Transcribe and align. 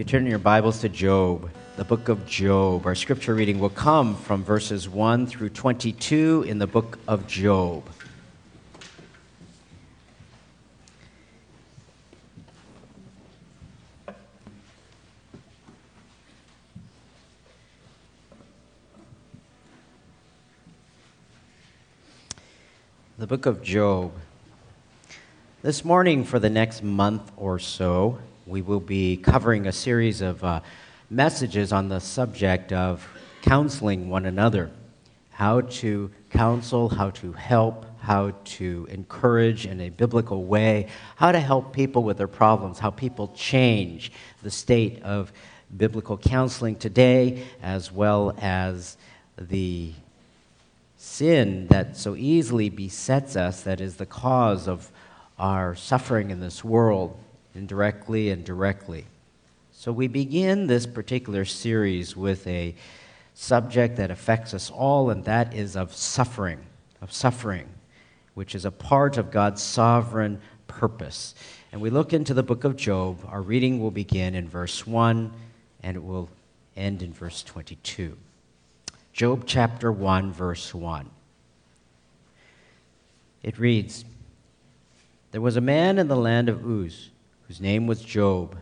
you 0.00 0.04
turn 0.04 0.24
your 0.24 0.38
Bibles 0.38 0.80
to 0.80 0.88
Job, 0.88 1.50
the 1.76 1.84
book 1.84 2.08
of 2.08 2.24
Job, 2.24 2.86
our 2.86 2.94
scripture 2.94 3.34
reading 3.34 3.58
will 3.58 3.68
come 3.68 4.16
from 4.16 4.42
verses 4.42 4.88
1 4.88 5.26
through 5.26 5.50
22 5.50 6.46
in 6.48 6.58
the 6.58 6.66
book 6.66 6.98
of 7.06 7.26
Job. 7.26 7.84
The 23.18 23.26
book 23.26 23.44
of 23.44 23.62
Job. 23.62 24.12
This 25.60 25.84
morning, 25.84 26.24
for 26.24 26.38
the 26.38 26.48
next 26.48 26.82
month 26.82 27.30
or 27.36 27.58
so, 27.58 28.18
we 28.46 28.62
will 28.62 28.80
be 28.80 29.16
covering 29.16 29.66
a 29.66 29.72
series 29.72 30.20
of 30.20 30.42
uh, 30.42 30.60
messages 31.08 31.72
on 31.72 31.88
the 31.88 32.00
subject 32.00 32.72
of 32.72 33.06
counseling 33.42 34.08
one 34.08 34.26
another. 34.26 34.70
How 35.30 35.62
to 35.62 36.10
counsel, 36.30 36.88
how 36.88 37.10
to 37.10 37.32
help, 37.32 37.86
how 38.00 38.32
to 38.44 38.86
encourage 38.90 39.66
in 39.66 39.80
a 39.80 39.90
biblical 39.90 40.44
way, 40.44 40.86
how 41.16 41.32
to 41.32 41.40
help 41.40 41.72
people 41.72 42.02
with 42.02 42.18
their 42.18 42.28
problems, 42.28 42.78
how 42.78 42.90
people 42.90 43.28
change 43.34 44.12
the 44.42 44.50
state 44.50 45.02
of 45.02 45.32
biblical 45.76 46.16
counseling 46.16 46.76
today, 46.76 47.44
as 47.62 47.92
well 47.92 48.34
as 48.40 48.96
the 49.38 49.92
sin 50.96 51.66
that 51.68 51.96
so 51.96 52.14
easily 52.16 52.68
besets 52.68 53.36
us, 53.36 53.62
that 53.62 53.80
is 53.80 53.96
the 53.96 54.06
cause 54.06 54.66
of 54.66 54.90
our 55.38 55.74
suffering 55.74 56.30
in 56.30 56.40
this 56.40 56.64
world 56.64 57.18
indirectly 57.54 58.30
and 58.30 58.44
directly. 58.44 59.06
So 59.72 59.92
we 59.92 60.08
begin 60.08 60.66
this 60.66 60.86
particular 60.86 61.44
series 61.44 62.16
with 62.16 62.46
a 62.46 62.74
subject 63.34 63.96
that 63.96 64.10
affects 64.10 64.52
us 64.52 64.70
all, 64.70 65.10
and 65.10 65.24
that 65.24 65.54
is 65.54 65.76
of 65.76 65.94
suffering, 65.94 66.60
of 67.00 67.12
suffering, 67.12 67.66
which 68.34 68.54
is 68.54 68.64
a 68.64 68.70
part 68.70 69.16
of 69.16 69.30
God's 69.30 69.62
sovereign 69.62 70.40
purpose. 70.66 71.34
And 71.72 71.80
we 71.80 71.90
look 71.90 72.12
into 72.12 72.34
the 72.34 72.42
book 72.42 72.64
of 72.64 72.76
Job. 72.76 73.18
Our 73.28 73.42
reading 73.42 73.80
will 73.80 73.90
begin 73.90 74.34
in 74.34 74.48
verse 74.48 74.86
1 74.86 75.32
and 75.82 75.96
it 75.96 76.02
will 76.02 76.28
end 76.76 77.02
in 77.02 77.12
verse 77.12 77.42
22. 77.42 78.16
Job 79.12 79.44
chapter 79.46 79.90
1, 79.90 80.32
verse 80.32 80.74
1. 80.74 81.10
It 83.42 83.58
reads 83.58 84.04
There 85.32 85.40
was 85.40 85.56
a 85.56 85.60
man 85.60 85.98
in 85.98 86.08
the 86.08 86.16
land 86.16 86.48
of 86.48 86.64
Uz 86.64 87.10
whose 87.50 87.60
name 87.60 87.88
was 87.88 88.00
Job. 88.00 88.56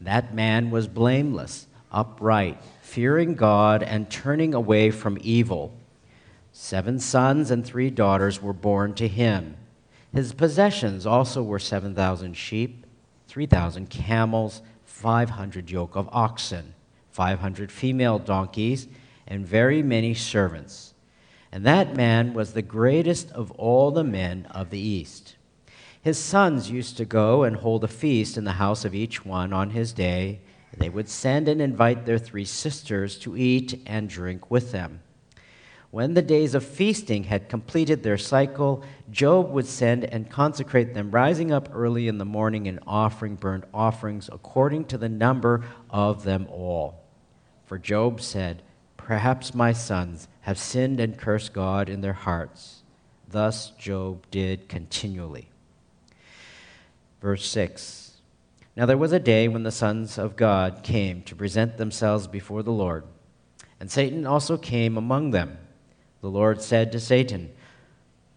That 0.00 0.34
man 0.34 0.72
was 0.72 0.88
blameless, 0.88 1.68
upright, 1.92 2.60
fearing 2.80 3.36
God, 3.36 3.80
and 3.80 4.10
turning 4.10 4.54
away 4.54 4.90
from 4.90 5.18
evil. 5.20 5.72
Seven 6.50 6.98
sons 6.98 7.52
and 7.52 7.64
three 7.64 7.90
daughters 7.90 8.42
were 8.42 8.52
born 8.52 8.92
to 8.94 9.06
him. 9.06 9.56
His 10.12 10.34
possessions 10.34 11.06
also 11.06 11.44
were 11.44 11.60
7,000 11.60 12.34
sheep, 12.36 12.84
3,000 13.28 13.88
camels, 13.88 14.62
500 14.84 15.70
yoke 15.70 15.94
of 15.94 16.08
oxen, 16.10 16.74
500 17.12 17.70
female 17.70 18.18
donkeys, 18.18 18.88
and 19.28 19.46
very 19.46 19.80
many 19.80 20.12
servants. 20.12 20.94
And 21.52 21.64
that 21.66 21.94
man 21.94 22.34
was 22.34 22.52
the 22.52 22.62
greatest 22.62 23.30
of 23.30 23.52
all 23.52 23.92
the 23.92 24.02
men 24.02 24.48
of 24.50 24.70
the 24.70 24.80
East. 24.80 25.36
His 26.04 26.18
sons 26.18 26.70
used 26.70 26.98
to 26.98 27.06
go 27.06 27.44
and 27.44 27.56
hold 27.56 27.82
a 27.82 27.88
feast 27.88 28.36
in 28.36 28.44
the 28.44 28.52
house 28.52 28.84
of 28.84 28.94
each 28.94 29.24
one 29.24 29.54
on 29.54 29.70
his 29.70 29.94
day. 29.94 30.40
They 30.76 30.90
would 30.90 31.08
send 31.08 31.48
and 31.48 31.62
invite 31.62 32.04
their 32.04 32.18
three 32.18 32.44
sisters 32.44 33.18
to 33.20 33.38
eat 33.38 33.82
and 33.86 34.06
drink 34.06 34.50
with 34.50 34.70
them. 34.70 35.00
When 35.90 36.12
the 36.12 36.20
days 36.20 36.54
of 36.54 36.62
feasting 36.62 37.24
had 37.24 37.48
completed 37.48 38.02
their 38.02 38.18
cycle, 38.18 38.84
Job 39.10 39.50
would 39.52 39.64
send 39.64 40.04
and 40.04 40.28
consecrate 40.28 40.92
them, 40.92 41.10
rising 41.10 41.50
up 41.50 41.70
early 41.72 42.06
in 42.06 42.18
the 42.18 42.26
morning 42.26 42.68
and 42.68 42.80
offering 42.86 43.36
burnt 43.36 43.64
offerings 43.72 44.28
according 44.30 44.84
to 44.86 44.98
the 44.98 45.08
number 45.08 45.64
of 45.88 46.24
them 46.24 46.46
all. 46.50 47.02
For 47.64 47.78
Job 47.78 48.20
said, 48.20 48.60
Perhaps 48.98 49.54
my 49.54 49.72
sons 49.72 50.28
have 50.42 50.58
sinned 50.58 51.00
and 51.00 51.16
cursed 51.16 51.54
God 51.54 51.88
in 51.88 52.02
their 52.02 52.12
hearts. 52.12 52.82
Thus 53.26 53.70
Job 53.78 54.26
did 54.30 54.68
continually. 54.68 55.48
Verse 57.24 57.46
6 57.46 58.20
Now 58.76 58.84
there 58.84 58.98
was 58.98 59.12
a 59.12 59.18
day 59.18 59.48
when 59.48 59.62
the 59.62 59.72
sons 59.72 60.18
of 60.18 60.36
God 60.36 60.82
came 60.82 61.22
to 61.22 61.34
present 61.34 61.78
themselves 61.78 62.26
before 62.26 62.62
the 62.62 62.70
Lord, 62.70 63.04
and 63.80 63.90
Satan 63.90 64.26
also 64.26 64.58
came 64.58 64.98
among 64.98 65.30
them. 65.30 65.56
The 66.20 66.28
Lord 66.28 66.60
said 66.60 66.92
to 66.92 67.00
Satan, 67.00 67.50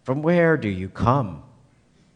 From 0.04 0.22
where 0.22 0.56
do 0.56 0.70
you 0.70 0.88
come? 0.88 1.42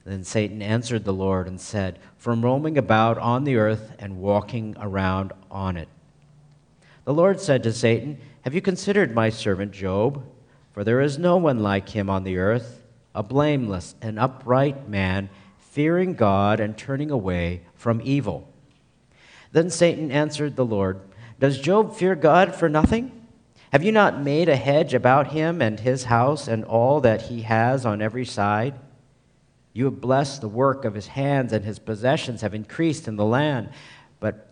Then 0.06 0.24
Satan 0.24 0.62
answered 0.62 1.04
the 1.04 1.12
Lord 1.12 1.46
and 1.46 1.60
said, 1.60 1.98
From 2.16 2.42
roaming 2.42 2.78
about 2.78 3.18
on 3.18 3.44
the 3.44 3.56
earth 3.56 3.92
and 3.98 4.22
walking 4.22 4.74
around 4.80 5.34
on 5.50 5.76
it. 5.76 5.90
The 7.04 7.12
Lord 7.12 7.38
said 7.38 7.62
to 7.64 7.72
Satan, 7.74 8.16
Have 8.46 8.54
you 8.54 8.62
considered 8.62 9.14
my 9.14 9.28
servant 9.28 9.72
Job? 9.72 10.24
For 10.72 10.84
there 10.84 11.02
is 11.02 11.18
no 11.18 11.36
one 11.36 11.58
like 11.58 11.90
him 11.90 12.08
on 12.08 12.24
the 12.24 12.38
earth, 12.38 12.82
a 13.14 13.22
blameless 13.22 13.94
and 14.00 14.18
upright 14.18 14.88
man 14.88 15.28
fearing 15.72 16.12
God 16.12 16.60
and 16.60 16.76
turning 16.76 17.10
away 17.10 17.62
from 17.74 18.02
evil. 18.04 18.46
Then 19.52 19.70
Satan 19.70 20.10
answered 20.10 20.54
the 20.54 20.66
Lord, 20.66 21.00
Does 21.40 21.58
Job 21.58 21.96
fear 21.96 22.14
God 22.14 22.54
for 22.54 22.68
nothing? 22.68 23.26
Have 23.72 23.82
you 23.82 23.90
not 23.90 24.20
made 24.20 24.50
a 24.50 24.56
hedge 24.56 24.92
about 24.92 25.28
him 25.28 25.62
and 25.62 25.80
his 25.80 26.04
house 26.04 26.46
and 26.46 26.62
all 26.62 27.00
that 27.00 27.22
he 27.22 27.40
has 27.42 27.86
on 27.86 28.02
every 28.02 28.26
side? 28.26 28.74
You 29.72 29.86
have 29.86 29.98
blessed 29.98 30.42
the 30.42 30.48
work 30.48 30.84
of 30.84 30.92
his 30.92 31.06
hands, 31.06 31.54
and 31.54 31.64
his 31.64 31.78
possessions 31.78 32.42
have 32.42 32.52
increased 32.52 33.08
in 33.08 33.16
the 33.16 33.24
land. 33.24 33.70
But 34.20 34.48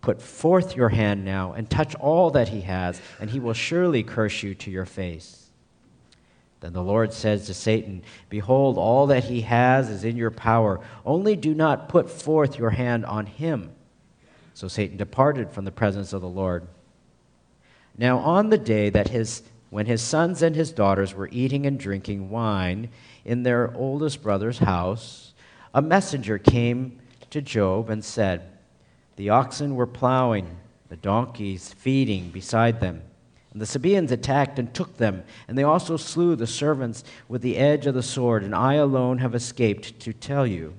put 0.00 0.22
forth 0.22 0.74
your 0.74 0.88
hand 0.88 1.22
now 1.22 1.52
and 1.52 1.68
touch 1.68 1.94
all 1.96 2.30
that 2.30 2.48
he 2.48 2.62
has, 2.62 2.98
and 3.20 3.28
he 3.28 3.40
will 3.40 3.52
surely 3.52 4.02
curse 4.02 4.42
you 4.42 4.54
to 4.54 4.70
your 4.70 4.86
face. 4.86 5.41
Then 6.62 6.72
the 6.72 6.82
Lord 6.82 7.12
says 7.12 7.46
to 7.46 7.54
Satan, 7.54 8.04
Behold, 8.28 8.78
all 8.78 9.08
that 9.08 9.24
he 9.24 9.40
has 9.40 9.90
is 9.90 10.04
in 10.04 10.16
your 10.16 10.30
power. 10.30 10.78
Only 11.04 11.34
do 11.34 11.54
not 11.54 11.88
put 11.88 12.08
forth 12.08 12.56
your 12.56 12.70
hand 12.70 13.04
on 13.04 13.26
him. 13.26 13.72
So 14.54 14.68
Satan 14.68 14.96
departed 14.96 15.50
from 15.50 15.64
the 15.64 15.72
presence 15.72 16.12
of 16.12 16.20
the 16.20 16.28
Lord. 16.28 16.68
Now, 17.98 18.18
on 18.18 18.50
the 18.50 18.58
day 18.58 18.90
that 18.90 19.08
his, 19.08 19.42
when 19.70 19.86
his 19.86 20.02
sons 20.02 20.40
and 20.40 20.54
his 20.54 20.70
daughters 20.70 21.14
were 21.14 21.28
eating 21.32 21.66
and 21.66 21.80
drinking 21.80 22.30
wine 22.30 22.90
in 23.24 23.42
their 23.42 23.74
oldest 23.74 24.22
brother's 24.22 24.58
house, 24.58 25.34
a 25.74 25.82
messenger 25.82 26.38
came 26.38 27.00
to 27.30 27.42
Job 27.42 27.90
and 27.90 28.04
said, 28.04 28.40
The 29.16 29.30
oxen 29.30 29.74
were 29.74 29.88
plowing, 29.88 30.58
the 30.88 30.96
donkeys 30.96 31.72
feeding 31.72 32.30
beside 32.30 32.78
them 32.78 33.02
and 33.52 33.60
the 33.60 33.66
Sabaeans 33.66 34.10
attacked 34.10 34.58
and 34.58 34.72
took 34.72 34.96
them, 34.96 35.24
and 35.46 35.58
they 35.58 35.62
also 35.62 35.96
slew 35.96 36.34
the 36.34 36.46
servants 36.46 37.04
with 37.28 37.42
the 37.42 37.58
edge 37.58 37.86
of 37.86 37.94
the 37.94 38.02
sword, 38.02 38.42
and 38.42 38.54
I 38.54 38.74
alone 38.74 39.18
have 39.18 39.34
escaped 39.34 40.00
to 40.00 40.12
tell 40.12 40.46
you. 40.46 40.74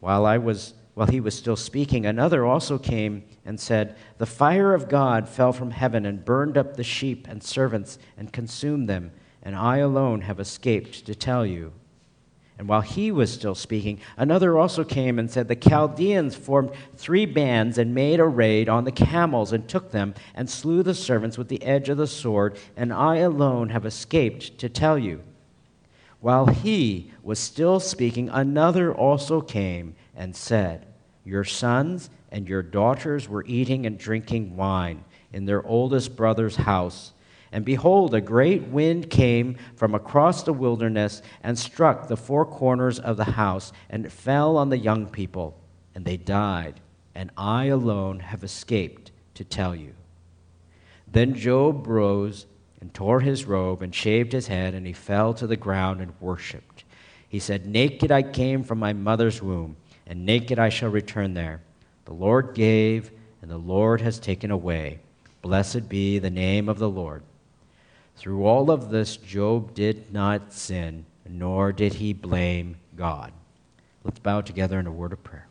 While 0.00 0.24
I 0.24 0.38
was 0.38 0.74
while 0.94 1.08
he 1.08 1.20
was 1.20 1.36
still 1.36 1.56
speaking, 1.56 2.06
another 2.06 2.44
also 2.46 2.78
came 2.78 3.24
and 3.44 3.58
said, 3.58 3.96
The 4.18 4.26
fire 4.26 4.74
of 4.74 4.88
God 4.88 5.28
fell 5.28 5.52
from 5.52 5.72
heaven 5.72 6.06
and 6.06 6.24
burned 6.24 6.56
up 6.56 6.76
the 6.76 6.84
sheep 6.84 7.26
and 7.28 7.42
servants 7.42 7.98
and 8.16 8.32
consumed 8.32 8.88
them, 8.88 9.10
and 9.42 9.56
I 9.56 9.78
alone 9.78 10.20
have 10.22 10.38
escaped 10.38 11.04
to 11.06 11.14
tell 11.16 11.44
you. 11.44 11.72
And 12.56 12.68
while 12.68 12.82
he 12.82 13.10
was 13.10 13.32
still 13.32 13.56
speaking, 13.56 13.98
another 14.16 14.56
also 14.56 14.84
came 14.84 15.18
and 15.18 15.28
said, 15.28 15.48
The 15.48 15.56
Chaldeans 15.56 16.36
formed 16.36 16.70
three 16.96 17.26
bands 17.26 17.78
and 17.78 17.94
made 17.94 18.20
a 18.20 18.26
raid 18.26 18.68
on 18.68 18.84
the 18.84 18.92
camels 18.92 19.52
and 19.52 19.68
took 19.68 19.90
them 19.90 20.14
and 20.34 20.48
slew 20.48 20.84
the 20.84 20.94
servants 20.94 21.36
with 21.36 21.48
the 21.48 21.62
edge 21.64 21.88
of 21.88 21.96
the 21.96 22.06
sword, 22.06 22.56
and 22.76 22.92
I 22.92 23.16
alone 23.16 23.70
have 23.70 23.84
escaped 23.84 24.56
to 24.58 24.68
tell 24.68 24.96
you. 24.96 25.22
While 26.20 26.46
he 26.46 27.10
was 27.24 27.40
still 27.40 27.80
speaking, 27.80 28.28
another 28.28 28.94
also 28.94 29.40
came 29.40 29.96
and 30.14 30.34
said, 30.36 30.86
Your 31.24 31.44
sons 31.44 32.08
and 32.30 32.48
your 32.48 32.62
daughters 32.62 33.28
were 33.28 33.44
eating 33.46 33.84
and 33.84 33.98
drinking 33.98 34.56
wine 34.56 35.04
in 35.32 35.44
their 35.44 35.66
oldest 35.66 36.14
brother's 36.14 36.56
house 36.56 37.13
and 37.54 37.64
behold, 37.64 38.12
a 38.14 38.20
great 38.20 38.62
wind 38.62 39.08
came 39.08 39.56
from 39.76 39.94
across 39.94 40.42
the 40.42 40.52
wilderness 40.52 41.22
and 41.40 41.56
struck 41.56 42.08
the 42.08 42.16
four 42.16 42.44
corners 42.44 42.98
of 42.98 43.16
the 43.16 43.22
house, 43.22 43.72
and 43.88 44.04
it 44.04 44.10
fell 44.10 44.56
on 44.56 44.70
the 44.70 44.76
young 44.76 45.06
people, 45.06 45.56
and 45.94 46.04
they 46.04 46.16
died. 46.16 46.80
And 47.14 47.30
I 47.36 47.66
alone 47.66 48.18
have 48.18 48.42
escaped 48.42 49.12
to 49.34 49.44
tell 49.44 49.72
you. 49.72 49.94
Then 51.06 51.36
Job 51.36 51.86
rose 51.86 52.46
and 52.80 52.92
tore 52.92 53.20
his 53.20 53.44
robe 53.44 53.82
and 53.82 53.94
shaved 53.94 54.32
his 54.32 54.48
head, 54.48 54.74
and 54.74 54.84
he 54.84 54.92
fell 54.92 55.32
to 55.34 55.46
the 55.46 55.56
ground 55.56 56.00
and 56.00 56.12
worshipped. 56.20 56.82
He 57.28 57.38
said, 57.38 57.66
Naked 57.66 58.10
I 58.10 58.22
came 58.24 58.64
from 58.64 58.80
my 58.80 58.92
mother's 58.92 59.40
womb, 59.40 59.76
and 60.08 60.26
naked 60.26 60.58
I 60.58 60.70
shall 60.70 60.90
return 60.90 61.34
there. 61.34 61.62
The 62.06 62.14
Lord 62.14 62.56
gave, 62.56 63.12
and 63.42 63.48
the 63.48 63.58
Lord 63.58 64.00
has 64.00 64.18
taken 64.18 64.50
away. 64.50 64.98
Blessed 65.40 65.88
be 65.88 66.18
the 66.18 66.30
name 66.30 66.68
of 66.68 66.80
the 66.80 66.90
Lord. 66.90 67.22
Through 68.16 68.44
all 68.44 68.70
of 68.70 68.90
this, 68.90 69.16
Job 69.16 69.74
did 69.74 70.12
not 70.12 70.52
sin, 70.52 71.04
nor 71.28 71.72
did 71.72 71.94
he 71.94 72.12
blame 72.12 72.76
God. 72.96 73.32
Let's 74.04 74.18
bow 74.18 74.40
together 74.40 74.78
in 74.78 74.86
a 74.86 74.92
word 74.92 75.12
of 75.12 75.24
prayer. 75.24 75.48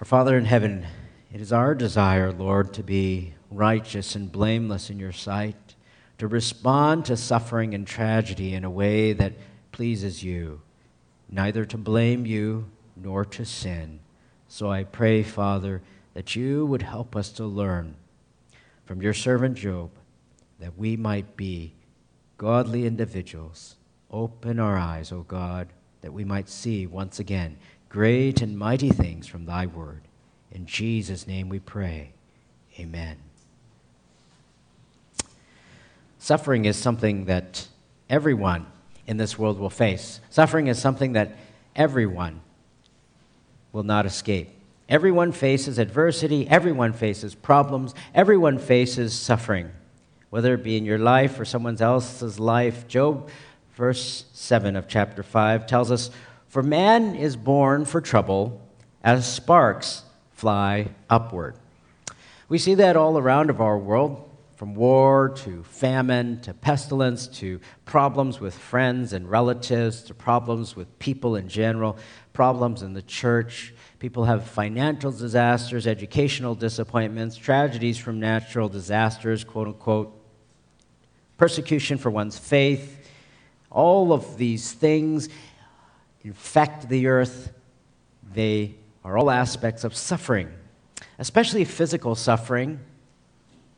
Our 0.00 0.04
Father 0.04 0.38
in 0.38 0.44
heaven, 0.44 0.86
it 1.32 1.40
is 1.40 1.52
our 1.52 1.74
desire, 1.74 2.30
Lord, 2.30 2.72
to 2.74 2.82
be 2.82 3.34
righteous 3.50 4.14
and 4.14 4.30
blameless 4.30 4.90
in 4.90 4.98
your 4.98 5.12
sight, 5.12 5.74
to 6.18 6.28
respond 6.28 7.04
to 7.06 7.16
suffering 7.16 7.74
and 7.74 7.86
tragedy 7.86 8.54
in 8.54 8.64
a 8.64 8.70
way 8.70 9.12
that 9.12 9.32
pleases 9.72 10.22
you, 10.22 10.60
neither 11.28 11.64
to 11.64 11.76
blame 11.76 12.26
you 12.26 12.66
nor 12.96 13.24
to 13.24 13.44
sin. 13.44 14.00
So 14.48 14.70
I 14.70 14.84
pray, 14.84 15.22
Father, 15.22 15.82
that 16.14 16.36
you 16.36 16.64
would 16.66 16.82
help 16.82 17.14
us 17.14 17.30
to 17.32 17.44
learn 17.44 17.94
from 18.88 19.02
your 19.02 19.12
servant 19.12 19.54
Job 19.54 19.90
that 20.58 20.78
we 20.78 20.96
might 20.96 21.36
be 21.36 21.74
godly 22.38 22.86
individuals. 22.86 23.76
Open 24.10 24.58
our 24.58 24.78
eyes, 24.78 25.12
O 25.12 25.24
God, 25.28 25.68
that 26.00 26.14
we 26.14 26.24
might 26.24 26.48
see 26.48 26.86
once 26.86 27.18
again 27.18 27.58
great 27.90 28.40
and 28.40 28.58
mighty 28.58 28.88
things 28.88 29.26
from 29.26 29.44
thy 29.44 29.66
word. 29.66 30.00
In 30.50 30.64
Jesus' 30.64 31.26
name 31.26 31.50
we 31.50 31.58
pray. 31.58 32.12
Amen. 32.78 33.18
Suffering 36.18 36.64
is 36.64 36.78
something 36.78 37.26
that 37.26 37.68
everyone 38.08 38.64
in 39.06 39.18
this 39.18 39.38
world 39.38 39.58
will 39.58 39.68
face. 39.68 40.20
Suffering 40.30 40.66
is 40.66 40.80
something 40.80 41.12
that 41.12 41.36
everyone 41.76 42.40
will 43.70 43.82
not 43.82 44.06
escape. 44.06 44.48
Everyone 44.88 45.32
faces 45.32 45.78
adversity, 45.78 46.48
everyone 46.48 46.94
faces 46.94 47.34
problems, 47.34 47.94
everyone 48.14 48.58
faces 48.58 49.12
suffering, 49.12 49.70
whether 50.30 50.54
it 50.54 50.62
be 50.62 50.78
in 50.78 50.86
your 50.86 50.98
life 50.98 51.38
or 51.38 51.44
someone 51.44 51.80
else's 51.80 52.40
life. 52.40 52.88
Job, 52.88 53.28
verse 53.74 54.24
7 54.32 54.76
of 54.76 54.88
chapter 54.88 55.22
5, 55.22 55.66
tells 55.66 55.90
us 55.90 56.10
For 56.48 56.62
man 56.62 57.14
is 57.14 57.36
born 57.36 57.84
for 57.84 58.00
trouble, 58.00 58.62
as 59.04 59.30
sparks 59.30 60.04
fly 60.32 60.88
upward. 61.10 61.54
We 62.48 62.56
see 62.56 62.74
that 62.76 62.96
all 62.96 63.18
around 63.18 63.50
of 63.50 63.60
our 63.60 63.76
world 63.76 64.24
from 64.58 64.74
war 64.74 65.28
to 65.28 65.62
famine 65.62 66.40
to 66.40 66.52
pestilence 66.52 67.28
to 67.28 67.60
problems 67.84 68.40
with 68.40 68.52
friends 68.52 69.12
and 69.12 69.30
relatives 69.30 70.02
to 70.02 70.12
problems 70.12 70.74
with 70.74 70.98
people 70.98 71.36
in 71.36 71.48
general, 71.48 71.96
problems 72.32 72.82
in 72.82 72.92
the 72.92 73.02
church. 73.02 73.72
People 73.98 74.24
have 74.24 74.46
financial 74.46 75.10
disasters, 75.10 75.86
educational 75.86 76.54
disappointments, 76.54 77.36
tragedies 77.36 77.98
from 77.98 78.20
natural 78.20 78.68
disasters, 78.68 79.44
quote 79.44 79.68
unquote, 79.68 80.14
persecution 81.36 81.98
for 81.98 82.10
one's 82.10 82.38
faith. 82.38 83.10
All 83.70 84.12
of 84.12 84.38
these 84.38 84.72
things 84.72 85.28
infect 86.22 86.88
the 86.88 87.08
earth. 87.08 87.52
They 88.32 88.76
are 89.04 89.18
all 89.18 89.30
aspects 89.30 89.84
of 89.84 89.96
suffering, 89.96 90.50
especially 91.18 91.64
physical 91.64 92.14
suffering 92.14 92.80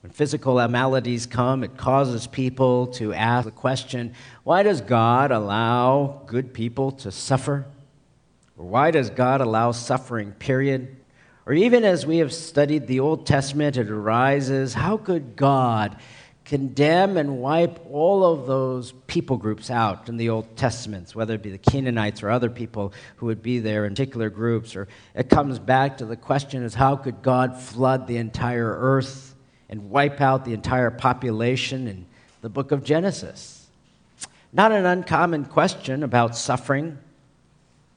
when 0.03 0.13
physical 0.13 0.67
maladies 0.69 1.27
come, 1.27 1.63
it 1.63 1.77
causes 1.77 2.27
people 2.27 2.87
to 2.95 3.13
ask 3.13 3.45
the 3.45 3.51
question 3.51 4.15
why 4.45 4.63
does 4.63 4.81
God 4.81 5.31
allow 5.31 6.23
good 6.27 6.55
people 6.55 6.93
to 6.93 7.11
suffer? 7.11 7.67
Or 8.61 8.65
why 8.67 8.91
does 8.91 9.09
God 9.09 9.41
allow 9.41 9.73
suffering, 9.73 10.33
period? 10.33 10.95
Or 11.47 11.55
even 11.55 11.83
as 11.83 12.05
we 12.05 12.19
have 12.19 12.31
studied 12.31 12.87
the 12.87 13.01
Old 13.01 13.25
Testament, 13.25 13.79
it 13.79 13.89
arises 13.89 14.75
how 14.75 14.99
could 14.99 15.35
God 15.35 15.97
condemn 16.45 17.17
and 17.17 17.39
wipe 17.39 17.81
all 17.91 18.23
of 18.23 18.47
those 18.47 18.93
people 19.07 19.39
groups 19.39 19.71
out 19.71 20.11
in 20.11 20.19
the 20.19 20.29
Old 20.29 20.59
Testaments, 20.59 21.15
whether 21.15 21.37
it 21.37 21.43
be 21.43 21.51
the 21.51 21.57
Canaanites 21.57 22.23
or 22.23 22.29
other 22.29 22.51
people 22.51 22.93
who 23.17 23.25
would 23.27 23.43
be 23.43 23.61
there 23.61 23.87
in 23.87 23.95
particular 23.95 24.29
groups? 24.29 24.77
Or 24.77 24.89
it 25.15 25.31
comes 25.31 25.59
back 25.59 25.97
to 25.97 26.05
the 26.05 26.17
question 26.17 26.63
is 26.63 26.75
how 26.75 26.97
could 26.97 27.23
God 27.23 27.59
flood 27.59 28.07
the 28.07 28.19
entire 28.19 28.77
earth? 28.79 29.31
and 29.71 29.89
wipe 29.89 30.21
out 30.21 30.45
the 30.45 30.53
entire 30.53 30.91
population 30.91 31.87
in 31.87 32.05
the 32.43 32.49
book 32.49 32.73
of 32.73 32.83
Genesis. 32.83 33.69
Not 34.53 34.73
an 34.73 34.85
uncommon 34.85 35.45
question 35.45 36.03
about 36.03 36.37
suffering. 36.37 36.99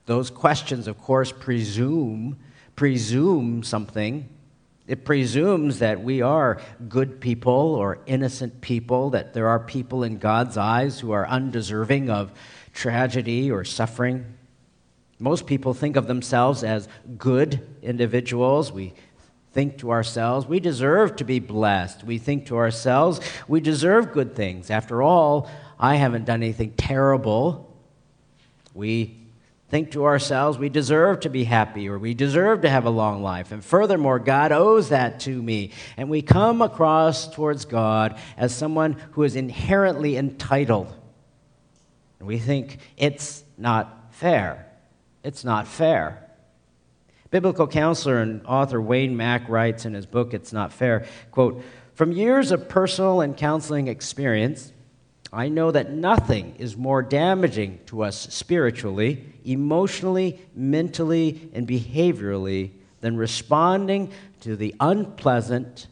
Those 0.06 0.30
questions, 0.30 0.88
of 0.88 0.98
course, 1.00 1.32
presume 1.32 2.38
presume 2.76 3.64
something. 3.64 4.30
It 4.88 5.06
presumes 5.06 5.80
that 5.80 6.04
we 6.04 6.22
are 6.22 6.60
good 6.90 7.22
people 7.22 7.54
or 7.54 8.00
innocent 8.06 8.62
people, 8.62 9.12
that 9.12 9.34
there 9.34 9.48
are 9.48 9.60
people 9.60 10.04
in 10.04 10.18
God's 10.18 10.58
eyes 10.58 11.00
who 11.00 11.12
are 11.12 11.26
undeserving 11.28 12.10
of 12.10 12.32
tragedy 12.74 13.50
or 13.50 13.64
suffering. 13.64 14.26
Most 15.20 15.48
people 15.48 15.74
think 15.74 15.96
of 15.96 16.08
themselves 16.08 16.64
as 16.64 16.90
good 17.18 17.66
individuals. 17.82 18.72
We 18.72 18.94
think 19.54 19.78
to 19.78 19.92
ourselves, 19.92 20.48
we 20.48 20.60
deserve 20.60 21.16
to 21.18 21.24
be 21.24 21.40
blessed. 21.40 22.04
We 22.04 22.18
think 22.18 22.48
to 22.48 22.58
ourselves, 22.58 23.22
we 23.48 23.62
deserve 23.62 24.12
good 24.12 24.36
things. 24.36 24.70
After 24.70 25.02
all, 25.02 25.50
I 25.80 25.96
haven't 25.96 26.26
done 26.26 26.44
anything 26.44 26.74
terrible. 26.74 27.74
We 28.74 29.23
think 29.74 29.90
to 29.90 30.06
ourselves, 30.06 30.60
we 30.60 30.70
deserve 30.70 31.22
to 31.22 31.32
be 31.32 31.46
happy 31.46 31.90
or 31.90 31.98
we 31.98 32.14
deserve 32.14 32.62
to 32.62 32.70
have 32.70 32.86
a 32.86 32.92
long 32.92 33.24
life. 33.24 33.52
And 33.52 33.66
furthermore, 33.66 34.20
God 34.20 34.52
owes 34.52 34.90
that 34.90 35.22
to 35.22 35.42
me. 35.42 35.72
And 35.98 36.12
we 36.12 36.22
come 36.22 36.62
across 36.62 37.28
towards 37.34 37.66
God 37.66 38.20
as 38.38 38.56
someone 38.56 38.94
who 39.14 39.24
is 39.24 39.36
inherently 39.36 40.16
entitled. 40.16 40.94
And 42.20 42.28
we 42.28 42.38
think 42.38 42.78
it's 42.98 43.44
not 43.58 44.14
fair. 44.14 44.72
It's 45.24 45.44
not 45.44 45.68
fair. 45.68 46.24
Biblical 47.32 47.66
counselor 47.66 48.22
and 48.22 48.46
author 48.46 48.80
Wayne 48.80 49.18
Mack 49.18 49.50
writes 49.50 49.86
in 49.86 49.96
his 49.96 50.06
book, 50.06 50.36
It's 50.36 50.54
Not 50.54 50.72
Fair, 50.72 51.08
quote, 51.32 51.64
From 51.96 52.12
years 52.12 52.52
of 52.52 52.70
personal 52.70 53.22
and 53.22 53.36
counseling 53.36 53.88
experience, 53.88 54.72
I 55.34 55.50
know 55.50 55.72
that 55.72 55.92
nothing 55.92 56.56
is 56.60 56.78
more 56.78 57.02
damaging 57.02 57.80
to 57.88 58.04
us 58.04 58.28
spiritually, 58.32 59.34
emotionally, 59.44 60.40
mentally, 60.54 61.50
and 61.54 61.68
behaviorally 61.68 62.70
than 63.02 63.18
responding 63.18 64.12
to 64.42 64.56
the 64.56 64.76
unpleasant, 64.80 65.88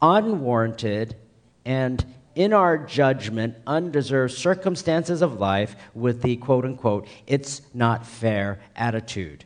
unwarranted, 0.00 1.16
and 1.64 2.04
in 2.36 2.52
our 2.52 2.78
judgment, 2.78 3.56
undeserved 3.66 4.34
circumstances 4.34 5.20
of 5.20 5.40
life 5.40 5.74
with 5.94 6.22
the 6.22 6.36
quote 6.36 6.64
unquote, 6.64 7.08
it's 7.26 7.62
not 7.74 8.06
fair 8.06 8.60
attitude. 8.76 9.44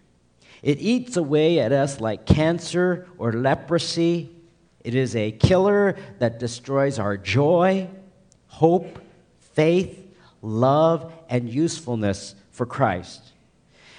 It 0.62 0.78
eats 0.80 1.16
away 1.16 1.60
at 1.60 1.72
us 1.72 1.98
like 1.98 2.26
cancer 2.26 3.08
or 3.16 3.32
leprosy. 3.32 4.30
It 4.84 4.94
is 4.94 5.16
a 5.16 5.32
killer 5.32 5.96
that 6.18 6.38
destroys 6.38 6.98
our 6.98 7.16
joy, 7.16 7.88
hope, 8.48 8.98
faith, 9.52 9.98
love, 10.42 11.12
and 11.28 11.48
usefulness 11.48 12.34
for 12.50 12.66
Christ. 12.66 13.22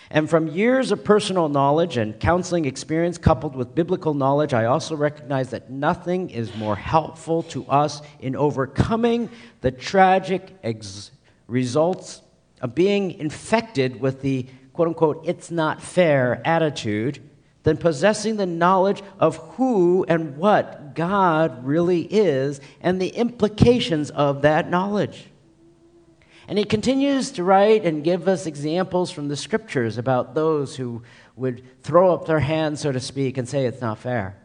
And 0.10 0.30
from 0.30 0.48
years 0.48 0.92
of 0.92 1.06
personal 1.06 1.48
knowledge 1.48 1.96
and 1.96 2.20
counseling 2.20 2.66
experience 2.66 3.18
coupled 3.18 3.56
with 3.56 3.74
biblical 3.74 4.14
knowledge, 4.14 4.54
I 4.54 4.66
also 4.66 4.96
recognize 4.96 5.52
that 5.52 5.70
nothing 5.70 6.30
is 6.30 6.54
more 6.56 6.76
helpful 6.76 7.44
to 7.44 7.66
us 7.68 8.02
in 8.20 8.36
overcoming 8.36 9.30
the 9.62 9.72
tragic 9.72 10.54
ex- 10.64 11.12
results 11.48 12.22
of 12.62 12.76
being 12.76 13.12
infected 13.12 14.02
with 14.02 14.22
the 14.22 14.48
quote 14.74 14.88
unquote, 14.88 15.22
it's 15.26 15.52
not 15.52 15.82
fair 15.82 16.42
attitude 16.46 17.20
than 17.64 17.78
possessing 17.78 18.38
the 18.38 18.46
knowledge 18.46 19.02
of 19.20 19.38
who 19.56 20.04
and 20.08 20.38
what 20.38 20.96
God 20.96 21.64
really 21.64 22.02
is 22.02 22.60
and 22.82 23.00
the 23.00 23.10
implications 23.10 24.10
of 24.10 24.42
that 24.42 24.70
knowledge. 24.70 25.28
And 26.52 26.58
he 26.58 26.66
continues 26.66 27.32
to 27.32 27.46
write 27.46 27.86
and 27.86 28.04
give 28.04 28.28
us 28.28 28.46
examples 28.46 29.10
from 29.10 29.30
the 29.30 29.38
scriptures 29.38 29.98
about 29.98 30.36
those 30.36 30.76
who 30.76 31.02
would 31.38 31.64
throw 31.82 32.14
up 32.14 32.26
their 32.26 32.42
hands, 32.42 32.82
so 32.82 32.92
to 32.92 33.00
speak, 33.00 33.38
and 33.38 33.48
say 33.48 33.66
it's 33.66 33.80
not 33.80 34.00
fair. 34.00 34.36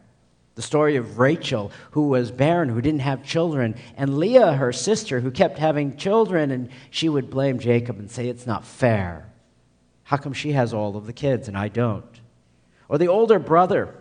The 0.55 0.63
story 0.63 0.95
of 0.95 1.19
Rachel, 1.19 1.73
who 1.91 2.07
was 2.07 2.31
barren, 2.31 2.69
who 2.69 2.81
didn't 2.81 3.01
have 3.01 3.25
children, 3.25 3.75
and 3.97 4.19
Leah, 4.19 4.53
her 4.53 4.73
sister, 4.73 5.19
who 5.19 5.33
kept 5.33 5.59
having 5.59 5.97
children, 5.97 6.53
and 6.53 6.69
she 6.91 7.09
would 7.09 7.29
blame 7.29 7.59
Jacob 7.59 7.99
and 7.99 8.09
say 8.09 8.29
it's 8.29 8.47
not 8.47 8.65
fair. 8.65 9.29
How 10.05 10.17
come 10.17 10.33
she 10.33 10.53
has 10.53 10.73
all 10.73 10.97
of 10.97 11.07
the 11.07 11.13
kids 11.13 11.49
and 11.49 11.59
I 11.59 11.67
don't? 11.67 12.21
Or 12.89 12.99
the 12.99 13.09
older 13.09 13.41
brother 13.41 13.93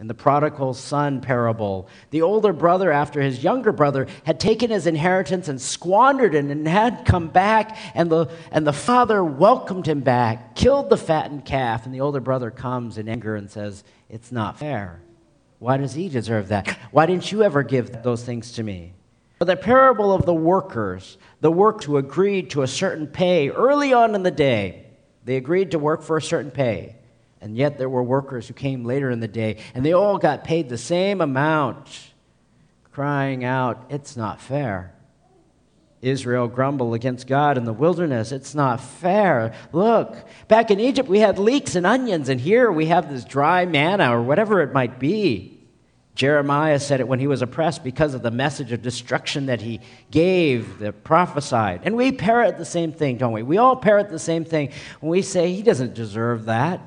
in 0.00 0.06
the 0.06 0.14
prodigal 0.14 0.74
son 0.74 1.20
parable. 1.20 1.88
The 2.10 2.22
older 2.22 2.52
brother, 2.52 2.92
after 2.92 3.20
his 3.20 3.42
younger 3.42 3.72
brother, 3.72 4.06
had 4.24 4.38
taken 4.38 4.70
his 4.70 4.86
inheritance 4.86 5.48
and 5.48 5.60
squandered 5.60 6.34
it 6.34 6.44
and 6.44 6.68
had 6.68 7.04
come 7.04 7.28
back, 7.28 7.76
and 7.94 8.10
the, 8.10 8.26
and 8.52 8.66
the 8.66 8.72
father 8.72 9.24
welcomed 9.24 9.86
him 9.86 10.00
back, 10.00 10.54
killed 10.54 10.88
the 10.88 10.96
fattened 10.96 11.44
calf, 11.44 11.84
and 11.84 11.94
the 11.94 12.00
older 12.00 12.20
brother 12.20 12.50
comes 12.50 12.96
in 12.96 13.08
anger 13.08 13.34
and 13.34 13.50
says, 13.50 13.82
It's 14.08 14.30
not 14.30 14.58
fair. 14.58 15.02
Why 15.58 15.76
does 15.76 15.94
he 15.94 16.08
deserve 16.08 16.48
that? 16.48 16.68
Why 16.92 17.06
didn't 17.06 17.32
you 17.32 17.42
ever 17.42 17.64
give 17.64 18.04
those 18.04 18.22
things 18.22 18.52
to 18.52 18.62
me? 18.62 18.92
But 19.40 19.46
the 19.46 19.56
parable 19.56 20.12
of 20.12 20.26
the 20.26 20.34
workers, 20.34 21.18
the 21.40 21.50
workers 21.50 21.84
who 21.84 21.96
agreed 21.96 22.50
to 22.50 22.62
a 22.62 22.68
certain 22.68 23.08
pay 23.08 23.50
early 23.50 23.92
on 23.92 24.14
in 24.14 24.22
the 24.22 24.30
day, 24.30 24.86
they 25.24 25.36
agreed 25.36 25.72
to 25.72 25.78
work 25.78 26.02
for 26.02 26.16
a 26.16 26.22
certain 26.22 26.50
pay. 26.52 26.96
And 27.40 27.56
yet 27.56 27.78
there 27.78 27.88
were 27.88 28.02
workers 28.02 28.48
who 28.48 28.54
came 28.54 28.84
later 28.84 29.10
in 29.10 29.20
the 29.20 29.28
day, 29.28 29.58
and 29.74 29.84
they 29.84 29.92
all 29.92 30.18
got 30.18 30.44
paid 30.44 30.68
the 30.68 30.78
same 30.78 31.20
amount, 31.20 32.12
crying 32.92 33.44
out, 33.44 33.86
It's 33.90 34.16
not 34.16 34.40
fair. 34.40 34.94
Israel 36.00 36.46
grumbled 36.46 36.94
against 36.94 37.26
God 37.26 37.58
in 37.58 37.64
the 37.64 37.72
wilderness. 37.72 38.30
It's 38.30 38.54
not 38.54 38.80
fair. 38.80 39.52
Look, 39.72 40.16
back 40.46 40.70
in 40.70 40.78
Egypt, 40.78 41.08
we 41.08 41.18
had 41.18 41.38
leeks 41.38 41.74
and 41.74 41.84
onions, 41.84 42.28
and 42.28 42.40
here 42.40 42.70
we 42.70 42.86
have 42.86 43.10
this 43.10 43.24
dry 43.24 43.66
manna 43.66 44.16
or 44.16 44.22
whatever 44.22 44.62
it 44.62 44.72
might 44.72 44.98
be. 44.98 45.58
Jeremiah 46.14 46.80
said 46.80 46.98
it 46.98 47.06
when 47.06 47.20
he 47.20 47.28
was 47.28 47.42
oppressed 47.42 47.84
because 47.84 48.12
of 48.12 48.22
the 48.22 48.32
message 48.32 48.72
of 48.72 48.82
destruction 48.82 49.46
that 49.46 49.60
he 49.60 49.80
gave, 50.10 50.80
that 50.80 51.04
prophesied. 51.04 51.82
And 51.84 51.96
we 51.96 52.10
parrot 52.10 52.58
the 52.58 52.64
same 52.64 52.92
thing, 52.92 53.18
don't 53.18 53.32
we? 53.32 53.44
We 53.44 53.58
all 53.58 53.76
parrot 53.76 54.08
the 54.08 54.18
same 54.18 54.44
thing 54.44 54.72
when 54.98 55.10
we 55.10 55.22
say, 55.22 55.52
He 55.52 55.62
doesn't 55.62 55.94
deserve 55.94 56.46
that. 56.46 56.80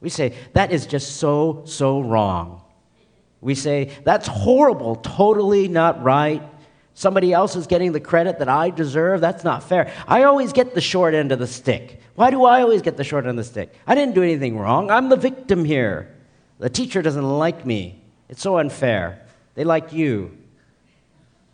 We 0.00 0.08
say, 0.08 0.34
that 0.52 0.72
is 0.72 0.86
just 0.86 1.16
so, 1.16 1.62
so 1.64 2.00
wrong. 2.00 2.62
We 3.40 3.54
say, 3.54 3.90
that's 4.04 4.26
horrible, 4.26 4.96
totally 4.96 5.68
not 5.68 6.02
right. 6.02 6.42
Somebody 6.94 7.32
else 7.32 7.54
is 7.54 7.66
getting 7.66 7.92
the 7.92 8.00
credit 8.00 8.40
that 8.40 8.48
I 8.48 8.70
deserve. 8.70 9.20
That's 9.20 9.44
not 9.44 9.62
fair. 9.62 9.92
I 10.06 10.24
always 10.24 10.52
get 10.52 10.74
the 10.74 10.80
short 10.80 11.14
end 11.14 11.30
of 11.30 11.38
the 11.38 11.46
stick. 11.46 12.00
Why 12.16 12.30
do 12.30 12.44
I 12.44 12.62
always 12.62 12.82
get 12.82 12.96
the 12.96 13.04
short 13.04 13.24
end 13.24 13.30
of 13.30 13.36
the 13.36 13.44
stick? 13.44 13.72
I 13.86 13.94
didn't 13.94 14.16
do 14.16 14.22
anything 14.22 14.58
wrong. 14.58 14.90
I'm 14.90 15.08
the 15.08 15.16
victim 15.16 15.64
here. 15.64 16.12
The 16.58 16.68
teacher 16.68 17.02
doesn't 17.02 17.38
like 17.38 17.64
me. 17.64 18.02
It's 18.28 18.42
so 18.42 18.58
unfair. 18.58 19.24
They 19.54 19.62
like 19.64 19.92
you. 19.92 20.37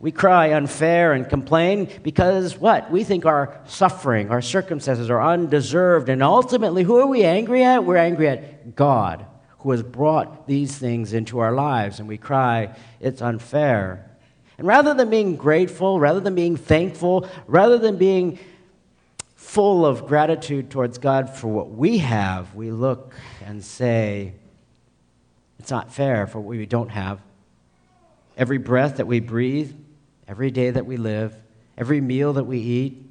We 0.05 0.11
cry 0.11 0.53
unfair 0.53 1.13
and 1.13 1.27
complain 1.27 1.89
because 2.03 2.59
what? 2.59 2.91
We 2.91 3.03
think 3.03 3.25
our 3.25 3.59
suffering, 3.65 4.29
our 4.29 4.39
circumstances 4.39 5.09
are 5.09 5.19
undeserved. 5.19 6.09
And 6.09 6.21
ultimately, 6.21 6.83
who 6.83 6.97
are 6.97 7.07
we 7.07 7.23
angry 7.23 7.63
at? 7.63 7.85
We're 7.85 7.97
angry 7.97 8.29
at 8.29 8.75
God, 8.75 9.25
who 9.61 9.71
has 9.71 9.81
brought 9.81 10.45
these 10.45 10.77
things 10.77 11.11
into 11.13 11.39
our 11.39 11.53
lives. 11.53 11.97
And 11.97 12.07
we 12.07 12.19
cry, 12.19 12.75
it's 12.99 13.19
unfair. 13.19 14.07
And 14.59 14.67
rather 14.67 14.93
than 14.93 15.09
being 15.09 15.37
grateful, 15.37 15.99
rather 15.99 16.19
than 16.19 16.35
being 16.35 16.55
thankful, 16.55 17.27
rather 17.47 17.79
than 17.79 17.97
being 17.97 18.37
full 19.33 19.87
of 19.87 20.05
gratitude 20.05 20.69
towards 20.69 20.99
God 20.99 21.31
for 21.31 21.47
what 21.47 21.71
we 21.71 21.97
have, 21.97 22.53
we 22.53 22.69
look 22.69 23.15
and 23.43 23.65
say, 23.65 24.33
it's 25.57 25.71
not 25.71 25.91
fair 25.91 26.27
for 26.27 26.39
what 26.41 26.55
we 26.55 26.67
don't 26.67 26.89
have. 26.89 27.21
Every 28.37 28.59
breath 28.59 28.97
that 28.97 29.07
we 29.07 29.19
breathe, 29.19 29.73
every 30.27 30.51
day 30.51 30.71
that 30.71 30.85
we 30.85 30.97
live, 30.97 31.35
every 31.77 32.01
meal 32.01 32.33
that 32.33 32.45
we 32.45 32.59
eat. 32.59 33.03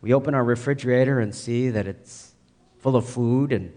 We 0.00 0.12
open 0.12 0.34
our 0.34 0.44
refrigerator 0.44 1.20
and 1.20 1.34
see 1.34 1.70
that 1.70 1.86
it's 1.86 2.32
full 2.78 2.96
of 2.96 3.08
food, 3.08 3.52
and 3.52 3.72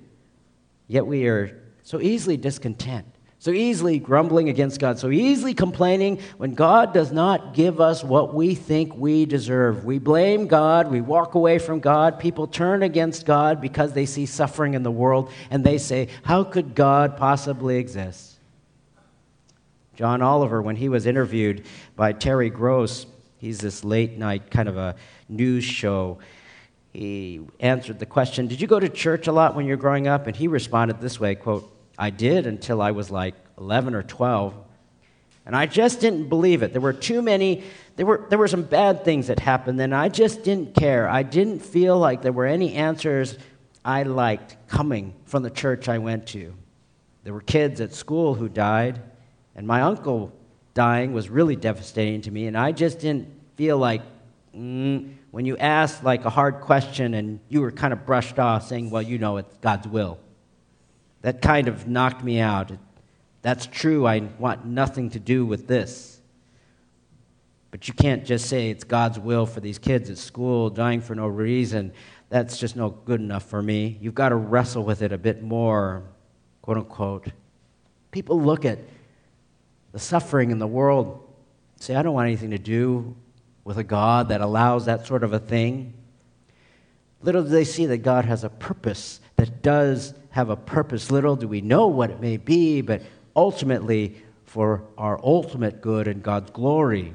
yet 0.88 1.06
we 1.06 1.28
are 1.28 1.60
so 1.84 2.00
easily 2.00 2.38
discontent, 2.38 3.08
so 3.40 3.52
easily 3.52 3.98
grumbling 3.98 4.50
against 4.50 4.80
God, 4.80 5.00
so 5.00 5.10
easily 5.10 5.54
complaining 5.54 6.20
when 6.38 6.54
God 6.54 6.94
does 6.94 7.12
not 7.12 7.54
give 7.54 7.82
us 7.82 8.04
what 8.04 8.34
we 8.34 8.54
think 8.54 8.96
we 8.96 9.26
deserve. 9.26 9.86
We 9.86 9.98
blame 9.98 10.48
God, 10.48 10.92
we 10.92 11.02
walk 11.02 11.36
away 11.36 11.58
from 11.58 11.80
God. 11.80 12.20
People 12.20 12.46
turn 12.46 12.84
against 12.84 13.26
God 13.26 13.62
because 13.62 13.94
they 13.94 14.06
see 14.06 14.26
suffering 14.26 14.74
in 14.74 14.84
the 14.84 14.92
world, 14.92 15.32
and 15.50 15.64
they 15.64 15.78
say, 15.78 16.10
How 16.24 16.44
could 16.44 16.76
God 16.76 17.18
possibly 17.18 17.78
exist? 17.78 18.39
John 20.00 20.22
Oliver, 20.22 20.62
when 20.62 20.78
he 20.78 20.88
was 20.88 21.06
interviewed 21.06 21.66
by 21.98 22.14
Terry 22.14 22.50
Gross, 22.50 23.06
he's 23.38 23.58
this 23.58 23.84
late 23.84 24.18
night 24.18 24.50
kind 24.50 24.70
of 24.70 24.78
a 24.78 24.96
news 25.28 25.66
show. 25.66 26.20
He 26.94 27.42
answered 27.60 28.00
the 28.00 28.06
question, 28.06 28.48
Did 28.48 28.62
you 28.62 28.68
go 28.68 28.80
to 28.80 28.88
church 28.88 29.28
a 29.28 29.34
lot 29.34 29.58
when 29.58 29.66
you 29.66 29.74
were 29.74 29.82
growing 29.82 30.08
up? 30.08 30.26
And 30.26 30.38
he 30.38 30.48
responded 30.48 31.02
this 31.02 31.20
way 31.20 31.36
quote, 31.36 31.70
I 31.98 32.12
did 32.12 32.48
until 32.48 32.82
I 32.82 32.92
was 32.92 33.12
like 33.12 33.36
11 33.58 33.94
or 33.94 34.04
12. 34.04 34.54
And 35.46 35.54
I 35.54 35.66
just 35.66 36.00
didn't 36.00 36.30
believe 36.30 36.64
it. 36.64 36.72
There 36.72 36.80
were 36.80 36.94
too 36.94 37.22
many, 37.22 37.66
there 37.98 38.06
were, 38.06 38.26
there 38.30 38.40
were 38.40 38.48
some 38.48 38.64
bad 38.64 39.04
things 39.04 39.28
that 39.28 39.40
happened, 39.40 39.82
and 39.82 39.94
I 39.94 40.08
just 40.08 40.44
didn't 40.44 40.76
care. 40.76 41.10
I 41.10 41.24
didn't 41.24 41.60
feel 41.60 42.00
like 42.00 42.22
there 42.22 42.32
were 42.32 42.46
any 42.46 42.74
answers 42.76 43.38
I 43.84 44.04
liked 44.04 44.56
coming 44.70 45.14
from 45.26 45.44
the 45.44 45.50
church 45.50 45.90
I 45.90 45.98
went 45.98 46.26
to. 46.28 46.54
There 47.26 47.34
were 47.34 47.42
kids 47.42 47.82
at 47.82 47.94
school 47.94 48.36
who 48.36 48.48
died. 48.48 49.02
And 49.60 49.68
my 49.68 49.82
uncle 49.82 50.32
dying 50.74 51.12
was 51.12 51.30
really 51.30 51.58
devastating 51.58 52.22
to 52.22 52.32
me, 52.32 52.48
and 52.48 52.58
I 52.58 52.72
just 52.72 53.00
didn't 53.00 53.28
feel 53.58 53.78
like 53.78 54.02
mm, 54.56 55.14
when 55.32 55.44
you 55.44 55.58
asked 55.58 56.02
like 56.02 56.24
a 56.24 56.30
hard 56.30 56.62
question 56.62 57.14
and 57.14 57.42
you 57.50 57.60
were 57.60 57.70
kind 57.70 57.92
of 57.92 58.06
brushed 58.06 58.40
off 58.40 58.70
saying, 58.70 58.90
well, 58.90 59.02
you 59.02 59.18
know, 59.18 59.36
it's 59.36 59.58
God's 59.58 59.86
will. 59.86 60.18
That 61.24 61.42
kind 61.42 61.68
of 61.68 61.90
knocked 61.90 62.24
me 62.24 62.40
out. 62.40 62.72
That's 63.42 63.66
true. 63.66 64.08
I 64.08 64.20
want 64.40 64.66
nothing 64.66 65.10
to 65.10 65.20
do 65.20 65.46
with 65.46 65.68
this. 65.68 66.22
But 67.70 67.90
you 67.90 67.94
can't 67.94 68.24
just 68.24 68.46
say 68.46 68.70
it's 68.70 68.86
God's 68.86 69.20
will 69.20 69.46
for 69.46 69.60
these 69.60 69.78
kids 69.78 70.10
at 70.10 70.18
school 70.18 70.70
dying 70.70 71.02
for 71.02 71.16
no 71.16 71.28
reason. 71.28 71.92
That's 72.30 72.58
just 72.58 72.78
no 72.78 72.92
good 72.92 73.20
enough 73.20 73.44
for 73.44 73.62
me. 73.62 73.98
You've 74.00 74.16
got 74.16 74.30
to 74.30 74.36
wrestle 74.36 74.84
with 74.84 75.02
it 75.02 75.12
a 75.12 75.18
bit 75.18 75.44
more, 75.44 76.04
quote 76.62 76.78
unquote. 76.78 77.28
People 78.12 78.42
look 78.42 78.64
at 78.64 78.80
the 79.92 80.00
suffering 80.00 80.52
in 80.52 80.60
the 80.60 80.68
world. 80.68 81.28
Say, 81.80 81.96
I 81.96 82.02
don't 82.02 82.14
want 82.14 82.28
anything 82.28 82.52
to 82.52 82.60
do 82.60 83.16
with 83.64 83.78
a 83.78 83.84
God 83.84 84.30
that 84.30 84.42
allows 84.42 84.86
that 84.86 85.08
sort 85.08 85.24
of 85.24 85.34
a 85.34 85.40
thing. 85.40 85.94
Little 87.22 87.44
do 87.44 87.50
they 87.50 87.66
see 87.66 87.86
that 87.88 88.00
God 88.00 88.26
has 88.26 88.44
a 88.44 88.50
purpose, 88.50 89.20
that 89.36 89.62
does 89.62 90.14
have 90.32 90.50
a 90.50 90.56
purpose. 90.56 91.12
Little 91.12 91.36
do 91.36 91.48
we 91.48 91.62
know 91.62 91.88
what 91.88 92.10
it 92.12 92.22
may 92.22 92.38
be, 92.38 92.82
but 92.82 93.02
ultimately 93.36 94.16
for 94.46 94.84
our 94.98 95.20
ultimate 95.24 95.82
good 95.82 96.08
and 96.08 96.24
God's 96.24 96.52
glory. 96.52 97.14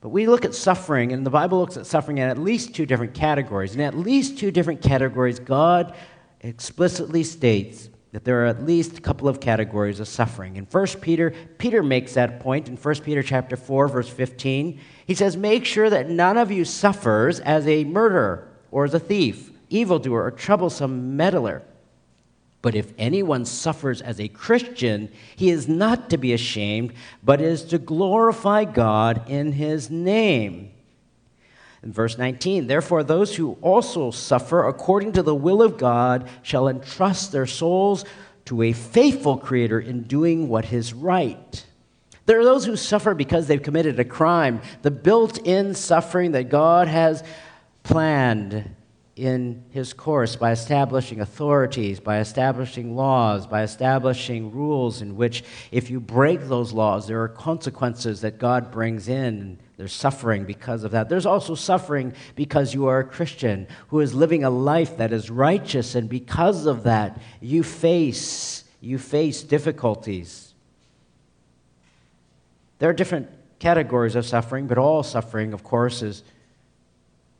But 0.00 0.08
we 0.08 0.26
look 0.26 0.44
at 0.44 0.54
suffering, 0.54 1.12
and 1.12 1.26
the 1.26 1.30
Bible 1.30 1.58
looks 1.58 1.76
at 1.76 1.86
suffering 1.86 2.18
in 2.18 2.28
at 2.28 2.38
least 2.38 2.74
two 2.74 2.86
different 2.86 3.12
categories. 3.12 3.74
In 3.74 3.82
at 3.82 3.94
least 3.94 4.38
two 4.38 4.50
different 4.50 4.80
categories, 4.80 5.38
God 5.38 5.94
explicitly 6.40 7.22
states 7.22 7.89
that 8.12 8.24
there 8.24 8.42
are 8.42 8.46
at 8.46 8.64
least 8.64 8.98
a 8.98 9.00
couple 9.00 9.28
of 9.28 9.40
categories 9.40 10.00
of 10.00 10.08
suffering. 10.08 10.56
In 10.56 10.66
1 10.66 10.86
Peter, 11.00 11.32
Peter 11.58 11.82
makes 11.82 12.14
that 12.14 12.40
point 12.40 12.68
in 12.68 12.76
1 12.76 12.94
Peter 13.02 13.22
chapter 13.22 13.56
4 13.56 13.88
verse 13.88 14.08
15. 14.08 14.80
He 15.06 15.14
says, 15.14 15.36
"Make 15.36 15.64
sure 15.64 15.88
that 15.88 16.10
none 16.10 16.36
of 16.36 16.50
you 16.50 16.64
suffers 16.64 17.38
as 17.40 17.66
a 17.66 17.84
murderer 17.84 18.48
or 18.70 18.84
as 18.84 18.94
a 18.94 18.98
thief, 18.98 19.52
evildoer 19.68 20.24
or 20.24 20.30
troublesome 20.30 21.16
meddler. 21.16 21.62
But 22.62 22.74
if 22.74 22.92
anyone 22.98 23.44
suffers 23.44 24.02
as 24.02 24.20
a 24.20 24.28
Christian, 24.28 25.08
he 25.34 25.48
is 25.50 25.68
not 25.68 26.10
to 26.10 26.18
be 26.18 26.32
ashamed, 26.32 26.92
but 27.22 27.40
is 27.40 27.62
to 27.64 27.78
glorify 27.78 28.64
God 28.64 29.22
in 29.28 29.52
his 29.52 29.88
name." 29.88 30.70
In 31.82 31.92
verse 31.92 32.18
19, 32.18 32.66
therefore, 32.66 33.02
those 33.02 33.36
who 33.36 33.56
also 33.62 34.10
suffer 34.10 34.66
according 34.66 35.12
to 35.12 35.22
the 35.22 35.34
will 35.34 35.62
of 35.62 35.78
God 35.78 36.28
shall 36.42 36.68
entrust 36.68 37.32
their 37.32 37.46
souls 37.46 38.04
to 38.46 38.62
a 38.62 38.72
faithful 38.72 39.38
Creator 39.38 39.80
in 39.80 40.02
doing 40.02 40.48
what 40.48 40.72
is 40.72 40.92
right. 40.92 41.64
There 42.26 42.38
are 42.38 42.44
those 42.44 42.66
who 42.66 42.76
suffer 42.76 43.14
because 43.14 43.46
they've 43.46 43.62
committed 43.62 43.98
a 43.98 44.04
crime, 44.04 44.60
the 44.82 44.90
built 44.90 45.38
in 45.38 45.74
suffering 45.74 46.32
that 46.32 46.50
God 46.50 46.86
has 46.86 47.24
planned 47.82 48.76
in 49.20 49.64
his 49.70 49.92
course 49.92 50.34
by 50.34 50.50
establishing 50.50 51.20
authorities, 51.20 52.00
by 52.00 52.18
establishing 52.18 52.96
laws, 52.96 53.46
by 53.46 53.62
establishing 53.62 54.50
rules 54.50 55.02
in 55.02 55.16
which, 55.16 55.44
if 55.70 55.90
you 55.90 56.00
break 56.00 56.48
those 56.48 56.72
laws, 56.72 57.06
there 57.06 57.22
are 57.22 57.28
consequences 57.28 58.22
that 58.22 58.38
God 58.38 58.70
brings 58.70 59.08
in 59.08 59.58
there's 59.80 59.94
suffering 59.94 60.44
because 60.44 60.84
of 60.84 60.90
that. 60.90 61.08
There's 61.08 61.24
also 61.24 61.54
suffering 61.54 62.12
because 62.36 62.74
you 62.74 62.88
are 62.88 62.98
a 62.98 63.04
Christian 63.04 63.66
who 63.88 64.00
is 64.00 64.12
living 64.12 64.44
a 64.44 64.50
life 64.50 64.98
that 64.98 65.10
is 65.10 65.30
righteous, 65.30 65.94
and 65.94 66.06
because 66.06 66.66
of 66.66 66.82
that, 66.82 67.18
you 67.40 67.62
face, 67.62 68.64
you 68.82 68.98
face 68.98 69.42
difficulties. 69.42 70.52
There 72.78 72.90
are 72.90 72.92
different 72.92 73.30
categories 73.58 74.16
of 74.16 74.26
suffering, 74.26 74.66
but 74.66 74.76
all 74.76 75.02
suffering, 75.02 75.54
of 75.54 75.64
course, 75.64 76.02
is 76.02 76.24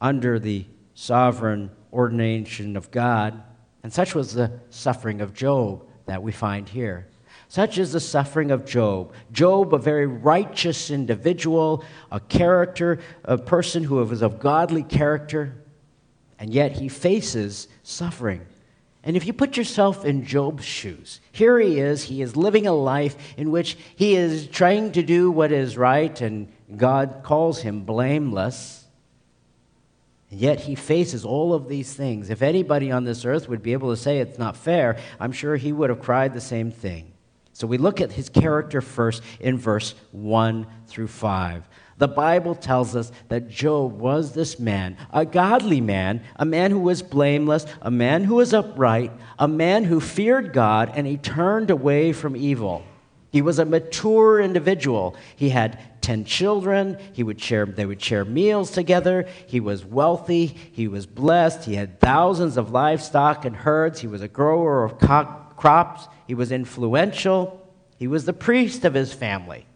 under 0.01 0.39
the 0.39 0.65
sovereign 0.95 1.71
ordination 1.93 2.77
of 2.77 2.91
God. 2.91 3.43
And 3.83 3.93
such 3.93 4.15
was 4.15 4.35
the 4.35 4.53
suffering 4.71 5.21
of 5.21 5.35
Job 5.35 5.85
that 6.07 6.23
we 6.23 6.33
find 6.33 6.69
here. 6.69 7.07
Such 7.49 7.79
is 7.79 7.93
the 7.93 8.01
suffering 8.01 8.53
of 8.53 8.65
Job. 8.65 9.13
Job, 9.33 9.75
a 9.75 9.79
very 9.79 10.07
righteous 10.07 10.91
individual, 10.91 11.83
a 12.13 12.21
character, 12.21 13.01
a 13.25 13.39
person 13.39 13.83
who 13.83 13.97
was 13.97 14.23
of 14.23 14.39
godly 14.39 14.85
character, 14.85 15.57
and 16.39 16.55
yet 16.55 16.73
he 16.73 16.89
faces 16.89 17.67
suffering. 17.83 18.47
And 19.03 19.17
if 19.17 19.27
you 19.27 19.33
put 19.33 19.57
yourself 19.57 20.05
in 20.05 20.27
Job's 20.27 20.65
shoes, 20.65 21.21
here 21.33 21.59
he 21.59 21.81
is, 21.81 22.05
he 22.05 22.23
is 22.23 22.37
living 22.37 22.67
a 22.67 22.73
life 22.73 23.17
in 23.37 23.51
which 23.51 23.77
he 23.97 24.15
is 24.15 24.47
trying 24.47 24.93
to 24.93 25.03
do 25.03 25.31
what 25.31 25.51
is 25.53 25.77
right, 25.77 26.21
and 26.21 26.53
God 26.77 27.23
calls 27.25 27.63
him 27.63 27.83
blameless. 27.83 28.80
Yet 30.31 30.61
he 30.61 30.77
faces 30.77 31.25
all 31.25 31.53
of 31.53 31.69
these 31.69 31.93
things. 31.93 32.31
If 32.31 32.41
anybody 32.41 32.93
on 32.93 33.05
this 33.05 33.25
earth 33.25 33.49
would 33.49 33.63
be 33.63 33.73
able 33.73 33.91
to 33.91 33.97
say 33.97 34.19
it's 34.19 34.39
not 34.39 34.57
fair, 34.57 34.97
I'm 35.19 35.33
sure 35.33 35.57
he 35.57 35.73
would 35.73 35.91
have 35.91 36.01
cried 36.01 36.35
the 36.35 36.41
same 36.41 36.71
thing. 36.71 37.13
So 37.53 37.67
we 37.67 37.79
look 37.79 38.01
at 38.01 38.13
his 38.13 38.29
character 38.29 38.81
first 38.81 39.23
in 39.41 39.59
verse 39.59 39.95
1 40.13 40.67
through 40.87 41.09
5. 41.09 41.69
The 41.99 42.09
Bible 42.09 42.55
tells 42.55 42.97
us 42.97 43.13
that 43.29 43.51
Job 43.51 43.99
was 43.99 44.33
this 44.33 44.59
man, 44.59 44.97
a 45.13 45.27
godly 45.27 45.83
man, 45.83 46.23
a 46.37 46.47
man 46.47 46.71
who 46.71 46.79
was 46.79 47.03
blameless, 47.03 47.67
a 47.83 47.91
man 47.91 48.25
who 48.25 48.37
was 48.37 48.55
upright, 48.55 49.13
a 49.39 49.49
man 49.49 49.85
who 49.85 50.01
feared 50.01 50.55
God, 50.55 50.93
and 50.95 51.07
he 51.07 51.19
turned 51.19 51.71
away 51.71 52.15
from 52.15 52.37
evil. 52.37 52.85
He 53.31 53.43
was 53.43 53.59
a 53.59 53.65
mature 53.65 54.41
individual. 54.41 55.15
He 55.37 55.51
had 55.51 55.79
10 56.01 56.25
children. 56.25 56.99
He 57.13 57.23
would 57.23 57.41
share, 57.41 57.67
they 57.67 57.87
would 57.87 58.03
share 58.03 58.25
meals 58.25 58.71
together. 58.71 59.29
He 59.47 59.61
was 59.61 59.85
wealthy. 59.85 60.47
He 60.47 60.89
was 60.89 61.07
blessed. 61.07 61.65
He 61.65 61.75
had 61.75 62.01
thousands 62.01 62.57
of 62.57 62.71
livestock 62.71 63.45
and 63.45 63.55
herds. 63.57 64.01
He 64.01 64.07
was 64.07 64.23
a 64.23 64.29
grower 64.29 64.85
of 64.85 64.99
crops. 65.57 66.09
He 66.27 66.35
was 66.35 66.53
influential. 66.53 67.57
He 67.99 68.07
was 68.07 68.25
the 68.25 68.33
priest 68.33 68.85
of 68.85 68.95
his 68.95 69.13
family. 69.13 69.67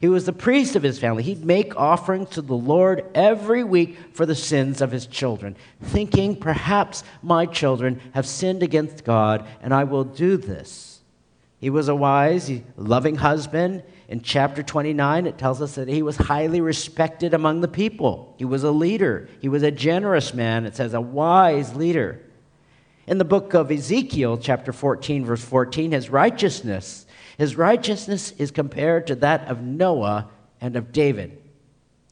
He 0.00 0.08
was 0.08 0.26
the 0.26 0.32
priest 0.32 0.74
of 0.74 0.82
his 0.82 0.98
family. 0.98 1.22
He'd 1.22 1.44
make 1.44 1.76
offerings 1.76 2.30
to 2.30 2.42
the 2.42 2.56
Lord 2.56 3.04
every 3.14 3.62
week 3.62 3.96
for 4.14 4.26
the 4.26 4.34
sins 4.34 4.80
of 4.80 4.90
his 4.90 5.06
children, 5.06 5.56
thinking, 5.80 6.34
perhaps 6.34 7.04
my 7.22 7.46
children 7.46 8.00
have 8.12 8.26
sinned 8.26 8.64
against 8.64 9.04
God, 9.04 9.46
and 9.62 9.72
I 9.72 9.84
will 9.84 10.02
do 10.02 10.36
this. 10.36 11.00
He 11.60 11.70
was 11.70 11.88
a 11.88 11.94
wise, 11.94 12.50
loving 12.76 13.14
husband. 13.14 13.84
In 14.08 14.20
chapter 14.20 14.62
29, 14.62 15.26
it 15.26 15.38
tells 15.38 15.62
us 15.62 15.76
that 15.76 15.88
he 15.88 16.02
was 16.02 16.16
highly 16.16 16.60
respected 16.60 17.34
among 17.34 17.60
the 17.60 17.68
people. 17.68 18.34
He 18.38 18.44
was 18.44 18.64
a 18.64 18.70
leader. 18.70 19.28
He 19.40 19.48
was 19.48 19.62
a 19.62 19.70
generous 19.70 20.34
man. 20.34 20.66
It 20.66 20.76
says, 20.76 20.94
a 20.94 21.00
wise 21.00 21.74
leader. 21.74 22.20
In 23.06 23.18
the 23.18 23.24
book 23.24 23.54
of 23.54 23.70
Ezekiel, 23.70 24.38
chapter 24.38 24.72
14, 24.72 25.24
verse 25.24 25.44
14, 25.44 25.92
his 25.92 26.10
righteousness 26.10 27.06
his 27.38 27.56
righteousness 27.56 28.32
is 28.38 28.50
compared 28.50 29.06
to 29.06 29.14
that 29.16 29.48
of 29.48 29.62
Noah 29.62 30.28
and 30.60 30.76
of 30.76 30.92
David. 30.92 31.38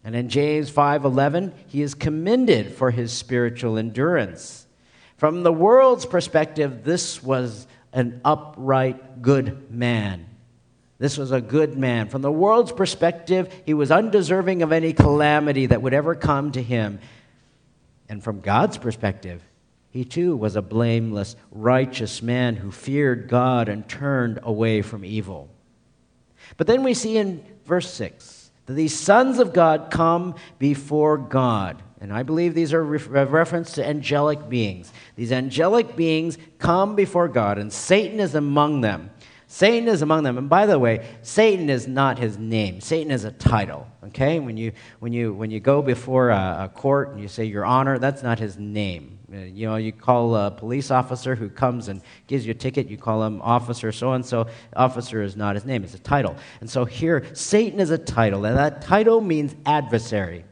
And 0.03 0.17
in 0.17 0.29
James 0.29 0.71
5:11, 0.71 1.53
he 1.67 1.83
is 1.83 1.95
commended 1.95 2.73
for 2.75 2.91
his 2.91 3.13
spiritual 3.13 3.77
endurance. 3.77 4.67
From 5.17 5.43
the 5.43 5.53
world's 5.53 6.07
perspective, 6.07 6.85
this 6.85 7.23
was 7.23 7.67
an 7.93 8.21
upright 8.25 9.21
good 9.21 9.71
man. 9.71 10.27
This 11.01 11.17
was 11.17 11.33
a 11.33 11.41
good 11.41 11.79
man. 11.79 12.11
From 12.11 12.21
the 12.21 12.31
world's 12.31 12.73
perspective, 12.73 13.53
he 13.65 13.73
was 13.73 13.91
undeserving 13.91 14.63
of 14.63 14.71
any 14.71 14.93
calamity 14.93 15.65
that 15.65 15.81
would 15.81 15.95
ever 15.95 16.15
come 16.15 16.53
to 16.53 16.63
him. 16.63 17.01
And 18.11 18.23
from 18.23 18.43
God's 18.43 18.77
perspective, 18.77 19.43
he 19.89 20.05
too 20.05 20.37
was 20.37 20.57
a 20.57 20.63
blameless, 20.63 21.37
righteous 21.51 22.21
man 22.21 22.55
who 22.55 22.71
feared 22.71 23.29
God 23.29 23.71
and 23.71 23.89
turned 23.89 24.41
away 24.43 24.83
from 24.83 25.03
evil. 25.03 25.49
But 26.59 26.67
then 26.67 26.83
we 26.83 26.93
see 26.93 27.17
in 27.17 27.43
verse 27.65 27.91
6 27.95 28.51
that 28.67 28.75
these 28.75 28.97
sons 28.97 29.39
of 29.39 29.55
God 29.55 29.91
come 29.91 30.35
before 30.59 31.17
God. 31.17 31.83
And 32.03 32.13
I 32.13 32.25
believe 32.25 32.55
these 32.55 32.75
are 32.75 32.83
a 32.83 33.27
reference 33.27 33.73
to 33.73 33.89
angelic 33.89 34.51
beings. 34.51 34.93
These 35.17 35.33
angelic 35.33 35.97
beings 35.97 36.37
come 36.59 36.95
before 36.95 37.29
God, 37.29 37.57
and 37.57 37.73
Satan 37.73 38.21
is 38.21 38.35
among 38.35 38.83
them. 38.83 39.11
Satan 39.53 39.89
is 39.89 40.01
among 40.01 40.23
them. 40.23 40.39
And 40.39 40.49
by 40.49 40.67
the 40.67 40.79
way, 40.79 41.05
Satan 41.23 41.69
is 41.71 41.89
not 41.89 42.21
his 42.21 42.39
name. 42.39 42.81
Satan 42.81 43.11
is 43.11 43.25
a 43.25 43.33
title. 43.33 43.85
Okay? 44.05 44.39
When 44.39 44.57
you, 44.57 44.71
when 45.01 45.13
you, 45.13 45.35
when 45.35 45.51
you 45.51 45.59
go 45.59 45.83
before 45.83 46.31
a, 46.31 46.67
a 46.67 46.69
court 46.73 47.11
and 47.11 47.21
you 47.21 47.27
say 47.27 47.47
your 47.47 47.65
honor, 47.65 47.99
that's 47.99 48.23
not 48.23 48.39
his 48.39 48.57
name. 48.59 49.19
Uh, 49.35 49.39
you 49.39 49.67
know, 49.67 49.75
you 49.75 49.91
call 49.91 50.37
a 50.37 50.53
police 50.53 50.93
officer 50.93 51.35
who 51.35 51.49
comes 51.49 51.89
and 51.89 52.01
gives 52.29 52.47
you 52.47 52.53
a 52.53 52.55
ticket, 52.55 52.89
you 52.89 52.97
call 52.97 53.25
him 53.25 53.43
officer 53.43 53.91
so 53.91 54.13
and 54.13 54.25
so. 54.25 54.47
Officer 54.77 55.21
is 55.21 55.35
not 55.35 55.57
his 55.57 55.65
name, 55.65 55.83
it's 55.83 55.95
a 55.95 55.99
title. 55.99 56.37
And 56.61 56.71
so 56.71 56.85
here, 56.85 57.27
Satan 57.33 57.81
is 57.81 57.91
a 57.91 57.99
title, 57.99 58.45
and 58.45 58.57
that 58.57 58.83
title 58.83 59.21
means 59.21 59.57
adversary. 59.67 60.45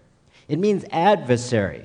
It 0.48 0.58
means 0.58 0.84
adversary. 0.90 1.84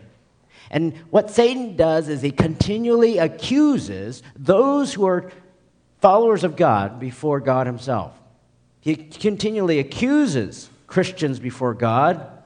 And 0.72 0.98
what 1.12 1.30
Satan 1.30 1.76
does 1.76 2.10
is 2.10 2.24
he 2.24 2.32
continually 2.32 3.20
accuses 3.20 4.24
those 4.36 4.96
who 4.96 5.06
are 5.06 5.32
followers 6.04 6.44
of 6.44 6.58
God 6.58 7.00
before 7.00 7.40
God 7.40 7.66
himself. 7.66 8.12
He 8.82 8.98
continually 8.98 9.80
accuses 9.80 10.70
Christians 10.86 11.40
before 11.40 11.74
God, 11.74 12.44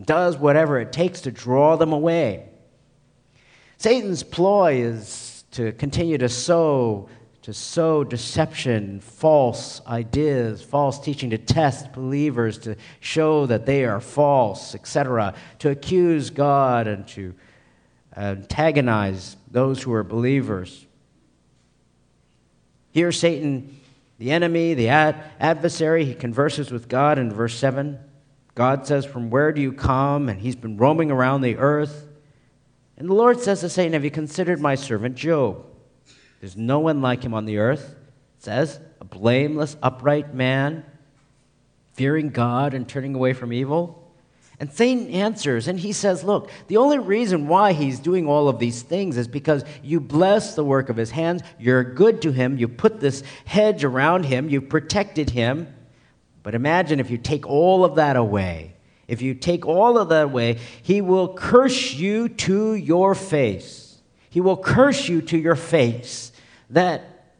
does 0.00 0.38
whatever 0.38 0.78
it 0.78 0.92
takes 0.92 1.22
to 1.22 1.32
draw 1.32 1.74
them 1.74 1.92
away. 1.92 2.48
Satan's 3.78 4.22
ploy 4.22 4.76
is 4.76 5.42
to 5.50 5.72
continue 5.72 6.18
to 6.18 6.28
sow, 6.28 7.08
to 7.42 7.52
sow 7.52 8.04
deception, 8.04 9.00
false 9.00 9.84
ideas, 9.88 10.62
false 10.62 11.00
teaching, 11.00 11.30
to 11.30 11.38
test 11.38 11.92
believers, 11.92 12.58
to 12.58 12.76
show 13.00 13.44
that 13.46 13.66
they 13.66 13.84
are 13.84 14.00
false, 14.00 14.72
etc., 14.76 15.34
to 15.58 15.70
accuse 15.70 16.30
God 16.30 16.86
and 16.86 17.08
to 17.08 17.34
antagonize 18.16 19.36
those 19.50 19.82
who 19.82 19.92
are 19.92 20.04
believers. 20.04 20.83
Here, 22.94 23.10
Satan, 23.10 23.80
the 24.20 24.30
enemy, 24.30 24.74
the 24.74 24.88
ad- 24.88 25.24
adversary, 25.40 26.04
he 26.04 26.14
converses 26.14 26.70
with 26.70 26.88
God 26.88 27.18
in 27.18 27.32
verse 27.32 27.56
7. 27.56 27.98
God 28.54 28.86
says, 28.86 29.04
From 29.04 29.30
where 29.30 29.50
do 29.50 29.60
you 29.60 29.72
come? 29.72 30.28
And 30.28 30.40
he's 30.40 30.54
been 30.54 30.76
roaming 30.76 31.10
around 31.10 31.40
the 31.40 31.56
earth. 31.56 32.06
And 32.96 33.08
the 33.08 33.14
Lord 33.14 33.40
says 33.40 33.62
to 33.62 33.68
Satan, 33.68 33.94
Have 33.94 34.04
you 34.04 34.12
considered 34.12 34.60
my 34.60 34.76
servant 34.76 35.16
Job? 35.16 35.66
There's 36.38 36.56
no 36.56 36.78
one 36.78 37.02
like 37.02 37.24
him 37.24 37.34
on 37.34 37.46
the 37.46 37.58
earth. 37.58 37.96
It 38.38 38.44
says, 38.44 38.78
a 39.00 39.04
blameless, 39.04 39.76
upright 39.82 40.32
man, 40.32 40.84
fearing 41.94 42.28
God 42.28 42.74
and 42.74 42.88
turning 42.88 43.16
away 43.16 43.32
from 43.32 43.52
evil. 43.52 44.03
And 44.64 44.72
Satan 44.72 45.08
answers, 45.08 45.68
and 45.68 45.78
he 45.78 45.92
says, 45.92 46.24
Look, 46.24 46.50
the 46.68 46.78
only 46.78 46.98
reason 46.98 47.48
why 47.48 47.74
he's 47.74 48.00
doing 48.00 48.26
all 48.26 48.48
of 48.48 48.58
these 48.58 48.80
things 48.80 49.18
is 49.18 49.28
because 49.28 49.62
you 49.82 50.00
bless 50.00 50.54
the 50.54 50.64
work 50.64 50.88
of 50.88 50.96
his 50.96 51.10
hands. 51.10 51.42
You're 51.58 51.84
good 51.84 52.22
to 52.22 52.32
him. 52.32 52.56
You 52.56 52.66
put 52.66 52.98
this 52.98 53.22
hedge 53.44 53.84
around 53.84 54.24
him. 54.24 54.48
You've 54.48 54.70
protected 54.70 55.28
him. 55.28 55.68
But 56.42 56.54
imagine 56.54 56.98
if 56.98 57.10
you 57.10 57.18
take 57.18 57.46
all 57.46 57.84
of 57.84 57.96
that 57.96 58.16
away 58.16 58.74
if 59.06 59.20
you 59.20 59.34
take 59.34 59.66
all 59.66 59.98
of 59.98 60.08
that 60.08 60.24
away, 60.24 60.58
he 60.82 61.00
will 61.00 61.34
curse 61.34 61.92
you 61.92 62.28
to 62.28 62.74
your 62.74 63.14
face. 63.14 63.98
He 64.30 64.40
will 64.40 64.56
curse 64.56 65.08
you 65.08 65.20
to 65.22 65.38
your 65.38 65.56
face. 65.56 66.32
That 66.70 67.34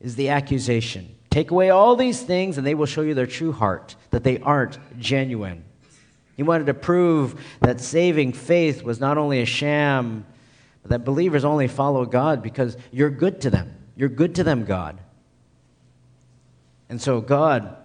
is 0.00 0.16
the 0.16 0.28
accusation. 0.28 1.14
Take 1.30 1.50
away 1.50 1.70
all 1.70 1.96
these 1.96 2.20
things, 2.20 2.58
and 2.58 2.66
they 2.66 2.74
will 2.74 2.86
show 2.86 3.02
you 3.02 3.14
their 3.14 3.26
true 3.26 3.52
heart, 3.52 3.96
that 4.10 4.24
they 4.24 4.38
aren't 4.40 4.78
genuine. 4.98 5.64
He 6.36 6.42
wanted 6.42 6.66
to 6.66 6.74
prove 6.74 7.40
that 7.60 7.80
saving 7.80 8.32
faith 8.32 8.82
was 8.82 9.00
not 9.00 9.18
only 9.18 9.40
a 9.40 9.46
sham, 9.46 10.24
but 10.82 10.90
that 10.90 11.04
believers 11.04 11.44
only 11.44 11.68
follow 11.68 12.06
God 12.06 12.42
because 12.42 12.76
you're 12.90 13.10
good 13.10 13.42
to 13.42 13.50
them. 13.50 13.74
You're 13.96 14.08
good 14.08 14.36
to 14.36 14.44
them, 14.44 14.64
God. 14.64 14.98
And 16.88 17.00
so 17.00 17.20
God 17.20 17.76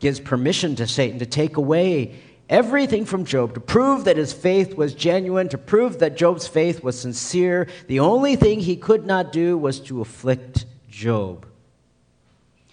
gives 0.00 0.20
permission 0.20 0.76
to 0.76 0.86
Satan 0.86 1.18
to 1.18 1.26
take 1.26 1.56
away 1.56 2.14
everything 2.48 3.04
from 3.04 3.24
Job 3.24 3.54
to 3.54 3.60
prove 3.60 4.04
that 4.04 4.16
his 4.16 4.32
faith 4.32 4.74
was 4.74 4.94
genuine, 4.94 5.48
to 5.50 5.58
prove 5.58 5.98
that 5.98 6.16
Job's 6.16 6.46
faith 6.46 6.82
was 6.82 6.98
sincere. 6.98 7.68
The 7.86 8.00
only 8.00 8.36
thing 8.36 8.60
he 8.60 8.76
could 8.76 9.06
not 9.06 9.32
do 9.32 9.58
was 9.58 9.80
to 9.80 10.00
afflict 10.00 10.64
Job. 10.88 11.46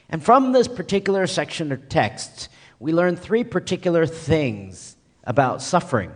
And 0.10 0.24
from 0.24 0.52
this 0.52 0.68
particular 0.68 1.28
section 1.28 1.72
of 1.72 1.90
text, 1.90 2.48
we 2.86 2.94
learn 2.94 3.16
three 3.16 3.44
particular 3.44 4.06
things 4.06 4.96
about 5.24 5.60
suffering. 5.60 6.12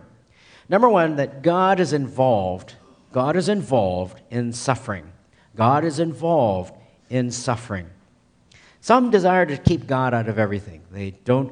Number 0.70 0.88
one, 0.88 1.16
that 1.16 1.42
God 1.42 1.80
is 1.80 1.94
involved. 1.94 2.76
God 3.12 3.36
is 3.36 3.50
involved 3.50 4.22
in 4.30 4.54
suffering. 4.54 5.12
God 5.56 5.84
is 5.84 5.98
involved 5.98 6.76
in 7.10 7.32
suffering. 7.32 7.90
Some 8.82 9.10
desire 9.10 9.48
to 9.48 9.58
keep 9.58 9.88
God 9.88 10.14
out 10.14 10.30
of 10.30 10.38
everything. 10.38 10.84
They 10.92 11.10
don't, 11.26 11.52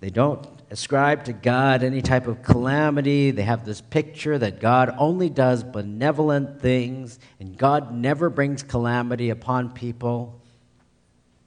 they 0.00 0.10
don't 0.10 0.46
ascribe 0.68 1.24
to 1.24 1.32
God 1.32 1.82
any 1.82 2.02
type 2.02 2.26
of 2.26 2.42
calamity. 2.42 3.30
They 3.30 3.44
have 3.44 3.64
this 3.64 3.80
picture 3.80 4.36
that 4.36 4.60
God 4.60 4.94
only 4.98 5.30
does 5.30 5.64
benevolent 5.64 6.60
things 6.60 7.18
and 7.38 7.56
God 7.56 7.94
never 7.94 8.28
brings 8.28 8.62
calamity 8.62 9.30
upon 9.30 9.70
people. 9.70 10.38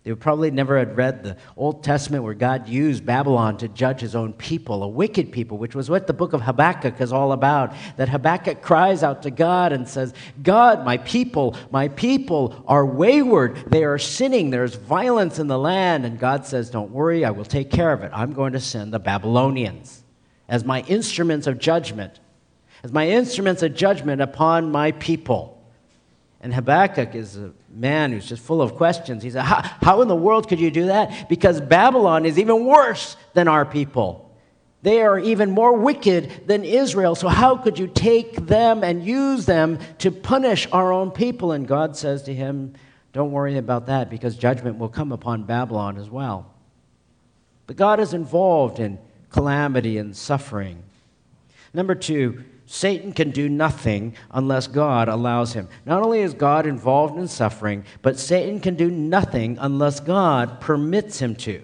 They 0.03 0.13
probably 0.15 0.51
never 0.51 0.77
had 0.77 0.97
read 0.97 1.23
the 1.23 1.37
Old 1.55 1.81
Testament 1.81 2.25
where 2.25 2.33
God 2.33 2.67
used 2.67 3.05
Babylon 3.05 3.55
to 3.59 3.69
judge 3.69 4.01
his 4.01 4.15
own 4.15 4.33
people, 4.33 4.83
a 4.83 4.87
wicked 4.87 5.31
people, 5.31 5.57
which 5.57 5.75
was 5.75 5.89
what 5.89 6.07
the 6.07 6.13
book 6.13 6.33
of 6.33 6.41
Habakkuk 6.41 6.99
is 6.99 7.13
all 7.13 7.31
about. 7.31 7.73
That 7.95 8.09
Habakkuk 8.09 8.61
cries 8.61 9.01
out 9.01 9.23
to 9.23 9.31
God 9.31 9.71
and 9.71 9.87
says, 9.87 10.13
God, 10.41 10.83
my 10.83 10.97
people, 10.97 11.55
my 11.71 11.87
people 11.87 12.61
are 12.67 12.85
wayward. 12.85 13.55
They 13.67 13.85
are 13.85 13.97
sinning. 13.97 14.49
There's 14.49 14.75
violence 14.75 15.39
in 15.39 15.47
the 15.47 15.57
land. 15.57 16.05
And 16.05 16.19
God 16.19 16.45
says, 16.45 16.69
Don't 16.69 16.91
worry, 16.91 17.23
I 17.23 17.31
will 17.31 17.45
take 17.45 17.69
care 17.69 17.93
of 17.93 18.03
it. 18.03 18.11
I'm 18.13 18.33
going 18.33 18.53
to 18.53 18.59
send 18.59 18.93
the 18.93 18.99
Babylonians 18.99 20.03
as 20.49 20.65
my 20.65 20.81
instruments 20.81 21.47
of 21.47 21.59
judgment, 21.59 22.19
as 22.83 22.91
my 22.91 23.07
instruments 23.07 23.63
of 23.63 23.73
judgment 23.73 24.21
upon 24.21 24.69
my 24.69 24.91
people. 24.91 25.63
And 26.41 26.53
Habakkuk 26.53 27.15
is 27.15 27.37
a 27.37 27.53
man 27.73 28.12
who's 28.12 28.27
just 28.27 28.43
full 28.43 28.62
of 28.62 28.75
questions. 28.75 29.23
He 29.23 29.31
said, 29.31 29.43
how, 29.43 29.62
how 29.62 30.01
in 30.01 30.07
the 30.07 30.15
world 30.15 30.47
could 30.47 30.59
you 30.59 30.71
do 30.71 30.88
that? 30.88 31.27
Because 31.29 31.59
Babylon 31.59 32.25
is 32.25 32.38
even 32.39 32.65
worse 32.65 33.17
than 33.33 33.47
our 33.47 33.65
people. 33.65 34.23
They 34.83 35.01
are 35.01 35.17
even 35.17 35.51
more 35.51 35.73
wicked 35.77 36.45
than 36.45 36.65
Israel. 36.65 37.15
So, 37.15 37.29
how 37.29 37.55
could 37.55 37.79
you 37.79 37.88
take 37.88 38.36
them 38.47 38.83
and 38.83 39.03
use 39.03 39.45
them 39.45 39.79
to 39.99 40.12
punish 40.12 40.67
our 40.73 40.91
own 40.91 41.12
people? 41.12 41.53
And 41.53 41.65
God 41.65 41.95
says 41.95 42.23
to 42.23 42.33
him, 42.33 42.73
Don't 43.13 43.31
worry 43.31 43.57
about 43.57 43.86
that 43.88 44.09
because 44.09 44.36
judgment 44.36 44.77
will 44.77 44.89
come 44.89 45.13
upon 45.13 45.43
Babylon 45.43 45.97
as 45.97 46.09
well. 46.09 46.53
But 47.65 47.77
God 47.77 48.01
is 48.01 48.13
involved 48.13 48.79
in 48.79 48.99
calamity 49.29 49.97
and 49.97 50.15
suffering. 50.15 50.83
Number 51.73 51.95
two, 51.95 52.43
Satan 52.73 53.13
can 53.13 53.29
do 53.29 53.49
nothing 53.49 54.15
unless 54.31 54.65
God 54.65 55.07
allows 55.07 55.53
him. 55.53 55.69
Not 55.86 56.01
only 56.01 56.21
is 56.21 56.33
God 56.33 56.65
involved 56.65 57.19
in 57.19 57.27
suffering, 57.27 57.86
but 58.01 58.17
Satan 58.17 58.59
can 58.59 58.73
do 58.73 58.89
nothing 58.89 59.59
unless 59.62 59.99
God 59.99 60.59
permits 60.59 61.19
him 61.19 61.36
to. 61.36 61.62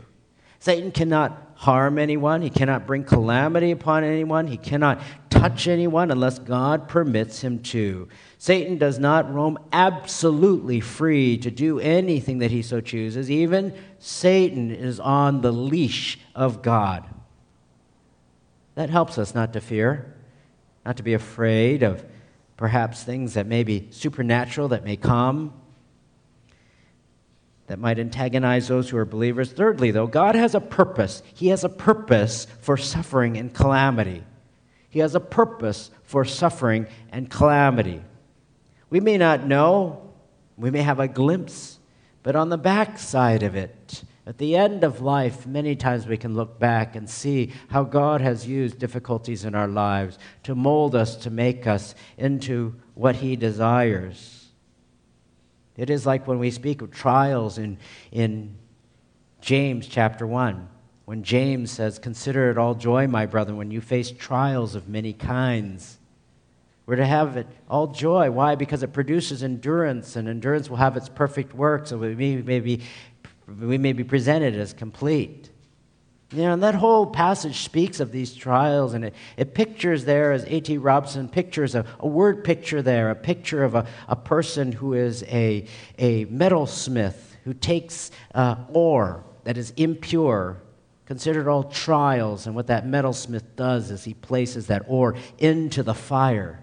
Satan 0.59 0.91
cannot 0.91 1.51
harm 1.55 1.97
anyone, 1.97 2.43
he 2.43 2.51
cannot 2.51 2.85
bring 2.85 3.03
calamity 3.03 3.71
upon 3.71 4.03
anyone, 4.03 4.45
he 4.45 4.55
cannot 4.55 5.01
touch 5.31 5.67
anyone 5.67 6.11
unless 6.11 6.37
God 6.37 6.87
permits 6.87 7.41
him 7.41 7.57
to. 7.63 8.07
Satan 8.37 8.77
does 8.77 8.99
not 8.99 9.33
roam 9.33 9.57
absolutely 9.73 10.79
free 10.79 11.39
to 11.39 11.49
do 11.49 11.79
anything 11.79 12.37
that 12.37 12.51
he 12.51 12.61
so 12.61 12.81
chooses. 12.81 13.31
Even 13.31 13.73
Satan 13.97 14.69
is 14.69 14.99
on 14.99 15.41
the 15.41 15.51
leash 15.51 16.19
of 16.35 16.61
God. 16.61 17.09
That 18.75 18.91
helps 18.91 19.17
us 19.17 19.33
not 19.33 19.53
to 19.53 19.59
fear 19.59 20.13
not 20.89 20.97
to 20.97 21.03
be 21.03 21.13
afraid 21.13 21.83
of 21.83 22.03
perhaps 22.57 23.03
things 23.03 23.35
that 23.35 23.45
may 23.45 23.63
be 23.63 23.87
supernatural 23.91 24.69
that 24.69 24.83
may 24.83 24.95
come, 24.95 25.53
that 27.67 27.77
might 27.77 27.99
antagonize 27.99 28.67
those 28.67 28.89
who 28.89 28.97
are 28.97 29.05
believers. 29.05 29.51
Thirdly, 29.51 29.91
though, 29.91 30.07
God 30.07 30.33
has 30.33 30.55
a 30.55 30.59
purpose. 30.59 31.21
He 31.35 31.49
has 31.49 31.63
a 31.63 31.69
purpose 31.69 32.47
for 32.61 32.75
suffering 32.75 33.37
and 33.37 33.53
calamity. 33.53 34.23
He 34.89 34.97
has 34.97 35.13
a 35.13 35.19
purpose 35.19 35.91
for 36.05 36.25
suffering 36.25 36.87
and 37.11 37.29
calamity. 37.29 38.01
We 38.89 38.99
may 38.99 39.19
not 39.19 39.45
know, 39.45 40.11
we 40.57 40.71
may 40.71 40.81
have 40.81 40.99
a 40.99 41.07
glimpse, 41.07 41.77
but 42.23 42.35
on 42.35 42.49
the 42.49 42.57
backside 42.57 43.43
of 43.43 43.55
it, 43.55 44.01
at 44.29 44.37
the 44.37 44.55
end 44.55 44.83
of 44.83 45.01
life, 45.01 45.47
many 45.47 45.75
times 45.75 46.05
we 46.05 46.15
can 46.15 46.35
look 46.35 46.59
back 46.59 46.95
and 46.95 47.09
see 47.09 47.51
how 47.69 47.83
God 47.83 48.21
has 48.21 48.45
used 48.45 48.77
difficulties 48.77 49.43
in 49.43 49.55
our 49.55 49.67
lives 49.67 50.19
to 50.43 50.53
mold 50.53 50.93
us, 50.93 51.15
to 51.15 51.31
make 51.31 51.65
us 51.65 51.95
into 52.15 52.75
what 52.93 53.15
He 53.15 53.35
desires. 53.35 54.49
It 55.75 55.89
is 55.89 56.05
like 56.05 56.27
when 56.27 56.37
we 56.37 56.51
speak 56.51 56.83
of 56.83 56.91
trials 56.91 57.57
in, 57.57 57.79
in 58.11 58.55
James 59.41 59.87
chapter 59.87 60.27
1, 60.27 60.69
when 61.05 61.23
James 61.23 61.71
says, 61.71 61.97
Consider 61.97 62.51
it 62.51 62.57
all 62.59 62.75
joy, 62.75 63.07
my 63.07 63.25
brother, 63.25 63.55
when 63.55 63.71
you 63.71 63.81
face 63.81 64.11
trials 64.11 64.75
of 64.75 64.87
many 64.87 65.11
kinds. 65.11 65.97
We're 66.89 66.95
to 66.95 67.05
have 67.05 67.37
it 67.37 67.45
all 67.69 67.85
joy. 67.85 68.31
Why? 68.31 68.55
Because 68.55 68.81
it 68.81 68.93
produces 68.93 69.43
endurance, 69.43 70.15
and 70.15 70.27
endurance 70.27 70.71
will 70.71 70.77
have 70.77 70.97
its 70.97 71.07
perfect 71.07 71.53
work, 71.53 71.85
so 71.85 71.99
we 71.99 72.15
may 72.15 72.59
be 72.59 72.81
we 73.59 73.77
may 73.77 73.93
be 73.93 74.03
presented 74.03 74.55
as 74.55 74.73
complete. 74.73 75.49
You 76.31 76.43
know, 76.43 76.53
and 76.53 76.63
that 76.63 76.75
whole 76.75 77.07
passage 77.07 77.63
speaks 77.63 77.99
of 77.99 78.11
these 78.11 78.35
trials, 78.35 78.93
and 78.93 79.05
it, 79.05 79.15
it 79.35 79.55
pictures 79.55 80.05
there, 80.05 80.31
as 80.31 80.45
A.T. 80.45 80.77
Robertson 80.77 81.27
pictures 81.27 81.73
a, 81.73 81.85
a 81.99 82.07
word 82.07 82.43
picture 82.43 82.83
there, 82.83 83.09
a 83.09 83.15
picture 83.15 83.63
of 83.63 83.73
a, 83.73 83.87
a 84.07 84.15
person 84.15 84.71
who 84.71 84.93
is 84.93 85.23
a, 85.23 85.65
a 85.97 86.25
metalsmith 86.25 87.15
who 87.45 87.53
takes 87.53 88.11
uh, 88.35 88.57
ore 88.69 89.23
that 89.43 89.57
is 89.57 89.73
impure, 89.75 90.61
considered 91.05 91.47
all 91.47 91.63
trials, 91.63 92.45
and 92.45 92.55
what 92.55 92.67
that 92.67 92.85
metalsmith 92.85 93.55
does 93.55 93.89
is 93.89 94.03
he 94.03 94.13
places 94.13 94.67
that 94.67 94.83
ore 94.87 95.15
into 95.39 95.81
the 95.81 95.95
fire 95.95 96.59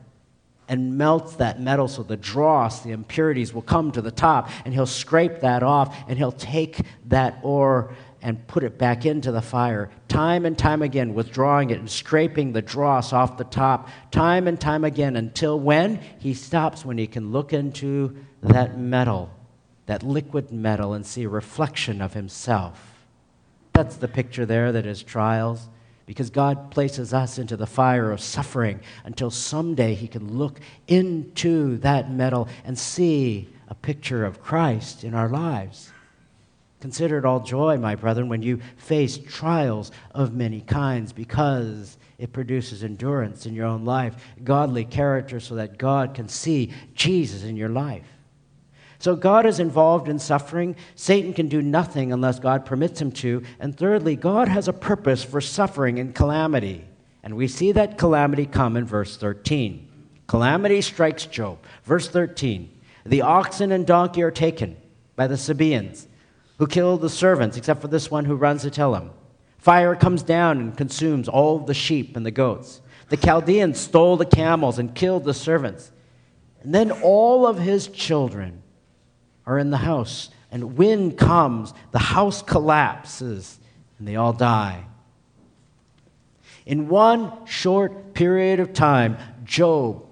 and 0.68 0.98
melts 0.98 1.36
that 1.36 1.60
metal 1.60 1.88
so 1.88 2.02
the 2.02 2.16
dross, 2.16 2.82
the 2.82 2.90
impurities, 2.90 3.52
will 3.52 3.62
come 3.62 3.92
to 3.92 4.02
the 4.02 4.10
top, 4.10 4.50
and 4.64 4.74
he'll 4.74 4.86
scrape 4.86 5.40
that 5.40 5.62
off, 5.62 5.96
and 6.08 6.18
he'll 6.18 6.32
take 6.32 6.80
that 7.06 7.38
ore 7.42 7.94
and 8.22 8.44
put 8.48 8.64
it 8.64 8.76
back 8.76 9.06
into 9.06 9.30
the 9.30 9.42
fire, 9.42 9.88
time 10.08 10.44
and 10.44 10.58
time 10.58 10.82
again, 10.82 11.14
withdrawing 11.14 11.70
it 11.70 11.78
and 11.78 11.88
scraping 11.88 12.52
the 12.52 12.62
dross 12.62 13.12
off 13.12 13.38
the 13.38 13.44
top, 13.44 13.88
time 14.10 14.48
and 14.48 14.60
time 14.60 14.82
again, 14.82 15.14
until 15.14 15.60
when? 15.60 16.00
He 16.18 16.34
stops 16.34 16.84
when 16.84 16.98
he 16.98 17.06
can 17.06 17.30
look 17.30 17.52
into 17.52 18.16
that 18.42 18.78
metal, 18.78 19.30
that 19.86 20.02
liquid 20.02 20.50
metal, 20.50 20.92
and 20.92 21.06
see 21.06 21.22
a 21.22 21.28
reflection 21.28 22.02
of 22.02 22.14
himself. 22.14 22.94
That's 23.72 23.96
the 23.96 24.08
picture 24.08 24.46
there 24.46 24.72
that 24.72 24.86
is 24.86 25.02
trials 25.02 25.68
because 26.06 26.30
God 26.30 26.70
places 26.70 27.12
us 27.12 27.38
into 27.38 27.56
the 27.56 27.66
fire 27.66 28.12
of 28.12 28.20
suffering 28.20 28.80
until 29.04 29.30
someday 29.30 29.94
He 29.94 30.08
can 30.08 30.38
look 30.38 30.60
into 30.86 31.76
that 31.78 32.10
metal 32.10 32.48
and 32.64 32.78
see 32.78 33.48
a 33.68 33.74
picture 33.74 34.24
of 34.24 34.40
Christ 34.40 35.02
in 35.02 35.14
our 35.14 35.28
lives. 35.28 35.90
Consider 36.80 37.18
it 37.18 37.24
all 37.24 37.40
joy, 37.40 37.78
my 37.78 37.96
brethren, 37.96 38.28
when 38.28 38.42
you 38.42 38.60
face 38.76 39.18
trials 39.18 39.90
of 40.12 40.34
many 40.34 40.60
kinds 40.60 41.12
because 41.12 41.98
it 42.18 42.32
produces 42.32 42.84
endurance 42.84 43.44
in 43.44 43.54
your 43.54 43.66
own 43.66 43.84
life, 43.84 44.14
godly 44.44 44.84
character, 44.84 45.40
so 45.40 45.56
that 45.56 45.78
God 45.78 46.14
can 46.14 46.28
see 46.28 46.72
Jesus 46.94 47.42
in 47.42 47.56
your 47.56 47.68
life. 47.68 48.04
So 48.98 49.14
God 49.14 49.46
is 49.46 49.60
involved 49.60 50.08
in 50.08 50.18
suffering. 50.18 50.76
Satan 50.94 51.34
can 51.34 51.48
do 51.48 51.60
nothing 51.60 52.12
unless 52.12 52.38
God 52.38 52.64
permits 52.64 53.00
him 53.00 53.12
to. 53.12 53.42
And 53.60 53.76
thirdly, 53.76 54.16
God 54.16 54.48
has 54.48 54.68
a 54.68 54.72
purpose 54.72 55.22
for 55.22 55.40
suffering 55.40 55.98
and 55.98 56.14
calamity. 56.14 56.84
And 57.22 57.36
we 57.36 57.48
see 57.48 57.72
that 57.72 57.98
calamity 57.98 58.46
come 58.46 58.76
in 58.76 58.84
verse 58.84 59.16
13. 59.16 59.86
Calamity 60.26 60.80
strikes 60.80 61.26
Job. 61.26 61.58
Verse 61.84 62.08
13 62.08 62.70
The 63.04 63.22
oxen 63.22 63.72
and 63.72 63.86
donkey 63.86 64.22
are 64.22 64.30
taken 64.30 64.76
by 65.14 65.26
the 65.26 65.36
Sabaeans, 65.36 66.06
who 66.58 66.66
kill 66.66 66.96
the 66.96 67.10
servants, 67.10 67.56
except 67.56 67.80
for 67.80 67.88
this 67.88 68.10
one 68.10 68.24
who 68.24 68.36
runs 68.36 68.62
to 68.62 68.70
tell 68.70 68.94
him. 68.94 69.10
Fire 69.58 69.96
comes 69.96 70.22
down 70.22 70.58
and 70.60 70.76
consumes 70.76 71.28
all 71.28 71.58
the 71.58 71.74
sheep 71.74 72.16
and 72.16 72.24
the 72.24 72.30
goats. 72.30 72.80
The 73.08 73.16
Chaldeans 73.16 73.78
stole 73.78 74.16
the 74.16 74.26
camels 74.26 74.78
and 74.78 74.94
killed 74.94 75.24
the 75.24 75.34
servants. 75.34 75.92
And 76.62 76.74
then 76.74 76.90
all 76.90 77.46
of 77.46 77.58
his 77.58 77.88
children 77.88 78.62
are 79.46 79.58
in 79.58 79.70
the 79.70 79.76
house, 79.78 80.30
and 80.50 80.76
wind 80.76 81.16
comes, 81.16 81.72
the 81.92 81.98
house 81.98 82.42
collapses, 82.42 83.58
and 83.98 84.06
they 84.06 84.16
all 84.16 84.32
die. 84.32 84.84
In 86.66 86.88
one 86.88 87.46
short 87.46 88.12
period 88.12 88.58
of 88.58 88.72
time, 88.72 89.16
Job 89.44 90.04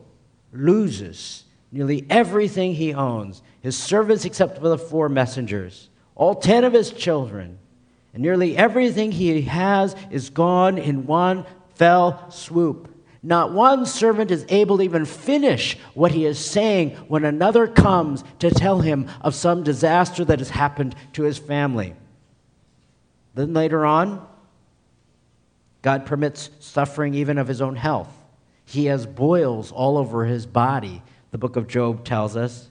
loses 0.52 1.44
nearly 1.72 2.06
everything 2.08 2.74
he 2.74 2.94
owns 2.94 3.42
his 3.60 3.76
servants, 3.76 4.24
except 4.24 4.58
for 4.58 4.68
the 4.68 4.78
four 4.78 5.08
messengers, 5.08 5.88
all 6.14 6.34
ten 6.34 6.62
of 6.62 6.72
his 6.72 6.92
children, 6.92 7.58
and 8.12 8.22
nearly 8.22 8.56
everything 8.56 9.10
he 9.10 9.42
has 9.42 9.96
is 10.10 10.30
gone 10.30 10.78
in 10.78 11.06
one 11.06 11.44
fell 11.74 12.30
swoop. 12.30 12.93
Not 13.26 13.54
one 13.54 13.86
servant 13.86 14.30
is 14.30 14.44
able 14.50 14.76
to 14.76 14.82
even 14.82 15.06
finish 15.06 15.78
what 15.94 16.12
he 16.12 16.26
is 16.26 16.38
saying 16.38 16.90
when 17.08 17.24
another 17.24 17.66
comes 17.66 18.22
to 18.40 18.50
tell 18.50 18.80
him 18.80 19.10
of 19.22 19.34
some 19.34 19.62
disaster 19.62 20.26
that 20.26 20.40
has 20.40 20.50
happened 20.50 20.94
to 21.14 21.22
his 21.22 21.38
family. 21.38 21.94
Then 23.34 23.54
later 23.54 23.86
on, 23.86 24.24
God 25.80 26.04
permits 26.04 26.50
suffering 26.60 27.14
even 27.14 27.38
of 27.38 27.48
his 27.48 27.62
own 27.62 27.76
health. 27.76 28.12
He 28.66 28.86
has 28.86 29.06
boils 29.06 29.72
all 29.72 29.96
over 29.96 30.26
his 30.26 30.44
body, 30.44 31.02
the 31.30 31.38
book 31.38 31.56
of 31.56 31.66
Job 31.66 32.04
tells 32.04 32.36
us. 32.36 32.68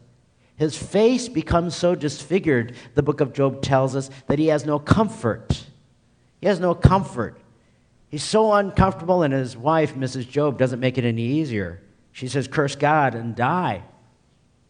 His 0.55 0.77
face 0.77 1.29
becomes 1.29 1.75
so 1.75 1.95
disfigured, 1.95 2.75
the 2.93 3.01
book 3.01 3.21
of 3.21 3.33
Job 3.33 3.63
tells 3.63 3.95
us, 3.95 4.11
that 4.27 4.37
he 4.37 4.47
has 4.47 4.67
no 4.67 4.77
comfort. 4.77 5.65
He 6.41 6.47
has 6.47 6.59
no 6.59 6.75
comfort. 6.75 7.39
He's 8.13 8.23
so 8.23 8.53
uncomfortable, 8.53 9.23
and 9.23 9.33
his 9.33 9.57
wife, 9.57 9.95
Mrs. 9.95 10.29
Job, 10.29 10.59
doesn't 10.59 10.79
make 10.79 10.99
it 10.99 11.03
any 11.03 11.23
easier. 11.23 11.81
She 12.11 12.27
says, 12.27 12.47
Curse 12.47 12.75
God 12.75 13.15
and 13.15 13.35
die. 13.35 13.81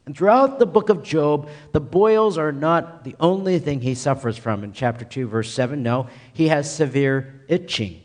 And 0.06 0.16
throughout 0.16 0.60
the 0.60 0.66
book 0.66 0.88
of 0.88 1.04
Job, 1.04 1.50
the 1.74 1.82
boils 1.82 2.38
are 2.38 2.54
not 2.54 3.04
the 3.04 3.18
only 3.20 3.60
thing 3.60 3.82
he 3.82 3.96
suffers 3.96 4.38
from. 4.38 4.64
In 4.64 4.72
chapter 4.72 5.04
2, 5.04 5.28
verse 5.28 5.52
7, 5.52 5.84
no, 5.84 6.08
he 6.32 6.48
has 6.48 6.74
severe 6.74 7.44
itching 7.50 8.02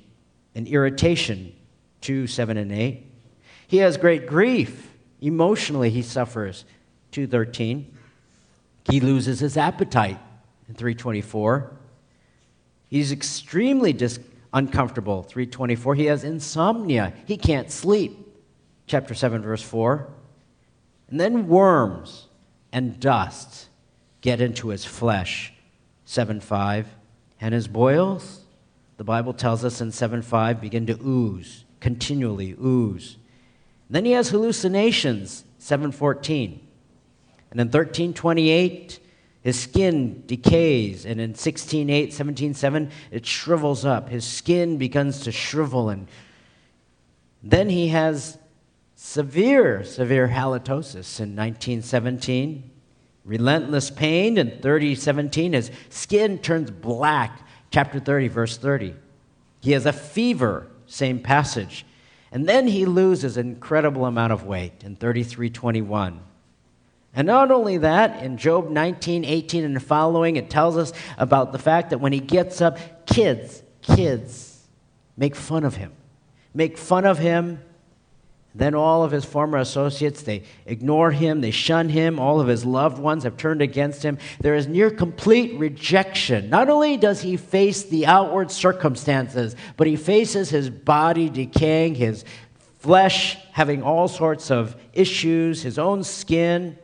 and 0.57 0.67
irritation, 0.67 1.55
2, 2.01 2.27
7, 2.27 2.57
and 2.57 2.73
8. 2.73 3.07
He 3.69 3.77
has 3.77 3.97
great 3.97 4.27
grief. 4.27 4.93
Emotionally, 5.21 5.91
he 5.91 6.03
suffers, 6.03 6.65
213. 7.13 7.97
He 8.91 8.99
loses 8.99 9.39
his 9.39 9.57
appetite, 9.57 10.19
in 10.69 10.75
324. 10.75 11.77
He's 12.89 13.13
extremely 13.13 13.93
dis- 13.93 14.19
uncomfortable, 14.53 15.23
324. 15.23 15.95
He 15.95 16.07
has 16.07 16.25
insomnia. 16.25 17.13
He 17.27 17.37
can't 17.37 17.71
sleep, 17.71 18.17
chapter 18.87 19.15
7, 19.15 19.43
verse 19.43 19.63
4. 19.63 20.09
And 21.11 21.21
then 21.21 21.49
worms 21.49 22.27
and 22.73 23.01
dust 23.01 23.69
get 24.21 24.41
into 24.41 24.69
his 24.69 24.85
flesh. 24.85 25.53
7 26.05 26.41
5. 26.41 26.89
And 27.41 27.55
his 27.55 27.69
boils, 27.69 28.41
the 28.97 29.05
Bible 29.05 29.33
tells 29.33 29.65
us 29.65 29.81
in 29.81 29.93
7 29.93 30.23
5, 30.23 30.61
begin 30.61 30.87
to 30.87 30.99
ooze, 31.05 31.65
continually 31.81 32.57
ooze. 32.61 33.17
And 33.89 33.97
then 33.97 34.05
he 34.05 34.13
has 34.13 34.31
hallucinations, 34.31 35.45
714. 35.59 36.67
And 37.51 37.61
in 37.61 37.67
1328, 37.69 38.99
his 39.49 39.59
skin 39.59 40.25
decays, 40.27 41.07
and 41.07 41.19
in 41.21 41.33
16.8, 41.33 42.09
17.7, 42.09 42.91
it 43.11 43.25
shrivels 43.25 43.83
up. 43.83 44.11
His 44.11 44.27
skin 44.27 44.77
begins 44.77 45.21
to 45.21 45.33
shrivel, 45.33 45.89
and 45.89 46.07
then 47.43 47.71
he 47.71 47.89
has 47.89 48.37
severe, 48.95 49.85
severe 49.85 50.29
halitosis 50.29 51.19
in 51.19 51.35
1917, 51.35 52.71
relentless 53.25 53.91
pain 53.91 54.37
in 54.37 54.51
3017. 54.61 55.55
His 55.55 55.71
skin 55.89 56.37
turns 56.39 56.71
black, 56.71 57.41
chapter 57.71 57.99
30, 57.99 58.29
verse 58.29 58.59
30. 58.59 58.95
He 59.61 59.73
has 59.73 59.87
a 59.87 59.95
fever, 59.95 60.67
same 60.87 61.21
passage. 61.21 61.87
And 62.31 62.47
then 62.47 62.67
he 62.67 62.85
loses 62.85 63.39
an 63.39 63.49
incredible 63.49 64.05
amount 64.05 64.35
of 64.35 64.45
weight 64.45 64.85
in 64.85 64.97
3321. 64.97 66.21
And 67.15 67.27
not 67.27 67.51
only 67.51 67.79
that, 67.79 68.23
in 68.23 68.37
Job 68.37 68.71
19, 68.71 69.25
18, 69.25 69.65
and 69.65 69.83
following, 69.83 70.37
it 70.37 70.51
tells 70.51 70.77
us 70.77 70.93
about 71.17 71.53
the 71.53 71.59
fact 71.59 71.91
that 71.91 71.99
when 71.99 72.13
he 72.13 72.21
gets 72.21 72.61
up, 72.61 73.07
kids, 73.07 73.63
kids 73.83 74.67
make 75.17 75.35
fun 75.35 75.65
of 75.65 75.77
him. 75.77 75.93
Make 76.55 76.79
fun 76.79 77.05
of 77.05 77.19
him 77.19 77.61
then 78.59 78.75
all 78.75 79.05
of 79.05 79.13
his 79.13 79.25
former 79.25 79.59
associates, 79.59 80.23
they 80.23 80.43
ignore 80.67 81.13
him, 81.13 81.41
they 81.41 81.53
shun 81.53 81.89
him. 81.89 82.19
All 82.19 82.41
of 82.41 82.49
his 82.49 82.65
loved 82.65 82.99
ones 82.99 83.23
have 83.23 83.37
turned 83.37 83.63
against 83.63 84.03
him. 84.03 84.19
There 84.41 84.57
is 84.57 84.67
near 84.67 84.91
complete 84.91 85.57
rejection. 85.59 86.51
Not 86.51 86.69
only 86.69 86.97
does 86.97 87.21
he 87.21 87.37
face 87.37 87.85
the 87.85 88.07
outward 88.07 88.51
circumstances, 88.51 89.55
but 89.77 89.87
he 89.87 89.95
faces 89.95 90.51
his 90.51 90.71
body 90.71 91.29
decaying, 91.29 91.95
his 91.95 92.25
flesh 92.79 93.37
having 93.53 93.85
all 93.85 94.09
sorts 94.09 94.51
of 94.51 94.75
issues, 94.93 95.63
his 95.63 95.79
own 95.79 96.03
skin. 96.03 96.77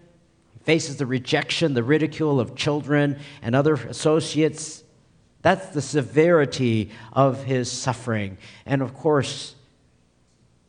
Faces 0.65 0.97
the 0.97 1.07
rejection, 1.07 1.75
the 1.75 1.83
ridicule 1.83 2.41
of 2.41 2.57
children 2.57 3.19
and 3.43 3.55
other 3.55 3.75
associates. 3.75 4.83
That's 5.43 5.69
the 5.69 5.83
severity 5.83 6.91
of 7.13 7.45
his 7.45 7.71
suffering. 7.71 8.39
And 8.67 8.83
of 8.83 8.95
course, 8.95 9.55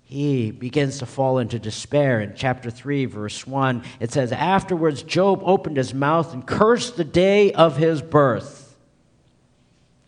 he 0.04 0.52
begins 0.52 1.00
to 1.00 1.06
fall 1.06 1.40
into 1.40 1.58
despair. 1.58 2.22
In 2.22 2.34
chapter 2.36 2.70
3, 2.70 3.06
verse 3.06 3.48
1, 3.48 3.84
it 4.00 4.12
says, 4.12 4.32
Afterwards, 4.32 5.02
Job 5.02 5.42
opened 5.44 5.78
his 5.78 5.94
mouth 5.94 6.34
and 6.34 6.46
cursed 6.46 6.96
the 6.96 7.04
day 7.04 7.52
of 7.54 7.78
his 7.78 8.02
birth. 8.02 8.76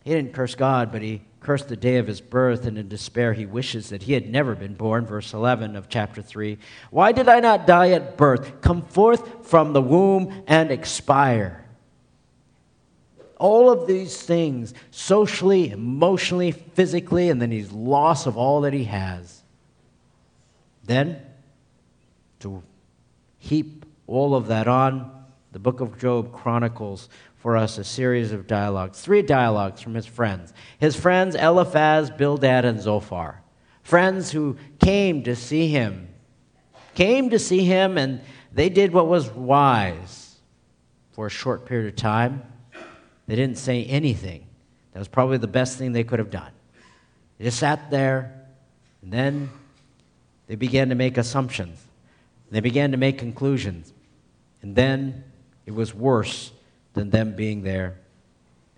He 0.04 0.14
didn't 0.14 0.34
curse 0.34 0.54
God, 0.54 0.92
but 0.92 1.02
he 1.02 1.22
cursed 1.40 1.68
the 1.68 1.76
day 1.76 1.96
of 1.96 2.06
his 2.06 2.20
birth, 2.20 2.66
and 2.66 2.76
in 2.76 2.88
despair, 2.88 3.32
he 3.32 3.46
wishes 3.46 3.90
that 3.90 4.02
he 4.02 4.12
had 4.12 4.28
never 4.28 4.54
been 4.54 4.74
born. 4.74 5.06
Verse 5.06 5.32
11 5.32 5.76
of 5.76 5.88
chapter 5.88 6.22
3. 6.22 6.58
Why 6.90 7.12
did 7.12 7.28
I 7.28 7.40
not 7.40 7.66
die 7.66 7.90
at 7.90 8.16
birth? 8.16 8.60
Come 8.60 8.82
forth 8.82 9.46
from 9.46 9.72
the 9.72 9.82
womb 9.82 10.44
and 10.46 10.70
expire. 10.70 11.64
All 13.36 13.70
of 13.70 13.86
these 13.86 14.20
things, 14.20 14.74
socially, 14.90 15.70
emotionally, 15.70 16.50
physically, 16.50 17.30
and 17.30 17.40
then 17.40 17.52
he's 17.52 17.70
loss 17.70 18.26
of 18.26 18.36
all 18.36 18.62
that 18.62 18.72
he 18.72 18.84
has. 18.84 19.42
Then, 20.84 21.20
to 22.40 22.62
heap 23.38 23.86
all 24.06 24.34
of 24.34 24.48
that 24.48 24.66
on, 24.66 25.18
the 25.52 25.58
book 25.58 25.80
of 25.80 25.98
Job 25.98 26.32
chronicles 26.32 27.08
for 27.38 27.56
us 27.56 27.78
a 27.78 27.84
series 27.84 28.32
of 28.32 28.46
dialogues, 28.46 29.00
three 29.00 29.22
dialogues 29.22 29.80
from 29.80 29.94
his 29.94 30.06
friends. 30.06 30.52
His 30.78 30.96
friends 30.96 31.34
Eliphaz, 31.34 32.10
Bildad, 32.10 32.64
and 32.64 32.80
Zophar. 32.80 33.42
Friends 33.82 34.32
who 34.32 34.56
came 34.80 35.22
to 35.22 35.34
see 35.34 35.68
him, 35.68 36.08
came 36.94 37.30
to 37.30 37.38
see 37.38 37.64
him, 37.64 37.96
and 37.96 38.20
they 38.52 38.68
did 38.68 38.92
what 38.92 39.06
was 39.06 39.30
wise 39.30 40.36
for 41.12 41.26
a 41.26 41.30
short 41.30 41.64
period 41.64 41.88
of 41.88 41.96
time. 41.96 42.42
They 43.26 43.36
didn't 43.36 43.58
say 43.58 43.84
anything. 43.84 44.46
That 44.92 44.98
was 44.98 45.08
probably 45.08 45.38
the 45.38 45.46
best 45.46 45.78
thing 45.78 45.92
they 45.92 46.04
could 46.04 46.18
have 46.18 46.30
done. 46.30 46.50
They 47.38 47.44
just 47.44 47.60
sat 47.60 47.90
there, 47.90 48.46
and 49.02 49.12
then 49.12 49.50
they 50.48 50.56
began 50.56 50.88
to 50.88 50.94
make 50.96 51.16
assumptions. 51.16 51.80
They 52.50 52.60
began 52.60 52.90
to 52.90 52.96
make 52.96 53.18
conclusions. 53.18 53.92
And 54.60 54.74
then 54.74 55.24
it 55.66 55.74
was 55.74 55.94
worse 55.94 56.52
than 56.98 57.10
them 57.10 57.36
being 57.36 57.62
there. 57.62 57.96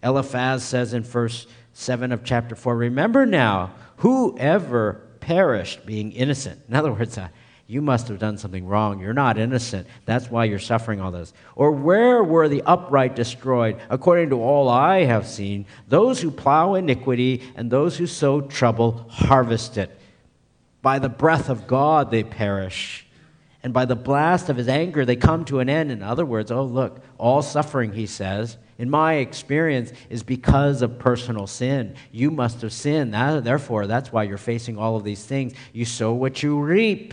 Eliphaz 0.02 0.62
says 0.62 0.92
in 0.92 1.02
verse 1.02 1.46
7 1.72 2.12
of 2.12 2.22
chapter 2.22 2.54
4 2.54 2.76
Remember 2.76 3.24
now, 3.24 3.72
whoever 3.96 5.00
perished 5.20 5.86
being 5.86 6.12
innocent. 6.12 6.60
In 6.68 6.74
other 6.74 6.92
words, 6.92 7.16
uh, 7.16 7.28
you 7.66 7.80
must 7.80 8.08
have 8.08 8.18
done 8.18 8.36
something 8.36 8.66
wrong. 8.66 9.00
You're 9.00 9.14
not 9.14 9.38
innocent. 9.38 9.86
That's 10.04 10.30
why 10.30 10.44
you're 10.44 10.58
suffering 10.58 11.00
all 11.00 11.12
this. 11.12 11.32
Or 11.54 11.72
where 11.72 12.22
were 12.22 12.48
the 12.48 12.62
upright 12.66 13.16
destroyed? 13.16 13.80
According 13.88 14.30
to 14.30 14.42
all 14.42 14.68
I 14.68 15.04
have 15.04 15.26
seen, 15.26 15.66
those 15.88 16.20
who 16.20 16.30
plow 16.30 16.74
iniquity 16.74 17.42
and 17.54 17.70
those 17.70 17.96
who 17.96 18.06
sow 18.06 18.40
trouble 18.40 19.06
harvest 19.08 19.78
it. 19.78 19.96
By 20.82 20.98
the 20.98 21.08
breath 21.08 21.48
of 21.48 21.66
God 21.66 22.10
they 22.10 22.24
perish. 22.24 23.06
And 23.62 23.74
by 23.74 23.84
the 23.84 23.96
blast 23.96 24.48
of 24.48 24.56
his 24.56 24.68
anger 24.68 25.04
they 25.04 25.16
come 25.16 25.44
to 25.46 25.60
an 25.60 25.68
end. 25.68 25.92
In 25.92 26.02
other 26.02 26.24
words, 26.24 26.50
oh, 26.50 26.64
look, 26.64 27.00
all 27.18 27.42
suffering, 27.42 27.92
he 27.92 28.06
says, 28.06 28.56
in 28.78 28.88
my 28.88 29.14
experience, 29.14 29.92
is 30.08 30.22
because 30.22 30.80
of 30.80 30.98
personal 30.98 31.46
sin. 31.46 31.94
You 32.10 32.30
must 32.30 32.62
have 32.62 32.72
sinned. 32.72 33.12
That, 33.12 33.44
therefore, 33.44 33.86
that's 33.86 34.10
why 34.10 34.22
you're 34.22 34.38
facing 34.38 34.78
all 34.78 34.96
of 34.96 35.04
these 35.04 35.24
things. 35.24 35.52
You 35.74 35.84
sow 35.84 36.14
what 36.14 36.42
you 36.42 36.58
reap. 36.58 37.12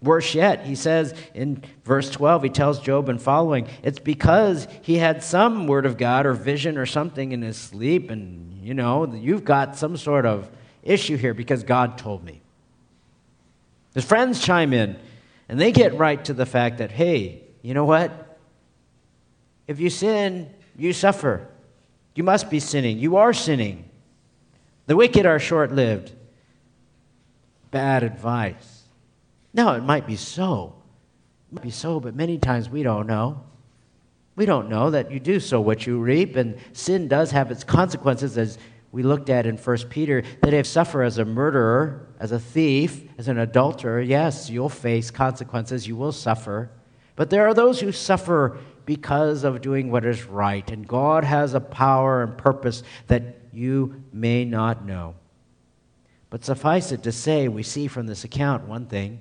Worse 0.00 0.34
yet, 0.34 0.66
he 0.66 0.74
says 0.74 1.14
in 1.32 1.64
verse 1.84 2.10
12, 2.10 2.42
he 2.44 2.48
tells 2.50 2.78
Job 2.78 3.08
and 3.08 3.20
following, 3.20 3.66
it's 3.82 3.98
because 3.98 4.68
he 4.82 4.98
had 4.98 5.24
some 5.24 5.66
word 5.66 5.86
of 5.86 5.96
God 5.96 6.26
or 6.26 6.34
vision 6.34 6.76
or 6.76 6.84
something 6.84 7.32
in 7.32 7.40
his 7.40 7.56
sleep, 7.56 8.10
and 8.10 8.62
you 8.62 8.74
know, 8.74 9.12
you've 9.12 9.44
got 9.44 9.76
some 9.76 9.96
sort 9.96 10.26
of 10.26 10.50
issue 10.82 11.16
here 11.16 11.32
because 11.32 11.64
God 11.64 11.96
told 11.96 12.22
me. 12.22 12.43
His 13.94 14.04
friends 14.04 14.44
chime 14.44 14.72
in 14.72 14.96
and 15.48 15.60
they 15.60 15.72
get 15.72 15.96
right 15.96 16.22
to 16.24 16.34
the 16.34 16.46
fact 16.46 16.78
that, 16.78 16.90
hey, 16.90 17.42
you 17.62 17.74
know 17.74 17.84
what? 17.84 18.38
If 19.66 19.80
you 19.80 19.88
sin, 19.88 20.52
you 20.76 20.92
suffer. 20.92 21.48
You 22.14 22.24
must 22.24 22.50
be 22.50 22.60
sinning. 22.60 22.98
You 22.98 23.16
are 23.16 23.32
sinning. 23.32 23.88
The 24.86 24.96
wicked 24.96 25.26
are 25.26 25.38
short 25.38 25.72
lived. 25.72 26.12
Bad 27.70 28.02
advice. 28.02 28.82
No, 29.52 29.72
it 29.72 29.82
might 29.82 30.06
be 30.06 30.16
so. 30.16 30.74
It 31.50 31.54
might 31.54 31.62
be 31.62 31.70
so, 31.70 32.00
but 32.00 32.14
many 32.14 32.38
times 32.38 32.68
we 32.68 32.82
don't 32.82 33.06
know. 33.06 33.42
We 34.36 34.46
don't 34.46 34.68
know 34.68 34.90
that 34.90 35.12
you 35.12 35.20
do 35.20 35.38
sow 35.38 35.60
what 35.60 35.86
you 35.86 35.98
reap, 35.98 36.34
and 36.36 36.58
sin 36.72 37.06
does 37.06 37.30
have 37.30 37.50
its 37.50 37.62
consequences 37.62 38.36
as 38.36 38.58
we 38.94 39.02
looked 39.02 39.28
at 39.28 39.44
in 39.44 39.56
1 39.56 39.76
Peter 39.88 40.22
that 40.40 40.54
if 40.54 40.68
suffer 40.68 41.02
as 41.02 41.18
a 41.18 41.24
murderer, 41.24 42.06
as 42.20 42.30
a 42.30 42.38
thief, 42.38 43.02
as 43.18 43.26
an 43.26 43.38
adulterer, 43.38 44.00
yes, 44.00 44.48
you'll 44.48 44.68
face 44.68 45.10
consequences, 45.10 45.88
you 45.88 45.96
will 45.96 46.12
suffer. 46.12 46.70
But 47.16 47.28
there 47.28 47.44
are 47.48 47.54
those 47.54 47.80
who 47.80 47.90
suffer 47.90 48.56
because 48.86 49.42
of 49.42 49.60
doing 49.60 49.90
what 49.90 50.04
is 50.04 50.26
right, 50.26 50.70
and 50.70 50.86
God 50.86 51.24
has 51.24 51.54
a 51.54 51.60
power 51.60 52.22
and 52.22 52.38
purpose 52.38 52.84
that 53.08 53.40
you 53.52 54.00
may 54.12 54.44
not 54.44 54.86
know. 54.86 55.16
But 56.30 56.44
suffice 56.44 56.92
it 56.92 57.02
to 57.02 57.10
say, 57.10 57.48
we 57.48 57.64
see 57.64 57.88
from 57.88 58.06
this 58.06 58.22
account 58.22 58.68
one 58.68 58.86
thing 58.86 59.20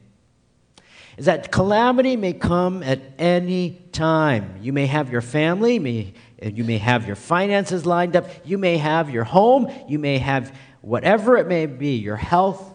is 1.17 1.25
that 1.25 1.51
calamity 1.51 2.15
may 2.15 2.33
come 2.33 2.81
at 2.83 2.99
any 3.19 3.81
time. 3.91 4.59
You 4.61 4.73
may 4.73 4.87
have 4.87 5.11
your 5.11 5.21
family, 5.21 5.79
may 5.79 6.13
you 6.43 6.63
may 6.63 6.77
have 6.77 7.07
your 7.07 7.15
finances 7.15 7.85
lined 7.85 8.15
up. 8.15 8.27
You 8.43 8.57
may 8.57 8.77
have 8.77 9.09
your 9.09 9.23
home. 9.23 9.71
You 9.87 9.99
may 9.99 10.17
have 10.17 10.55
whatever 10.81 11.37
it 11.37 11.47
may 11.47 11.65
be, 11.65 11.95
your 11.95 12.17
health. 12.17 12.73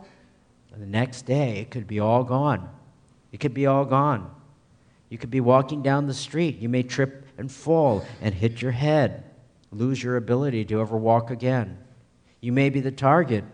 And 0.72 0.82
the 0.82 0.86
next 0.86 1.22
day, 1.22 1.58
it 1.58 1.70
could 1.70 1.86
be 1.86 2.00
all 2.00 2.24
gone. 2.24 2.68
It 3.32 3.40
could 3.40 3.54
be 3.54 3.66
all 3.66 3.84
gone. 3.84 4.30
You 5.10 5.18
could 5.18 5.30
be 5.30 5.40
walking 5.40 5.82
down 5.82 6.06
the 6.06 6.14
street. 6.14 6.58
You 6.58 6.68
may 6.68 6.82
trip 6.82 7.26
and 7.36 7.50
fall 7.50 8.04
and 8.20 8.34
hit 8.34 8.62
your 8.62 8.72
head, 8.72 9.24
lose 9.70 10.02
your 10.02 10.16
ability 10.16 10.64
to 10.66 10.80
ever 10.80 10.96
walk 10.96 11.30
again. 11.30 11.78
You 12.40 12.52
may 12.52 12.70
be 12.70 12.80
the 12.80 12.92
target 12.92 13.44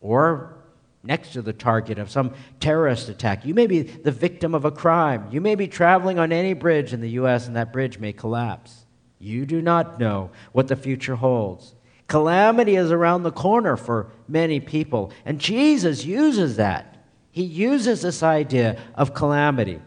or 0.00 0.56
next 1.02 1.32
to 1.32 1.42
the 1.42 1.52
target 1.52 1.98
of 1.98 2.10
some 2.10 2.34
terrorist 2.60 3.08
attack. 3.08 3.44
You 3.44 3.54
may 3.54 3.66
be 3.66 3.82
the 3.82 4.10
victim 4.10 4.54
of 4.54 4.64
a 4.64 4.70
crime. 4.70 5.28
You 5.30 5.40
may 5.40 5.54
be 5.54 5.68
traveling 5.68 6.18
on 6.18 6.32
any 6.32 6.52
bridge 6.54 6.92
in 6.92 7.00
the 7.00 7.10
U.S., 7.10 7.46
and 7.46 7.56
that 7.56 7.72
bridge 7.72 7.98
may 7.98 8.12
collapse. 8.12 8.84
You 9.18 9.46
do 9.46 9.60
not 9.60 9.98
know 9.98 10.30
what 10.52 10.68
the 10.68 10.76
future 10.76 11.16
holds. 11.16 11.74
Calamity 12.06 12.76
is 12.76 12.90
around 12.90 13.22
the 13.22 13.32
corner 13.32 13.76
for 13.76 14.10
many 14.26 14.60
people, 14.60 15.12
and 15.26 15.38
Jesus 15.38 16.04
uses 16.04 16.56
that. 16.56 16.96
He 17.30 17.42
uses 17.42 18.02
this 18.02 18.22
idea 18.22 18.80
of 18.94 19.14
calamity. 19.14 19.80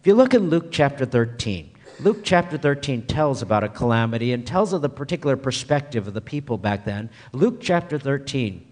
If 0.00 0.06
you 0.06 0.14
look 0.14 0.34
in 0.34 0.50
Luke 0.50 0.68
chapter 0.70 1.06
13, 1.06 1.70
Luke 2.00 2.20
chapter 2.24 2.58
13 2.58 3.06
tells 3.06 3.42
about 3.42 3.64
a 3.64 3.68
calamity 3.68 4.32
and 4.32 4.46
tells 4.46 4.72
of 4.72 4.82
the 4.82 4.88
particular 4.88 5.36
perspective 5.36 6.08
of 6.08 6.14
the 6.14 6.20
people 6.20 6.58
back 6.58 6.84
then. 6.84 7.10
Luke 7.32 7.58
chapter 7.60 7.98
13. 7.98 8.66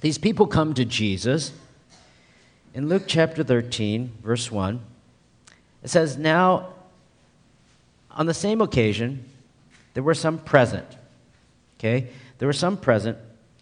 These 0.00 0.18
people 0.18 0.46
come 0.46 0.74
to 0.74 0.84
Jesus. 0.84 1.52
In 2.74 2.88
Luke 2.88 3.04
chapter 3.06 3.42
13, 3.44 4.12
verse 4.22 4.50
1, 4.50 4.80
it 5.82 5.88
says, 5.88 6.16
Now, 6.16 6.74
on 8.16 8.26
the 8.26 8.34
same 8.34 8.60
occasion, 8.60 9.24
there 9.94 10.02
were 10.02 10.14
some 10.14 10.38
present. 10.38 10.86
Okay? 11.78 12.08
There 12.38 12.48
were 12.48 12.52
some 12.52 12.76
present 12.76 13.18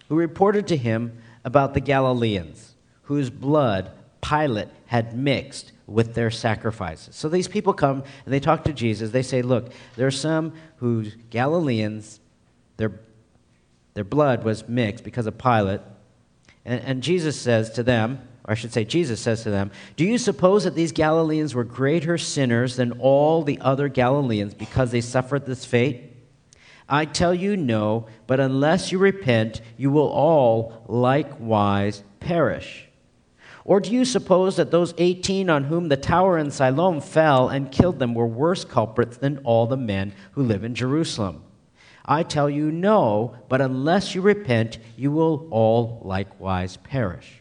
who 0.08 0.16
reported 0.16 0.68
to 0.68 0.76
him 0.76 1.18
about 1.44 1.74
the 1.74 1.80
Galileans, 1.80 2.74
whose 3.02 3.28
blood 3.30 3.90
Pilate 4.22 4.68
had 4.86 5.16
mixed 5.16 5.72
with 5.86 6.14
their 6.14 6.30
sacrifices. 6.30 7.14
So 7.14 7.28
these 7.28 7.48
people 7.48 7.74
come 7.74 8.04
and 8.24 8.32
they 8.32 8.40
talk 8.40 8.64
to 8.64 8.72
Jesus. 8.72 9.10
They 9.10 9.22
say, 9.22 9.42
Look, 9.42 9.72
there 9.96 10.06
are 10.06 10.12
some 10.12 10.54
whose 10.76 11.14
Galileans, 11.30 12.20
their, 12.76 13.00
their 13.92 14.04
blood 14.04 14.44
was 14.44 14.66
mixed 14.68 15.04
because 15.04 15.26
of 15.26 15.36
Pilate. 15.36 15.82
And, 16.64 16.80
and 16.82 17.02
Jesus 17.02 17.38
says 17.38 17.70
to 17.72 17.82
them, 17.82 18.26
or 18.44 18.52
I 18.52 18.54
should 18.54 18.72
say, 18.72 18.84
Jesus 18.84 19.20
says 19.20 19.42
to 19.42 19.50
them, 19.50 19.70
Do 19.96 20.04
you 20.04 20.18
suppose 20.18 20.64
that 20.64 20.74
these 20.74 20.92
Galileans 20.92 21.54
were 21.54 21.64
greater 21.64 22.18
sinners 22.18 22.76
than 22.76 22.92
all 22.92 23.42
the 23.42 23.58
other 23.60 23.88
Galileans 23.88 24.52
because 24.52 24.90
they 24.90 25.00
suffered 25.00 25.46
this 25.46 25.64
fate? 25.64 26.12
I 26.86 27.06
tell 27.06 27.34
you, 27.34 27.56
no, 27.56 28.06
but 28.26 28.40
unless 28.40 28.92
you 28.92 28.98
repent, 28.98 29.62
you 29.78 29.90
will 29.90 30.08
all 30.08 30.84
likewise 30.86 32.02
perish. 32.20 32.86
Or 33.64 33.80
do 33.80 33.90
you 33.90 34.04
suppose 34.04 34.56
that 34.56 34.70
those 34.70 34.92
18 34.98 35.48
on 35.48 35.64
whom 35.64 35.88
the 35.88 35.96
tower 35.96 36.36
in 36.36 36.50
Siloam 36.50 37.00
fell 37.00 37.48
and 37.48 37.72
killed 37.72 37.98
them 37.98 38.14
were 38.14 38.26
worse 38.26 38.66
culprits 38.66 39.16
than 39.16 39.38
all 39.38 39.66
the 39.66 39.78
men 39.78 40.12
who 40.32 40.42
live 40.42 40.64
in 40.64 40.74
Jerusalem? 40.74 41.42
I 42.04 42.22
tell 42.22 42.50
you, 42.50 42.70
no, 42.70 43.36
but 43.48 43.62
unless 43.62 44.14
you 44.14 44.20
repent, 44.20 44.76
you 44.98 45.10
will 45.10 45.48
all 45.50 46.02
likewise 46.04 46.76
perish. 46.76 47.40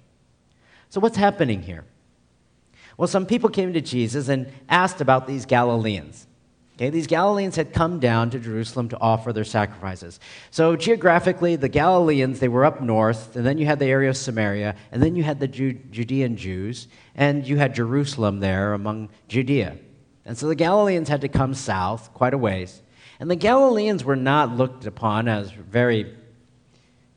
So, 0.94 1.00
what's 1.02 1.18
happening 1.18 1.64
here? 1.64 1.86
Well, 2.98 3.08
some 3.08 3.26
people 3.26 3.50
came 3.50 3.74
to 3.74 3.82
Jesus 3.82 4.28
and 4.28 4.46
asked 4.70 5.02
about 5.02 5.26
these 5.26 5.48
Galileans. 5.48 6.28
Okay, 6.76 6.92
these 6.92 7.08
Galileans 7.08 7.56
had 7.56 7.74
come 7.74 8.00
down 8.00 8.30
to 8.30 8.38
Jerusalem 8.38 8.90
to 8.90 9.00
offer 9.02 9.34
their 9.34 9.44
sacrifices. 9.44 10.20
So 10.52 10.76
geographically, 10.76 11.56
the 11.56 11.68
Galileans, 11.68 12.40
they 12.40 12.48
were 12.48 12.64
up 12.64 12.80
north, 12.80 13.36
and 13.36 13.44
then 13.44 13.58
you 13.58 13.66
had 13.66 13.80
the 13.80 13.88
area 13.88 14.08
of 14.08 14.18
Samaria, 14.18 14.76
and 14.92 15.02
then 15.02 15.16
you 15.16 15.24
had 15.24 15.40
the 15.40 15.48
Judean 15.48 16.38
Jews, 16.38 16.88
and 17.16 17.48
you 17.48 17.58
had 17.58 17.74
Jerusalem 17.74 18.40
there 18.40 18.76
among 18.76 19.10
Judea. 19.28 19.78
And 20.26 20.38
so 20.38 20.48
the 20.48 20.54
Galileans 20.54 21.10
had 21.10 21.22
to 21.22 21.28
come 21.28 21.56
south 21.56 22.14
quite 22.14 22.36
a 22.36 22.38
ways. 22.38 22.84
And 23.20 23.32
the 23.32 23.36
Galileans 23.36 24.04
were 24.04 24.16
not 24.16 24.56
looked 24.56 24.86
upon 24.86 25.28
as 25.28 25.50
very, 25.50 26.16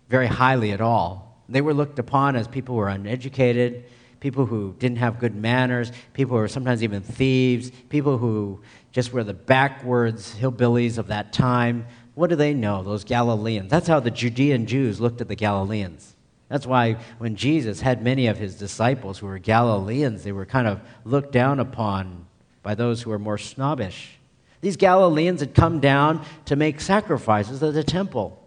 very 0.09 0.29
highly 0.29 0.73
at 0.73 0.81
all. 0.81 1.26
They 1.49 1.61
were 1.61 1.75
looked 1.75 1.99
upon 1.99 2.37
as 2.37 2.49
people 2.49 2.75
who 2.75 2.81
were 2.81 2.89
uneducated, 2.89 3.85
people 4.21 4.47
who 4.47 4.75
didn't 4.79 4.99
have 4.99 5.19
good 5.19 5.35
manners, 5.35 5.93
people 6.13 6.37
who 6.37 6.41
were 6.41 6.49
sometimes 6.49 6.83
even 6.83 7.03
thieves, 7.03 7.71
people 7.89 8.19
who 8.19 8.61
just 8.93 9.13
were 9.13 9.25
the 9.25 9.35
backwards 9.35 10.35
hillbillies 10.35 10.99
of 10.99 11.09
that 11.09 11.33
time. 11.33 11.87
What 12.15 12.31
do 12.31 12.37
they 12.37 12.55
know, 12.55 12.83
those 12.83 13.05
Galileans? 13.05 13.71
That's 13.71 13.87
how 13.87 14.01
the 14.01 14.11
Judean 14.11 14.67
Jews 14.67 15.01
looked 15.01 15.21
at 15.21 15.29
the 15.29 15.37
Galileans. 15.37 16.15
That's 16.49 16.67
why 16.67 16.97
when 17.19 17.37
Jesus 17.37 17.81
had 17.81 18.03
many 18.03 18.29
of 18.29 18.39
his 18.39 18.55
disciples 18.55 19.19
who 19.19 19.27
were 19.27 19.39
Galileans, 19.39 20.23
they 20.23 20.33
were 20.33 20.47
kind 20.47 20.67
of 20.67 20.81
looked 21.05 21.33
down 21.33 21.61
upon 21.61 22.27
by 22.63 22.75
those 22.75 23.03
who 23.03 23.11
were 23.11 23.19
more 23.19 23.39
snobbish. 23.39 24.19
These 24.61 24.77
Galileans 24.77 25.41
had 25.41 25.55
come 25.55 25.81
down 25.81 26.25
to 26.47 26.57
make 26.57 26.81
sacrifices 26.81 27.63
at 27.63 27.75
the 27.75 27.85
temple. 27.85 28.43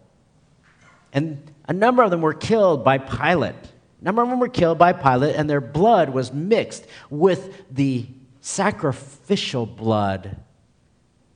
And 1.13 1.51
a 1.69 1.73
number 1.73 2.01
of 2.01 2.09
them 2.09 2.21
were 2.21 2.33
killed 2.33 2.83
by 2.83 2.97
Pilate. 2.97 3.53
A 3.53 4.03
number 4.03 4.23
of 4.23 4.29
them 4.29 4.39
were 4.39 4.49
killed 4.49 4.79
by 4.79 4.91
Pilate, 4.91 5.35
and 5.35 5.47
their 5.47 5.61
blood 5.61 6.09
was 6.09 6.33
mixed 6.33 6.87
with 7.11 7.63
the 7.71 8.07
sacrificial 8.41 9.67
blood 9.67 10.37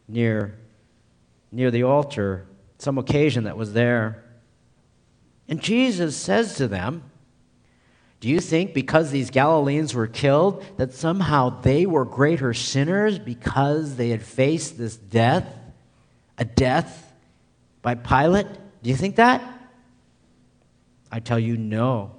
near, 0.07 0.57
near 1.51 1.69
the 1.69 1.83
altar, 1.83 2.47
some 2.79 2.97
occasion 2.97 3.43
that 3.43 3.57
was 3.57 3.73
there. 3.73 4.23
And 5.47 5.61
Jesus 5.61 6.17
says 6.17 6.55
to 6.55 6.67
them, 6.67 7.03
Do 8.19 8.27
you 8.27 8.39
think 8.39 8.73
because 8.73 9.11
these 9.11 9.29
Galileans 9.29 9.93
were 9.93 10.07
killed 10.07 10.65
that 10.77 10.93
somehow 10.93 11.61
they 11.61 11.85
were 11.85 12.05
greater 12.05 12.55
sinners 12.55 13.19
because 13.19 13.97
they 13.97 14.09
had 14.09 14.23
faced 14.23 14.79
this 14.79 14.97
death, 14.97 15.55
a 16.39 16.45
death 16.45 17.13
by 17.83 17.93
Pilate? 17.93 18.47
Do 18.81 18.89
you 18.89 18.95
think 18.95 19.17
that? 19.17 19.43
I 21.13 21.19
tell 21.19 21.37
you, 21.37 21.57
no. 21.57 22.15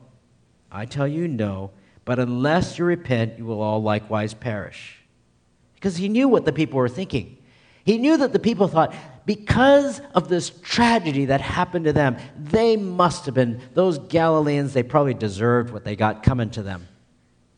I 0.70 0.86
tell 0.86 1.08
you, 1.08 1.26
no. 1.26 1.72
But 2.04 2.20
unless 2.20 2.78
you 2.78 2.84
repent, 2.84 3.38
you 3.38 3.44
will 3.44 3.60
all 3.60 3.82
likewise 3.82 4.34
perish. 4.34 4.98
Because 5.74 5.96
he 5.96 6.08
knew 6.08 6.28
what 6.28 6.44
the 6.44 6.52
people 6.52 6.78
were 6.78 6.88
thinking. 6.88 7.38
He 7.84 7.98
knew 7.98 8.16
that 8.18 8.32
the 8.32 8.38
people 8.38 8.68
thought, 8.68 8.94
because 9.26 10.00
of 10.14 10.28
this 10.28 10.48
tragedy 10.62 11.24
that 11.24 11.40
happened 11.40 11.86
to 11.86 11.92
them, 11.92 12.18
they 12.38 12.76
must 12.76 13.26
have 13.26 13.34
been, 13.34 13.60
those 13.72 13.98
Galileans, 13.98 14.74
they 14.74 14.84
probably 14.84 15.14
deserved 15.14 15.72
what 15.72 15.82
they 15.82 15.96
got 15.96 16.22
coming 16.22 16.50
to 16.50 16.62
them. 16.62 16.86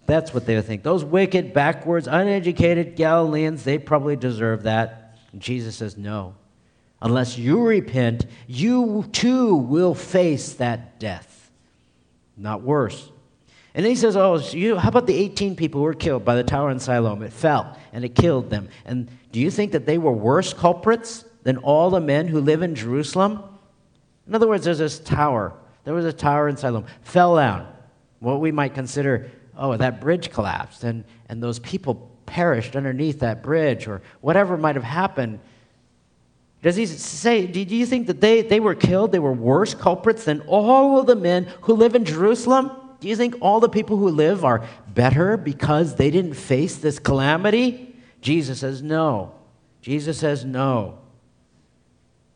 That's 0.07 0.33
what 0.33 0.47
they 0.47 0.55
would 0.55 0.65
think. 0.65 0.85
Those 0.85 1.05
wicked, 1.05 1.53
backwards, 1.53 2.07
uneducated 2.07 2.97
Galileans, 2.97 3.63
they 3.63 3.77
probably 3.77 4.17
deserve 4.17 4.63
that. 4.63 5.19
And 5.33 5.43
Jesus 5.43 5.77
says, 5.77 5.99
no. 5.99 6.35
Unless 7.03 7.39
you 7.39 7.63
repent, 7.63 8.27
you 8.47 9.05
too 9.13 9.55
will 9.55 9.95
face 9.95 10.55
that 10.55 10.99
death. 10.99 11.51
Not 12.37 12.63
worse. 12.63 13.11
And 13.75 13.85
then 13.85 13.91
he 13.91 13.97
says, 13.97 14.17
Oh, 14.17 14.39
you, 14.39 14.77
how 14.79 14.89
about 14.89 15.07
the 15.07 15.15
18 15.15 15.55
people 15.55 15.81
who 15.81 15.85
were 15.85 15.95
killed 15.95 16.25
by 16.25 16.35
the 16.35 16.43
tower 16.43 16.71
in 16.71 16.81
Siloam? 16.81 17.23
It 17.23 17.33
fell 17.33 17.77
and 17.93 18.05
it 18.05 18.15
killed 18.15 18.49
them. 18.49 18.69
And 18.87 19.09
do 19.33 19.41
you 19.41 19.51
think 19.51 19.73
that 19.73 19.85
they 19.85 19.99
were 19.99 20.13
worse 20.13 20.55
culprits 20.55 21.27
than 21.43 21.59
all 21.59 21.91
the 21.91 22.01
men 22.01 22.27
who 22.27 22.41
live 22.41 22.63
in 22.63 22.75
Jerusalem? 22.75 23.43
In 24.27 24.35
other 24.35 24.49
words, 24.49 24.65
there's 24.65 24.79
this 24.79 24.99
tower. 24.99 25.53
There 25.85 25.95
was 25.95 26.07
a 26.07 26.13
tower 26.13 26.49
in 26.49 26.57
Siloam, 26.57 26.87
fell 27.03 27.37
down. 27.37 27.71
What 28.19 28.41
we 28.41 28.51
might 28.51 28.75
consider, 28.75 29.31
oh, 29.57 29.77
that 29.77 30.01
bridge 30.01 30.31
collapsed, 30.31 30.83
and, 30.83 31.05
and 31.29 31.43
those 31.43 31.59
people 31.59 32.11
perished 32.25 32.75
underneath 32.75 33.21
that 33.21 33.43
bridge, 33.43 33.87
or 33.87 34.03
whatever 34.23 34.57
might 34.57 34.75
have 34.75 34.85
happened. 34.85 35.39
Does 36.67 36.75
he 36.75 36.85
say, 36.87 37.47
do 37.47 37.61
you 37.61 37.87
think 37.87 38.09
that 38.09 38.21
they, 38.21 38.43
they 38.43 38.59
were 38.59 38.75
killed? 38.75 39.13
They 39.13 39.21
were 39.21 39.33
worse 39.33 39.73
culprits 39.73 40.25
than 40.25 40.41
all 40.49 40.99
of 40.99 41.07
the 41.07 41.15
men 41.15 41.47
who 41.61 41.75
live 41.75 41.95
in 41.95 42.05
Jerusalem? 42.05 42.73
Do 42.99 43.07
you 43.07 43.15
think 43.15 43.37
all 43.41 43.61
the 43.61 43.69
people 43.69 43.97
who 43.99 44.09
live 44.09 44.45
are 44.45 44.67
better 44.89 45.37
because 45.37 45.95
they 45.95 46.11
didn't 46.11 46.35
face 46.35 46.75
this 46.79 46.99
calamity? 46.99 47.97
Jesus 48.21 48.59
says 48.59 48.83
no. 48.83 49.33
Jesus 49.81 50.19
says 50.19 50.45
no. 50.45 50.99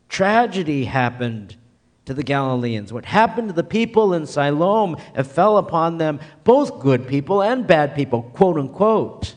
Tragedy 0.07 0.85
happened 0.85 1.57
to 2.05 2.13
the 2.13 2.23
Galileans. 2.23 2.93
What 2.93 3.03
happened 3.03 3.49
to 3.49 3.53
the 3.53 3.65
people 3.65 4.13
in 4.13 4.25
Siloam, 4.25 4.95
it 5.13 5.23
fell 5.23 5.57
upon 5.57 5.97
them, 5.97 6.21
both 6.45 6.79
good 6.79 7.05
people 7.05 7.43
and 7.43 7.67
bad 7.67 7.95
people, 7.95 8.23
quote 8.23 8.57
unquote. 8.57 9.35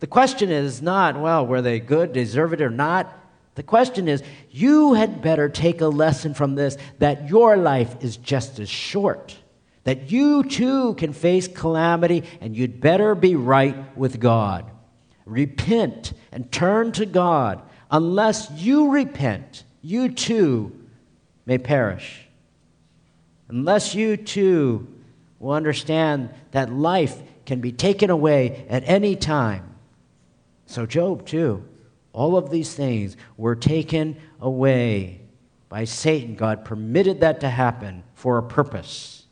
The 0.00 0.08
question 0.08 0.50
is 0.50 0.82
not, 0.82 1.16
well, 1.20 1.46
were 1.46 1.62
they 1.62 1.78
good, 1.78 2.12
deserve 2.12 2.52
it 2.52 2.60
or 2.60 2.70
not? 2.70 3.18
The 3.60 3.64
question 3.64 4.08
is, 4.08 4.22
you 4.50 4.94
had 4.94 5.20
better 5.20 5.50
take 5.50 5.82
a 5.82 5.86
lesson 5.86 6.32
from 6.32 6.54
this 6.54 6.78
that 6.98 7.28
your 7.28 7.58
life 7.58 8.02
is 8.02 8.16
just 8.16 8.58
as 8.58 8.70
short 8.70 9.36
that 9.84 10.10
you 10.10 10.44
too 10.44 10.94
can 10.94 11.12
face 11.12 11.46
calamity 11.46 12.24
and 12.40 12.56
you'd 12.56 12.80
better 12.80 13.14
be 13.14 13.36
right 13.36 13.76
with 13.98 14.18
God. 14.18 14.70
Repent 15.26 16.14
and 16.32 16.50
turn 16.50 16.92
to 16.92 17.04
God. 17.04 17.60
Unless 17.90 18.50
you 18.52 18.92
repent, 18.92 19.64
you 19.82 20.08
too 20.08 20.72
may 21.44 21.58
perish. 21.58 22.26
Unless 23.50 23.94
you 23.94 24.16
too 24.16 24.88
will 25.38 25.52
understand 25.52 26.30
that 26.52 26.72
life 26.72 27.20
can 27.44 27.60
be 27.60 27.72
taken 27.72 28.08
away 28.08 28.64
at 28.70 28.84
any 28.86 29.16
time. 29.16 29.74
So, 30.64 30.86
Job, 30.86 31.26
too, 31.26 31.62
all 32.12 32.36
of 32.36 32.50
these 32.50 32.74
things 32.74 33.16
were 33.36 33.54
taken 33.54 34.16
away 34.40 35.20
by 35.68 35.84
Satan. 35.84 36.34
God 36.34 36.64
permitted 36.64 37.20
that 37.20 37.40
to 37.40 37.48
happen 37.48 38.02
for 38.14 38.38
a 38.38 38.42
purpose. 38.42 39.24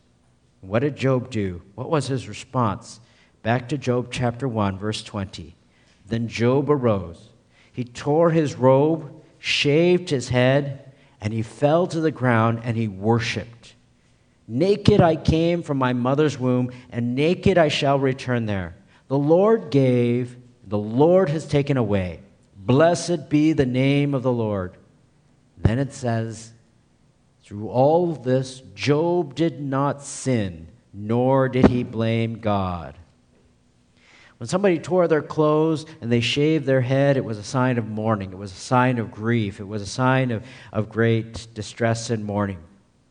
What 0.61 0.81
did 0.81 0.97
Job 0.97 1.31
do? 1.31 1.62
What 1.74 1.91
was 1.91 2.07
his 2.07 2.29
response? 2.29 3.01
Back 3.43 3.68
to 3.68 3.79
Job 3.79 4.09
chapter 4.11 4.49
1, 4.49 4.79
verse 4.79 5.03
20. 5.03 5.55
Then 6.07 6.29
Job 6.29 6.70
arose. 6.70 7.29
He 7.72 7.85
tore 7.85 8.31
his 8.31 8.55
robe, 8.57 9.22
shaved 9.39 10.11
his 10.11 10.31
head, 10.31 10.93
and 11.20 11.33
he 11.33 11.43
fell 11.43 11.87
to 11.89 12.01
the 12.01 12.11
ground 12.11 12.61
and 12.64 12.76
he 12.76 12.89
worshiped. 12.89 13.74
Naked 14.47 15.01
I 15.01 15.16
came 15.16 15.62
from 15.62 15.76
my 15.76 15.93
mother's 15.93 16.39
womb, 16.39 16.70
and 16.91 17.14
naked 17.14 17.59
I 17.59 17.68
shall 17.68 17.99
return 17.99 18.47
there. 18.47 18.74
The 19.09 19.18
Lord 19.18 19.70
gave, 19.70 20.37
the 20.66 20.79
Lord 20.79 21.29
has 21.29 21.47
taken 21.47 21.76
away. 21.76 22.20
Blessed 22.69 23.31
be 23.31 23.55
the 23.55 23.64
name 23.64 24.12
of 24.12 24.23
the 24.23 24.31
Lord. 24.31 24.77
Then 25.57 25.79
it 25.79 25.95
says, 25.95 26.53
through 27.43 27.71
all 27.71 28.12
this, 28.12 28.61
Job 28.75 29.35
did 29.35 29.59
not 29.59 30.03
sin, 30.03 30.69
nor 30.93 31.49
did 31.49 31.69
he 31.69 31.83
blame 31.83 32.41
God. 32.41 32.95
When 34.37 34.49
somebody 34.49 34.79
tore 34.79 35.09
their 35.09 35.23
clothes 35.23 35.87
and 36.03 36.12
they 36.12 36.21
shaved 36.21 36.66
their 36.66 36.83
head, 36.83 37.16
it 37.16 37.25
was 37.25 37.39
a 37.39 37.43
sign 37.43 37.79
of 37.79 37.89
mourning. 37.89 38.33
It 38.33 38.39
was 38.39 38.53
a 38.53 38.57
sign 38.57 38.99
of 38.99 39.11
grief. 39.11 39.61
It 39.61 39.66
was 39.66 39.81
a 39.81 39.87
sign 39.87 40.31
of, 40.31 40.45
of 40.71 40.91
great 40.91 41.49
distress 41.55 42.11
and 42.11 42.23
mourning. 42.23 42.59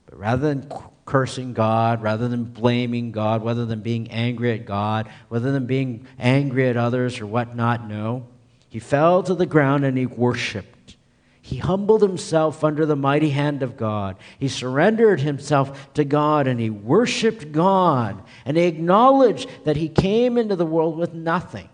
But 0.06 0.20
rather 0.20 0.54
than 0.54 0.72
cursing 1.06 1.54
God, 1.54 2.04
rather 2.04 2.28
than 2.28 2.44
blaming 2.44 3.12
God, 3.12 3.44
rather 3.44 3.66
than 3.66 3.82
being 3.82 4.12
angry 4.12 4.52
at 4.52 4.68
God, 4.68 5.10
rather 5.32 5.52
than 5.52 5.66
being 5.66 6.06
angry 6.20 6.70
at 6.70 6.78
others 6.78 7.20
or 7.20 7.26
whatnot, 7.26 7.88
no. 7.88 8.28
He 8.70 8.80
fell 8.80 9.24
to 9.24 9.34
the 9.34 9.46
ground 9.46 9.86
and 9.86 9.98
he 9.98 10.06
worshiped. 10.06 10.98
He 11.42 11.58
humbled 11.60 12.02
himself 12.02 12.66
under 12.66 12.86
the 12.86 12.98
mighty 12.98 13.30
hand 13.30 13.64
of 13.64 13.78
God. 13.78 14.18
He 14.38 14.50
surrendered 14.50 15.22
himself 15.22 15.94
to 15.94 16.04
God 16.04 16.46
and 16.46 16.60
he 16.60 16.70
worshiped 16.70 17.54
God. 17.54 18.22
And 18.44 18.58
he 18.58 18.64
acknowledged 18.64 19.50
that 19.64 19.78
he 19.78 19.88
came 19.88 20.38
into 20.38 20.58
the 20.58 20.66
world 20.66 20.98
with 20.98 21.14
nothing. 21.14 21.70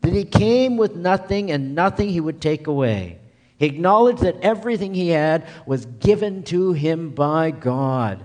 That 0.00 0.14
he 0.14 0.24
came 0.24 0.78
with 0.78 0.96
nothing 0.96 1.50
and 1.50 1.74
nothing 1.74 2.08
he 2.08 2.20
would 2.20 2.40
take 2.40 2.66
away. 2.66 3.18
He 3.58 3.66
acknowledged 3.66 4.22
that 4.22 4.40
everything 4.40 4.94
he 4.94 5.10
had 5.10 5.46
was 5.66 5.84
given 5.84 6.42
to 6.44 6.72
him 6.72 7.10
by 7.10 7.50
God. 7.50 8.24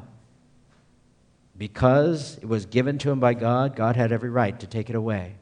Because 1.58 2.38
it 2.38 2.47
was 2.47 2.66
given 2.66 2.97
to 3.00 3.12
him 3.12 3.20
by 3.20 3.34
God, 3.34 3.76
God 3.76 3.97
had 3.97 4.14
every 4.14 4.30
right 4.30 4.58
to 4.62 4.68
take 4.68 4.89
it 4.89 4.95
away. 4.95 5.36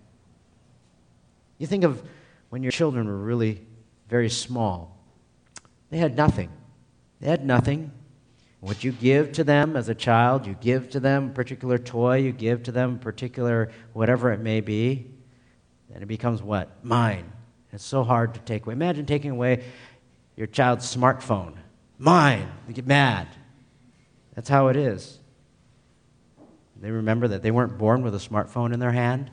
You 1.60 1.68
think 1.68 1.84
of 1.84 2.01
when 2.50 2.64
your 2.64 2.72
children 2.72 3.08
were 3.08 3.18
really 3.18 3.66
very 4.08 4.30
small 4.30 4.98
they 5.89 5.98
had 5.98 6.16
nothing. 6.18 6.50
They 7.20 7.30
had 7.30 7.45
nothing. 7.45 7.91
What 8.60 8.84
you 8.84 8.91
give 8.91 9.32
to 9.34 9.43
them 9.43 9.76
as 9.76 9.88
a 9.88 9.95
child, 9.95 10.45
you 10.45 10.56
give 10.60 10.89
to 10.91 11.00
them 11.00 11.28
a 11.28 11.34
particular 11.34 11.78
toy, 11.78 12.18
you 12.18 12.32
give 12.32 12.64
to 12.64 12.72
them 12.72 12.95
a 12.95 12.98
particular 12.98 13.72
whatever 13.93 14.32
it 14.32 14.39
may 14.39 14.62
be, 14.62 15.12
then 15.89 16.02
it 16.02 16.08
becomes 16.08 16.41
what? 16.41 16.84
Mine. 16.84 17.32
It's 17.72 17.86
so 17.86 18.04
hard 18.04 18.34
to 18.34 18.39
take 18.41 18.66
away. 18.66 18.74
Imagine 18.74 19.06
taking 19.06 19.32
away 19.32 19.64
your 20.36 20.48
child's 20.48 20.93
smartphone. 20.93 21.56
Mine. 21.98 22.52
You 22.68 22.74
get 22.74 22.88
mad. 22.88 23.28
That's 24.34 24.50
how 24.50 24.68
it 24.68 24.76
is. 24.76 25.20
They 26.80 26.91
remember 26.91 27.28
that 27.30 27.41
they 27.41 27.52
weren't 27.52 27.78
born 27.78 28.04
with 28.04 28.14
a 28.14 28.20
smartphone 28.20 28.74
in 28.74 28.80
their 28.80 28.91
hand. 28.91 29.32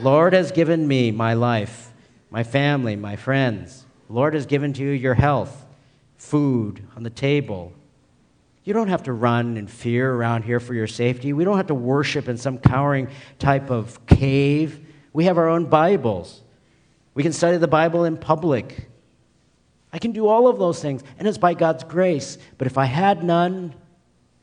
Lord 0.00 0.32
has 0.32 0.52
given 0.52 0.86
me 0.86 1.10
my 1.10 1.34
life, 1.34 1.92
my 2.30 2.42
family, 2.42 2.96
my 2.96 3.16
friends. 3.16 3.84
Lord 4.08 4.34
has 4.34 4.46
given 4.46 4.72
to 4.74 4.82
you 4.82 4.90
your 4.90 5.14
health, 5.14 5.66
food 6.16 6.82
on 6.96 7.02
the 7.02 7.10
table. 7.10 7.72
You 8.64 8.74
don't 8.74 8.88
have 8.88 9.04
to 9.04 9.12
run 9.12 9.56
in 9.56 9.66
fear 9.66 10.12
around 10.12 10.42
here 10.42 10.60
for 10.60 10.74
your 10.74 10.86
safety. 10.86 11.32
We 11.32 11.44
don't 11.44 11.56
have 11.56 11.68
to 11.68 11.74
worship 11.74 12.28
in 12.28 12.36
some 12.36 12.58
cowering 12.58 13.08
type 13.38 13.70
of 13.70 14.04
cave. 14.06 14.84
We 15.12 15.24
have 15.24 15.38
our 15.38 15.48
own 15.48 15.66
Bibles. 15.66 16.42
We 17.14 17.22
can 17.22 17.32
study 17.32 17.56
the 17.56 17.68
Bible 17.68 18.04
in 18.04 18.16
public. 18.16 18.88
I 19.92 19.98
can 19.98 20.12
do 20.12 20.28
all 20.28 20.48
of 20.48 20.58
those 20.58 20.80
things, 20.82 21.02
and 21.18 21.26
it's 21.26 21.38
by 21.38 21.54
God's 21.54 21.82
grace. 21.84 22.38
But 22.58 22.66
if 22.66 22.76
I 22.76 22.84
had 22.84 23.24
none, 23.24 23.74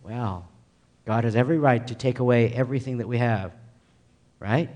well, 0.03 0.49
God 1.05 1.23
has 1.23 1.35
every 1.35 1.59
right 1.59 1.85
to 1.87 1.95
take 1.95 2.19
away 2.19 2.51
everything 2.51 2.97
that 2.97 3.07
we 3.07 3.19
have, 3.19 3.53
right? 4.39 4.69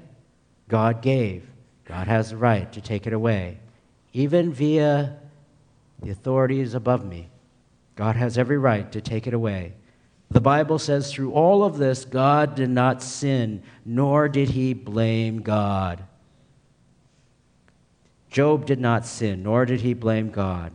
God 0.69 1.01
gave. 1.01 1.45
God 1.83 2.07
has 2.07 2.29
the 2.29 2.37
right 2.37 2.71
to 2.71 2.79
take 2.79 3.05
it 3.05 3.11
away 3.11 3.59
even 4.13 4.51
via 4.51 5.17
the 6.01 6.09
authorities 6.09 6.73
above 6.73 7.05
me. 7.05 7.29
God 7.95 8.15
has 8.15 8.37
every 8.37 8.57
right 8.57 8.91
to 8.91 9.01
take 9.01 9.27
it 9.27 9.33
away. 9.33 9.73
The 10.31 10.41
Bible 10.41 10.79
says, 10.79 11.11
through 11.11 11.31
all 11.33 11.63
of 11.63 11.77
this, 11.77 12.05
God 12.05 12.55
did 12.55 12.69
not 12.69 13.01
sin, 13.01 13.63
nor 13.83 14.29
did 14.29 14.49
he 14.49 14.73
blame 14.73 15.41
God. 15.41 16.03
Job 18.29 18.65
did 18.65 18.79
not 18.79 19.05
sin, 19.05 19.43
nor 19.43 19.65
did 19.65 19.81
he 19.81 19.93
blame 19.93 20.29
God. 20.29 20.71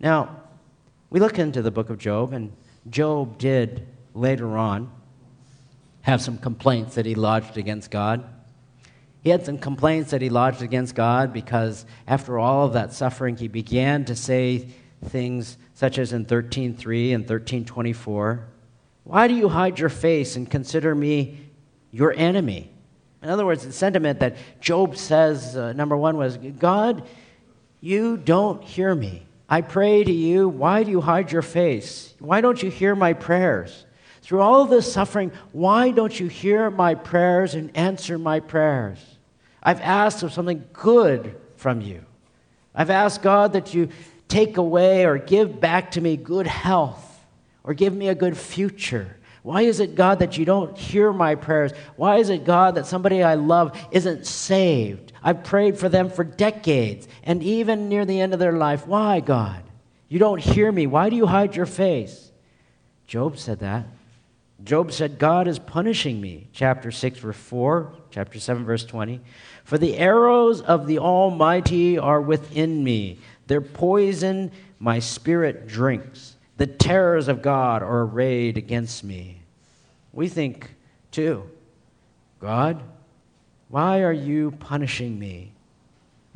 Now, 0.00 0.40
we 1.10 1.20
look 1.20 1.38
into 1.38 1.62
the 1.62 1.70
book 1.70 1.90
of 1.90 1.98
Job, 1.98 2.32
and 2.32 2.52
Job 2.90 3.38
did 3.38 3.86
later 4.14 4.56
on 4.56 4.90
have 6.02 6.20
some 6.20 6.36
complaints 6.36 6.96
that 6.96 7.06
he 7.06 7.14
lodged 7.14 7.56
against 7.56 7.90
God. 7.90 8.24
He 9.24 9.30
had 9.30 9.46
some 9.46 9.56
complaints 9.56 10.10
that 10.10 10.20
he 10.20 10.28
lodged 10.28 10.60
against 10.60 10.94
God 10.94 11.32
because 11.32 11.86
after 12.06 12.38
all 12.38 12.66
of 12.66 12.74
that 12.74 12.92
suffering, 12.92 13.38
he 13.38 13.48
began 13.48 14.04
to 14.04 14.14
say 14.14 14.68
things 15.06 15.56
such 15.72 15.98
as 15.98 16.12
in 16.12 16.26
13.3 16.26 17.14
and 17.14 17.26
13.24, 17.26 18.42
Why 19.04 19.26
do 19.26 19.34
you 19.34 19.48
hide 19.48 19.78
your 19.78 19.88
face 19.88 20.36
and 20.36 20.48
consider 20.48 20.94
me 20.94 21.38
your 21.90 22.12
enemy? 22.12 22.70
In 23.22 23.30
other 23.30 23.46
words, 23.46 23.64
the 23.64 23.72
sentiment 23.72 24.20
that 24.20 24.36
Job 24.60 24.94
says, 24.94 25.56
uh, 25.56 25.72
number 25.72 25.96
one, 25.96 26.18
was, 26.18 26.36
God, 26.36 27.08
you 27.80 28.18
don't 28.18 28.62
hear 28.62 28.94
me. 28.94 29.26
I 29.48 29.62
pray 29.62 30.04
to 30.04 30.12
you. 30.12 30.50
Why 30.50 30.82
do 30.82 30.90
you 30.90 31.00
hide 31.00 31.32
your 31.32 31.40
face? 31.40 32.14
Why 32.18 32.42
don't 32.42 32.62
you 32.62 32.70
hear 32.70 32.94
my 32.94 33.14
prayers? 33.14 33.86
Through 34.20 34.42
all 34.42 34.66
this 34.66 34.92
suffering, 34.92 35.32
why 35.52 35.92
don't 35.92 36.18
you 36.18 36.28
hear 36.28 36.70
my 36.70 36.94
prayers 36.94 37.54
and 37.54 37.74
answer 37.74 38.18
my 38.18 38.40
prayers? 38.40 39.13
I've 39.64 39.80
asked 39.80 40.20
for 40.20 40.28
something 40.28 40.64
good 40.72 41.36
from 41.56 41.80
you. 41.80 42.04
I've 42.74 42.90
asked 42.90 43.22
God 43.22 43.52
that 43.54 43.72
you 43.72 43.88
take 44.28 44.56
away 44.56 45.04
or 45.04 45.18
give 45.18 45.60
back 45.60 45.92
to 45.92 46.00
me 46.00 46.16
good 46.16 46.46
health 46.46 47.24
or 47.62 47.72
give 47.72 47.94
me 47.94 48.08
a 48.08 48.14
good 48.14 48.36
future. 48.36 49.16
Why 49.42 49.62
is 49.62 49.80
it, 49.80 49.94
God, 49.94 50.20
that 50.20 50.38
you 50.38 50.44
don't 50.44 50.76
hear 50.76 51.12
my 51.12 51.34
prayers? 51.34 51.72
Why 51.96 52.16
is 52.16 52.30
it, 52.30 52.44
God, 52.44 52.76
that 52.76 52.86
somebody 52.86 53.22
I 53.22 53.34
love 53.34 53.78
isn't 53.90 54.26
saved? 54.26 55.12
I've 55.22 55.44
prayed 55.44 55.78
for 55.78 55.88
them 55.88 56.08
for 56.08 56.24
decades 56.24 57.06
and 57.22 57.42
even 57.42 57.88
near 57.88 58.04
the 58.04 58.20
end 58.20 58.32
of 58.32 58.38
their 58.38 58.52
life. 58.52 58.86
Why, 58.86 59.20
God? 59.20 59.62
You 60.08 60.18
don't 60.18 60.40
hear 60.40 60.70
me. 60.72 60.86
Why 60.86 61.10
do 61.10 61.16
you 61.16 61.26
hide 61.26 61.56
your 61.56 61.66
face? 61.66 62.30
Job 63.06 63.38
said 63.38 63.60
that. 63.60 63.86
Job 64.62 64.92
said, 64.92 65.18
God 65.18 65.46
is 65.46 65.58
punishing 65.58 66.20
me. 66.20 66.48
Chapter 66.52 66.90
6, 66.90 67.18
verse 67.18 67.36
4, 67.36 67.92
chapter 68.10 68.40
7, 68.40 68.64
verse 68.64 68.84
20. 68.84 69.20
For 69.64 69.78
the 69.78 69.96
arrows 69.96 70.60
of 70.60 70.86
the 70.86 70.98
Almighty 70.98 71.98
are 71.98 72.20
within 72.20 72.84
me. 72.84 73.18
Their 73.46 73.62
poison 73.62 74.52
my 74.78 74.98
spirit 74.98 75.66
drinks. 75.66 76.36
The 76.58 76.66
terrors 76.66 77.28
of 77.28 77.40
God 77.40 77.82
are 77.82 78.02
arrayed 78.02 78.58
against 78.58 79.02
me. 79.02 79.40
We 80.12 80.28
think, 80.28 80.74
too, 81.10 81.44
God, 82.38 82.82
why 83.68 84.02
are 84.02 84.12
you 84.12 84.52
punishing 84.52 85.18
me? 85.18 85.52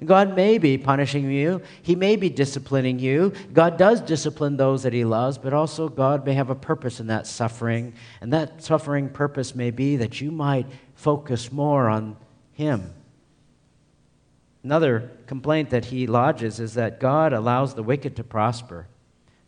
God 0.05 0.35
may 0.35 0.59
be 0.59 0.79
punishing 0.79 1.31
you. 1.31 1.61
He 1.83 1.95
may 1.95 2.17
be 2.17 2.31
disciplining 2.31 2.99
you. 2.99 3.33
God 3.53 3.77
does 3.77 4.01
discipline 4.01 4.57
those 4.57 4.85
that 4.85 4.93
He 4.93 5.05
loves, 5.05 5.37
but 5.37 5.53
also 5.53 5.89
God 5.89 6.25
may 6.25 6.35
have 6.35 6.51
a 6.51 6.55
purpose 6.55 7.01
in 7.01 7.09
that 7.09 7.27
suffering. 7.27 7.93
And 8.21 8.33
that 8.33 8.63
suffering 8.63 9.09
purpose 9.09 9.55
may 9.55 9.71
be 9.71 9.97
that 9.97 10.21
you 10.21 10.31
might 10.31 10.67
focus 10.95 11.53
more 11.53 11.89
on 11.89 12.17
Him 12.53 12.95
Another 14.65 15.11
complaint 15.27 15.71
that 15.71 15.87
he 15.87 16.07
lodges 16.07 16.61
is 16.61 16.75
that 16.75 17.01
God 17.01 17.33
allows 17.33 17.75
the 17.75 17.83
wicked 17.83 18.17
to 18.17 18.25
prosper. 18.25 18.87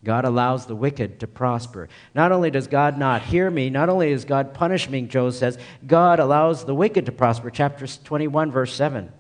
God 0.03 0.25
allows 0.25 0.67
the 0.67 0.77
wicked 0.77 1.21
to 1.21 1.27
prosper. 1.27 1.89
Not 2.15 2.33
only 2.33 2.51
does 2.51 2.67
God 2.67 2.97
not 2.97 3.23
hear 3.23 3.51
me, 3.51 3.69
not 3.69 3.91
only 3.91 4.13
is 4.13 4.25
God 4.25 4.55
punishing, 4.55 4.93
me, 4.93 5.03
Job 5.03 5.35
says, 5.35 5.59
God 5.87 6.21
allows 6.21 6.65
the 6.65 6.75
wicked 6.75 7.07
to 7.07 7.13
prosper. 7.13 7.51
Chapter 7.51 7.87
21, 7.87 8.51
verse 8.51 8.73
7. 8.75 9.13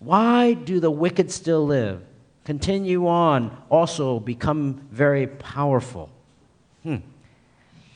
Why 0.00 0.54
do 0.54 0.80
the 0.80 0.90
wicked 0.90 1.30
still 1.30 1.64
live? 1.64 2.02
Continue 2.44 3.06
on, 3.06 3.56
also 3.70 4.18
become 4.18 4.88
very 4.90 5.28
powerful. 5.28 6.10
Hmm. 6.82 6.96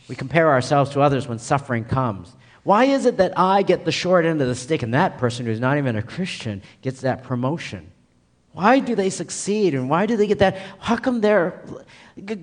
We 0.07 0.15
compare 0.15 0.51
ourselves 0.51 0.91
to 0.91 1.01
others 1.01 1.27
when 1.27 1.41
suffering 1.41 1.85
comes. 1.85 2.33
Why 2.67 2.87
is 2.87 3.07
it 3.07 3.19
that 3.19 3.39
I 3.39 3.63
get 3.63 3.85
the 3.85 3.93
short 3.93 4.25
end 4.25 4.43
of 4.43 4.49
the 4.49 4.55
stick 4.57 4.83
and 4.83 4.93
that 4.93 5.19
person 5.19 5.47
who's 5.47 5.61
not 5.61 5.79
even 5.79 5.95
a 5.95 6.03
Christian 6.03 6.63
gets 6.83 7.03
that 7.03 7.23
promotion? 7.23 7.93
Why 8.51 8.81
do 8.81 8.97
they 8.97 9.09
succeed 9.09 9.73
and 9.73 9.89
why 9.89 10.07
do 10.07 10.17
they 10.17 10.27
get 10.27 10.41
that? 10.41 10.59
How 10.81 10.97
come 10.97 11.21
they're. 11.21 11.63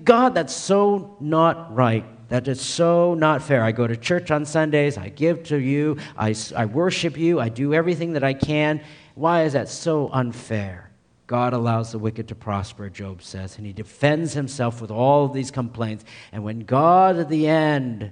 God, 0.02 0.34
that's 0.34 0.54
so 0.54 1.18
not 1.20 1.74
right. 1.74 2.06
That 2.30 2.48
is 2.48 2.62
so 2.62 3.12
not 3.12 3.42
fair. 3.42 3.62
I 3.62 3.72
go 3.72 3.86
to 3.86 3.98
church 3.98 4.30
on 4.30 4.46
Sundays, 4.46 4.96
I 4.96 5.10
give 5.10 5.42
to 5.48 5.58
you, 5.58 5.98
I, 6.16 6.34
I 6.56 6.64
worship 6.64 7.18
you, 7.18 7.38
I 7.38 7.50
do 7.50 7.74
everything 7.74 8.14
that 8.14 8.24
I 8.24 8.32
can. 8.32 8.80
Why 9.14 9.42
is 9.42 9.52
that 9.52 9.68
so 9.68 10.08
unfair? 10.10 10.90
God 11.26 11.52
allows 11.52 11.92
the 11.92 11.98
wicked 11.98 12.28
to 12.28 12.34
prosper, 12.34 12.88
Job 12.88 13.20
says, 13.20 13.58
and 13.58 13.66
he 13.66 13.74
defends 13.74 14.32
himself 14.32 14.80
with 14.80 14.90
all 14.90 15.26
of 15.26 15.34
these 15.34 15.50
complaints. 15.50 16.06
And 16.32 16.42
when 16.42 16.60
God 16.60 17.18
at 17.18 17.28
the 17.28 17.46
end 17.46 18.10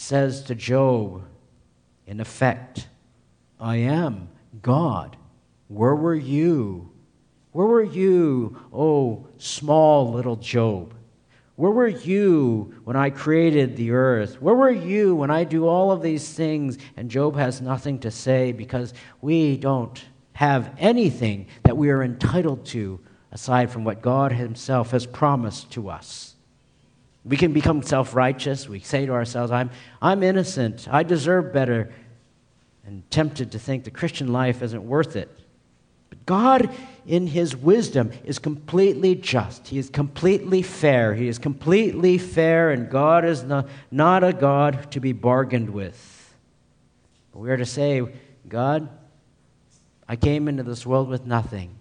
says 0.00 0.42
to 0.44 0.54
Job, 0.54 1.22
in 2.06 2.20
effect, 2.20 2.88
I 3.60 3.76
am 3.76 4.30
God. 4.62 5.16
Where 5.68 5.94
were 5.94 6.14
you? 6.14 6.90
Where 7.52 7.66
were 7.66 7.82
you, 7.82 8.56
oh 8.72 9.26
small 9.36 10.12
little 10.12 10.36
Job? 10.36 10.94
Where 11.56 11.70
were 11.70 11.88
you 11.88 12.74
when 12.84 12.96
I 12.96 13.10
created 13.10 13.76
the 13.76 13.90
earth? 13.90 14.40
Where 14.40 14.54
were 14.54 14.70
you 14.70 15.14
when 15.14 15.30
I 15.30 15.44
do 15.44 15.68
all 15.68 15.92
of 15.92 16.00
these 16.00 16.32
things? 16.32 16.78
And 16.96 17.10
Job 17.10 17.36
has 17.36 17.60
nothing 17.60 17.98
to 18.00 18.10
say 18.10 18.52
because 18.52 18.94
we 19.20 19.58
don't 19.58 20.02
have 20.32 20.74
anything 20.78 21.46
that 21.64 21.76
we 21.76 21.90
are 21.90 22.02
entitled 22.02 22.64
to 22.66 22.98
aside 23.32 23.70
from 23.70 23.84
what 23.84 24.00
God 24.00 24.32
Himself 24.32 24.92
has 24.92 25.04
promised 25.04 25.70
to 25.72 25.90
us. 25.90 26.29
We 27.24 27.36
can 27.36 27.52
become 27.52 27.82
self 27.82 28.14
righteous. 28.14 28.68
We 28.68 28.80
say 28.80 29.06
to 29.06 29.12
ourselves, 29.12 29.52
I'm, 29.52 29.70
I'm 30.00 30.22
innocent. 30.22 30.88
I 30.90 31.02
deserve 31.02 31.52
better. 31.52 31.92
And 32.84 33.08
tempted 33.10 33.52
to 33.52 33.58
think 33.58 33.84
the 33.84 33.90
Christian 33.90 34.32
life 34.32 34.62
isn't 34.62 34.82
worth 34.84 35.14
it. 35.14 35.28
But 36.08 36.26
God, 36.26 36.74
in 37.06 37.26
His 37.26 37.54
wisdom, 37.54 38.10
is 38.24 38.38
completely 38.38 39.14
just. 39.14 39.68
He 39.68 39.78
is 39.78 39.90
completely 39.90 40.62
fair. 40.62 41.14
He 41.14 41.28
is 41.28 41.38
completely 41.38 42.18
fair, 42.18 42.70
and 42.70 42.90
God 42.90 43.24
is 43.24 43.44
not, 43.44 43.68
not 43.90 44.24
a 44.24 44.32
God 44.32 44.90
to 44.92 45.00
be 45.00 45.12
bargained 45.12 45.70
with. 45.70 46.34
But 47.32 47.40
we 47.40 47.50
are 47.50 47.56
to 47.56 47.66
say, 47.66 48.02
God, 48.48 48.88
I 50.08 50.16
came 50.16 50.48
into 50.48 50.64
this 50.64 50.84
world 50.84 51.08
with 51.08 51.26
nothing. 51.26 51.76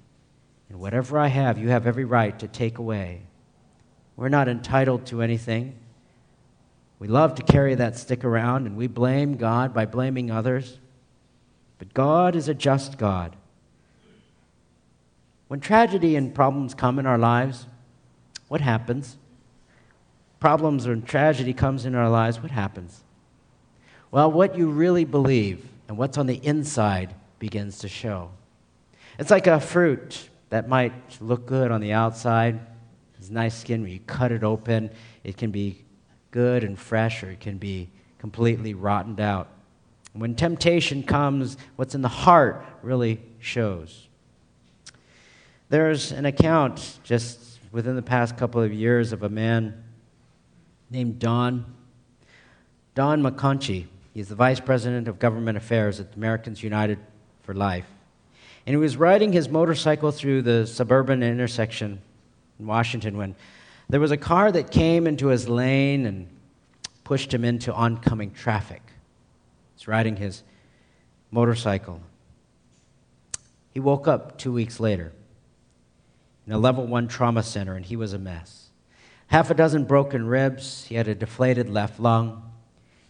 And 0.70 0.80
whatever 0.80 1.18
I 1.18 1.28
have, 1.28 1.58
you 1.58 1.70
have 1.70 1.88
every 1.88 2.06
right 2.06 2.38
to 2.40 2.48
take 2.48 2.78
away. 2.78 3.24
We're 4.20 4.28
not 4.28 4.50
entitled 4.50 5.06
to 5.06 5.22
anything. 5.22 5.76
We 7.00 7.08
love 7.08 7.36
to 7.36 7.42
carry 7.42 7.74
that 7.76 7.98
stick 7.98 8.26
around 8.26 8.68
and 8.68 8.76
we 8.76 8.88
blame 8.88 9.38
God 9.38 9.74
by 9.74 9.86
blaming 9.86 10.30
others. 10.30 10.78
But 11.78 11.94
God 11.94 12.36
is 12.36 12.50
a 12.50 12.54
just 12.54 12.98
God. 12.98 13.38
When 15.48 15.62
tragedy 15.62 16.18
and 16.18 16.36
problems 16.36 16.74
come 16.74 17.00
in 17.00 17.06
our 17.06 17.18
lives, 17.18 17.66
what 18.50 18.60
happens? 18.60 19.16
Problems 20.42 20.86
or 20.86 20.98
tragedy 20.98 21.54
comes 21.54 21.86
in 21.86 21.96
our 21.96 22.10
lives, 22.10 22.42
what 22.42 22.52
happens? 22.52 23.06
Well, 24.12 24.30
what 24.30 24.58
you 24.58 24.70
really 24.70 25.06
believe 25.06 25.66
and 25.88 25.98
what's 25.98 26.18
on 26.18 26.28
the 26.28 26.46
inside 26.46 27.16
begins 27.40 27.80
to 27.80 27.88
show. 27.88 28.32
It's 29.18 29.32
like 29.32 29.48
a 29.48 29.62
fruit 29.62 30.28
that 30.50 30.68
might 30.68 31.22
look 31.22 31.46
good 31.46 31.72
on 31.72 31.80
the 31.80 31.94
outside, 31.94 32.60
nice 33.30 33.56
skin. 33.56 33.82
When 33.82 33.92
you 33.92 34.00
cut 34.00 34.32
it 34.32 34.44
open, 34.44 34.90
it 35.24 35.38
can 35.38 35.52
be 35.52 35.84
good 36.32 36.64
and 36.64 36.78
fresh, 36.78 37.24
or 37.24 37.32
it 37.32 37.40
can 37.40 37.58
be 37.58 37.90
completely 38.20 38.74
rotted 38.74 39.20
out. 39.20 39.50
When 40.14 40.36
temptation 40.36 41.04
comes, 41.04 41.58
what's 41.76 41.96
in 41.96 42.02
the 42.02 42.08
heart 42.08 42.66
really 42.82 43.22
shows. 43.40 44.08
There's 45.70 46.12
an 46.12 46.26
account 46.26 47.00
just 47.04 47.60
within 47.72 47.96
the 47.96 48.02
past 48.02 48.38
couple 48.38 48.62
of 48.62 48.74
years 48.74 49.14
of 49.14 49.24
a 49.24 49.30
man 49.30 49.84
named 50.90 51.20
Don. 51.20 51.66
Don 52.96 53.22
McConchie. 53.22 53.86
He's 54.14 54.28
the 54.28 54.36
vice 54.36 54.60
president 54.60 55.08
of 55.08 55.20
government 55.20 55.58
affairs 55.58 56.00
at 56.00 56.16
Americans 56.16 56.64
United 56.64 56.98
for 57.44 57.54
Life. 57.54 57.86
And 58.66 58.74
he 58.74 58.78
was 58.78 58.98
riding 58.98 59.32
his 59.32 59.48
motorcycle 59.48 60.12
through 60.12 60.42
the 60.42 60.66
suburban 60.66 61.24
intersection 61.24 62.02
in 62.60 62.68
Washington 62.68 63.18
when 63.18 63.36
there 63.88 64.00
was 64.00 64.12
a 64.12 64.18
car 64.18 64.52
that 64.52 64.70
came 64.70 65.08
into 65.08 65.28
his 65.28 65.48
lane 65.50 66.06
and 66.06 66.28
pushed 67.04 67.34
him 67.34 67.44
into 67.44 67.74
oncoming 67.74 68.32
traffic. 68.32 68.84
He's 69.76 69.88
riding 69.88 70.18
his 70.18 70.44
motorcycle. 71.32 72.02
He 73.72 73.80
woke 73.80 74.08
up 74.08 74.38
two 74.38 74.52
weeks 74.52 74.80
later 74.80 75.14
in 76.46 76.54
a 76.54 76.58
level 76.58 76.86
one 76.86 77.08
trauma 77.08 77.44
center, 77.44 77.76
and 77.76 77.86
he 77.86 77.96
was 77.96 78.14
a 78.14 78.20
mess. 78.20 78.70
Half 79.28 79.52
a 79.52 79.54
dozen 79.54 79.86
broken 79.86 80.26
ribs, 80.28 80.86
he 80.86 80.96
had 80.96 81.08
a 81.08 81.16
deflated 81.16 81.70
left 81.70 82.00
lung, 82.00 82.52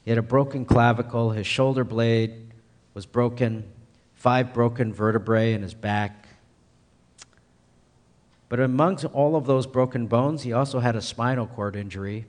he 0.03 0.11
had 0.11 0.17
a 0.17 0.23
broken 0.23 0.65
clavicle, 0.65 1.31
his 1.31 1.47
shoulder 1.47 1.83
blade 1.83 2.53
was 2.93 3.05
broken, 3.05 3.63
five 4.15 4.53
broken 4.53 4.93
vertebrae 4.93 5.53
in 5.53 5.61
his 5.61 5.73
back, 5.73 6.28
but 8.49 8.59
amongst 8.59 9.05
all 9.05 9.35
of 9.35 9.45
those 9.45 9.67
broken 9.67 10.07
bones, 10.07 10.41
he 10.41 10.51
also 10.51 10.79
had 10.79 10.95
a 10.95 11.01
spinal 11.01 11.45
cord 11.45 11.75
injury. 11.75 12.25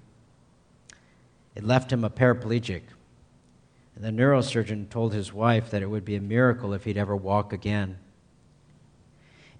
It 1.54 1.64
left 1.64 1.90
him 1.90 2.04
a 2.04 2.10
paraplegic. 2.10 2.82
And 3.96 4.04
the 4.04 4.22
neurosurgeon 4.22 4.90
told 4.90 5.14
his 5.14 5.32
wife 5.32 5.70
that 5.70 5.82
it 5.82 5.88
would 5.88 6.04
be 6.04 6.16
a 6.16 6.20
miracle 6.20 6.74
if 6.74 6.84
he'd 6.84 6.98
ever 6.98 7.16
walk 7.16 7.54
again. 7.54 7.98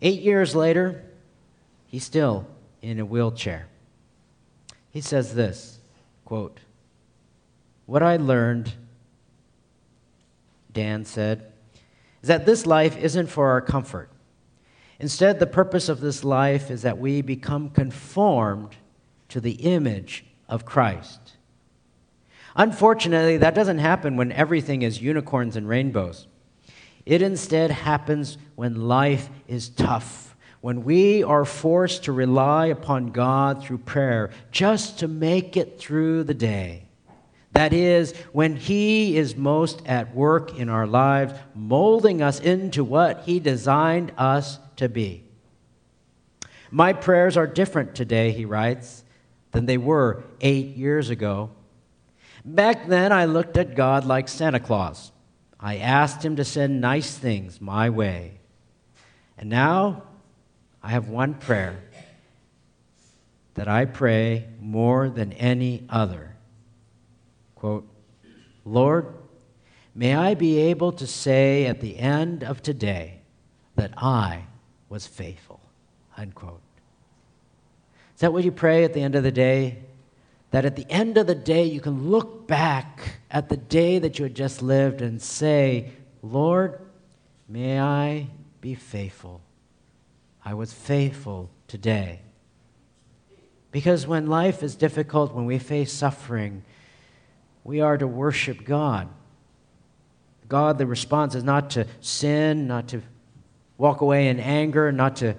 Eight 0.02 0.20
years 0.20 0.54
later, 0.54 1.02
he's 1.86 2.04
still 2.04 2.46
in 2.82 3.00
a 3.00 3.06
wheelchair. 3.06 3.66
He 4.90 5.00
says 5.00 5.34
this 5.34 5.78
quote, 6.26 6.60
What 7.86 8.02
I 8.02 8.16
learned, 8.16 8.74
Dan 10.72 11.04
said, 11.06 11.52
is 12.22 12.28
that 12.28 12.44
this 12.44 12.66
life 12.66 12.98
isn't 12.98 13.28
for 13.28 13.48
our 13.48 13.62
comfort. 13.62 14.09
Instead, 15.00 15.38
the 15.38 15.46
purpose 15.46 15.88
of 15.88 16.00
this 16.00 16.22
life 16.24 16.70
is 16.70 16.82
that 16.82 16.98
we 16.98 17.22
become 17.22 17.70
conformed 17.70 18.76
to 19.30 19.40
the 19.40 19.52
image 19.52 20.26
of 20.46 20.66
Christ. 20.66 21.36
Unfortunately, 22.54 23.38
that 23.38 23.54
doesn't 23.54 23.78
happen 23.78 24.16
when 24.16 24.30
everything 24.30 24.82
is 24.82 25.00
unicorns 25.00 25.56
and 25.56 25.66
rainbows. 25.66 26.26
It 27.06 27.22
instead 27.22 27.70
happens 27.70 28.36
when 28.56 28.88
life 28.88 29.30
is 29.48 29.70
tough, 29.70 30.36
when 30.60 30.84
we 30.84 31.24
are 31.24 31.46
forced 31.46 32.04
to 32.04 32.12
rely 32.12 32.66
upon 32.66 33.06
God 33.06 33.64
through 33.64 33.78
prayer 33.78 34.30
just 34.52 34.98
to 34.98 35.08
make 35.08 35.56
it 35.56 35.78
through 35.78 36.24
the 36.24 36.34
day. 36.34 36.84
That 37.52 37.72
is, 37.72 38.12
when 38.32 38.56
He 38.56 39.16
is 39.16 39.34
most 39.34 39.86
at 39.86 40.14
work 40.14 40.58
in 40.58 40.68
our 40.68 40.86
lives, 40.86 41.32
molding 41.54 42.20
us 42.20 42.38
into 42.38 42.84
what 42.84 43.22
He 43.22 43.40
designed 43.40 44.12
us 44.18 44.58
to 44.80 44.88
be. 44.88 45.24
My 46.70 46.92
prayers 46.92 47.36
are 47.36 47.46
different 47.46 47.94
today, 47.94 48.32
he 48.32 48.44
writes, 48.44 49.04
than 49.52 49.66
they 49.66 49.78
were 49.78 50.24
eight 50.40 50.76
years 50.76 51.10
ago. 51.10 51.50
Back 52.44 52.86
then, 52.86 53.12
I 53.12 53.24
looked 53.24 53.56
at 53.56 53.74
God 53.74 54.04
like 54.04 54.28
Santa 54.28 54.60
Claus. 54.60 55.12
I 55.58 55.76
asked 55.76 56.24
him 56.24 56.36
to 56.36 56.44
send 56.44 56.80
nice 56.80 57.14
things 57.14 57.60
my 57.60 57.90
way. 57.90 58.40
And 59.36 59.50
now, 59.50 60.04
I 60.82 60.90
have 60.90 61.08
one 61.08 61.34
prayer 61.34 61.82
that 63.54 63.68
I 63.68 63.84
pray 63.84 64.48
more 64.60 65.10
than 65.10 65.32
any 65.34 65.84
other. 65.90 66.36
Quote, 67.56 67.86
Lord, 68.64 69.14
may 69.94 70.14
I 70.14 70.34
be 70.34 70.56
able 70.58 70.92
to 70.92 71.06
say 71.06 71.66
at 71.66 71.80
the 71.80 71.98
end 71.98 72.42
of 72.42 72.62
today 72.62 73.20
that 73.74 73.92
I 73.98 74.44
was 74.90 75.06
faithful. 75.06 75.60
Unquote. 76.18 76.60
Is 78.14 78.20
that 78.20 78.34
what 78.34 78.44
you 78.44 78.52
pray 78.52 78.84
at 78.84 78.92
the 78.92 79.00
end 79.00 79.14
of 79.14 79.22
the 79.22 79.32
day? 79.32 79.78
That 80.50 80.66
at 80.66 80.76
the 80.76 80.84
end 80.90 81.16
of 81.16 81.26
the 81.26 81.34
day, 81.34 81.64
you 81.64 81.80
can 81.80 82.10
look 82.10 82.46
back 82.46 83.20
at 83.30 83.48
the 83.48 83.56
day 83.56 83.98
that 84.00 84.18
you 84.18 84.24
had 84.24 84.34
just 84.34 84.60
lived 84.60 85.00
and 85.00 85.22
say, 85.22 85.92
Lord, 86.20 86.80
may 87.48 87.80
I 87.80 88.26
be 88.60 88.74
faithful. 88.74 89.40
I 90.44 90.52
was 90.54 90.72
faithful 90.72 91.48
today. 91.68 92.20
Because 93.70 94.06
when 94.06 94.26
life 94.26 94.62
is 94.62 94.74
difficult, 94.74 95.32
when 95.32 95.46
we 95.46 95.58
face 95.58 95.92
suffering, 95.92 96.64
we 97.62 97.80
are 97.80 97.96
to 97.96 98.06
worship 98.06 98.64
God. 98.64 99.08
God, 100.48 100.78
the 100.78 100.86
response 100.86 101.36
is 101.36 101.44
not 101.44 101.70
to 101.70 101.86
sin, 102.00 102.66
not 102.66 102.88
to 102.88 103.02
walk 103.80 104.02
away 104.02 104.28
in 104.28 104.38
anger, 104.38 104.92
not 104.92 105.16
to 105.16 105.34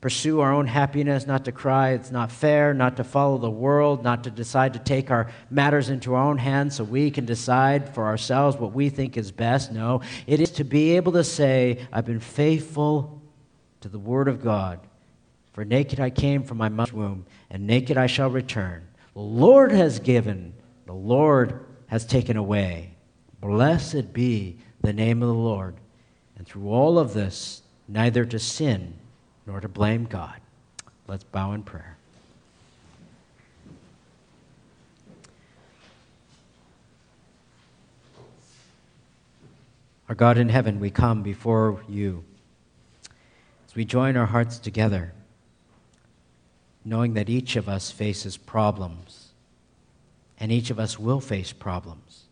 pursue 0.00 0.40
our 0.40 0.54
own 0.54 0.66
happiness, 0.66 1.26
not 1.26 1.44
to 1.44 1.52
cry, 1.52 1.90
it's 1.90 2.10
not 2.10 2.32
fair, 2.32 2.72
not 2.72 2.96
to 2.96 3.04
follow 3.04 3.36
the 3.36 3.50
world, 3.50 4.02
not 4.02 4.24
to 4.24 4.30
decide 4.30 4.72
to 4.72 4.78
take 4.78 5.10
our 5.10 5.30
matters 5.50 5.90
into 5.90 6.14
our 6.14 6.24
own 6.24 6.38
hands 6.38 6.74
so 6.74 6.82
we 6.82 7.10
can 7.10 7.26
decide 7.26 7.94
for 7.94 8.06
ourselves 8.06 8.56
what 8.56 8.72
we 8.72 8.88
think 8.88 9.18
is 9.18 9.30
best. 9.30 9.70
No, 9.70 10.00
it 10.26 10.40
is 10.40 10.50
to 10.52 10.64
be 10.64 10.96
able 10.96 11.12
to 11.12 11.22
say, 11.22 11.86
I've 11.92 12.06
been 12.06 12.20
faithful 12.20 13.20
to 13.82 13.88
the 13.90 13.98
Word 13.98 14.28
of 14.28 14.42
God. 14.42 14.80
For 15.52 15.62
naked 15.62 16.00
I 16.00 16.08
came 16.08 16.44
from 16.44 16.56
my 16.56 16.70
mother's 16.70 16.94
womb, 16.94 17.26
and 17.50 17.66
naked 17.66 17.98
I 17.98 18.06
shall 18.06 18.30
return. 18.30 18.88
The 19.12 19.20
Lord 19.20 19.72
has 19.72 19.98
given, 19.98 20.54
the 20.86 20.94
Lord 20.94 21.66
has 21.88 22.06
taken 22.06 22.38
away. 22.38 22.96
Blessed 23.42 24.14
be 24.14 24.56
the 24.80 24.94
name 24.94 25.22
of 25.22 25.28
the 25.28 25.34
Lord. 25.34 25.76
And 26.42 26.48
through 26.48 26.70
all 26.70 26.98
of 26.98 27.14
this, 27.14 27.62
neither 27.86 28.24
to 28.24 28.36
sin 28.36 28.94
nor 29.46 29.60
to 29.60 29.68
blame 29.68 30.06
God. 30.06 30.40
Let's 31.06 31.22
bow 31.22 31.52
in 31.52 31.62
prayer. 31.62 31.96
Our 40.08 40.16
God 40.16 40.36
in 40.36 40.48
heaven, 40.48 40.80
we 40.80 40.90
come 40.90 41.22
before 41.22 41.80
you 41.88 42.24
as 43.68 43.76
we 43.76 43.84
join 43.84 44.16
our 44.16 44.26
hearts 44.26 44.58
together, 44.58 45.12
knowing 46.84 47.14
that 47.14 47.30
each 47.30 47.54
of 47.54 47.68
us 47.68 47.92
faces 47.92 48.36
problems, 48.36 49.28
and 50.40 50.50
each 50.50 50.70
of 50.70 50.80
us 50.80 50.98
will 50.98 51.20
face 51.20 51.52
problems. 51.52 52.24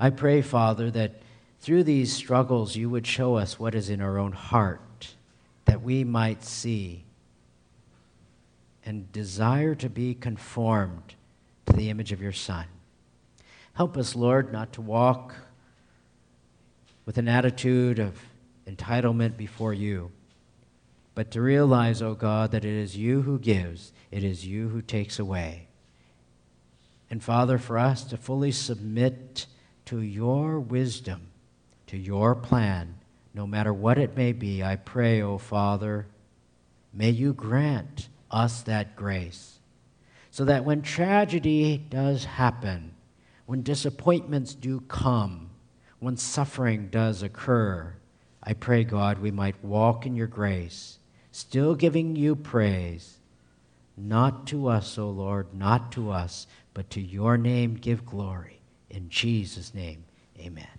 I 0.00 0.10
pray, 0.10 0.42
Father, 0.42 0.90
that 0.90 1.22
through 1.60 1.84
these 1.84 2.12
struggles 2.12 2.76
you 2.76 2.88
would 2.90 3.06
show 3.06 3.36
us 3.36 3.58
what 3.58 3.74
is 3.74 3.90
in 3.90 4.00
our 4.00 4.18
own 4.18 4.32
heart 4.32 5.14
that 5.64 5.82
we 5.82 6.04
might 6.04 6.44
see 6.44 7.04
and 8.84 9.10
desire 9.12 9.74
to 9.74 9.90
be 9.90 10.14
conformed 10.14 11.14
to 11.66 11.72
the 11.72 11.90
image 11.90 12.12
of 12.12 12.22
your 12.22 12.32
Son. 12.32 12.66
Help 13.74 13.96
us, 13.96 14.14
Lord, 14.14 14.52
not 14.52 14.72
to 14.74 14.80
walk 14.80 15.34
with 17.04 17.18
an 17.18 17.28
attitude 17.28 17.98
of 17.98 18.18
entitlement 18.66 19.36
before 19.36 19.74
you, 19.74 20.10
but 21.14 21.30
to 21.32 21.40
realize, 21.40 22.00
O 22.00 22.08
oh 22.08 22.14
God, 22.14 22.52
that 22.52 22.64
it 22.64 22.72
is 22.72 22.96
you 22.96 23.22
who 23.22 23.38
gives, 23.38 23.92
it 24.10 24.22
is 24.22 24.46
you 24.46 24.68
who 24.68 24.80
takes 24.82 25.18
away. 25.18 25.68
And 27.10 27.22
Father, 27.22 27.58
for 27.58 27.78
us 27.78 28.04
to 28.04 28.16
fully 28.16 28.52
submit 28.52 29.46
to 29.86 30.00
your 30.00 30.58
wisdom, 30.58 31.28
to 31.86 31.96
your 31.96 32.34
plan, 32.34 32.94
no 33.34 33.46
matter 33.46 33.72
what 33.72 33.98
it 33.98 34.16
may 34.16 34.32
be, 34.32 34.62
I 34.62 34.76
pray, 34.76 35.22
O 35.22 35.32
oh 35.32 35.38
Father, 35.38 36.06
may 36.92 37.10
you 37.10 37.32
grant 37.32 38.08
us 38.30 38.62
that 38.62 38.96
grace 38.96 39.58
so 40.30 40.44
that 40.44 40.64
when 40.64 40.82
tragedy 40.82 41.78
does 41.78 42.24
happen, 42.24 42.92
when 43.46 43.62
disappointments 43.62 44.54
do 44.54 44.80
come, 44.80 45.50
when 45.98 46.16
suffering 46.16 46.88
does 46.88 47.22
occur, 47.22 47.94
I 48.42 48.52
pray, 48.52 48.84
God, 48.84 49.18
we 49.18 49.30
might 49.30 49.64
walk 49.64 50.06
in 50.06 50.14
your 50.14 50.26
grace, 50.26 50.98
still 51.32 51.74
giving 51.74 52.16
you 52.16 52.36
praise. 52.36 53.18
Not 53.96 54.46
to 54.48 54.68
us, 54.68 54.98
O 54.98 55.08
Lord, 55.08 55.54
not 55.54 55.90
to 55.92 56.10
us, 56.10 56.46
but 56.74 56.90
to 56.90 57.00
your 57.00 57.38
name 57.38 57.74
give 57.74 58.04
glory. 58.04 58.60
In 58.90 59.08
Jesus' 59.08 59.74
name, 59.74 60.04
amen. 60.38 60.75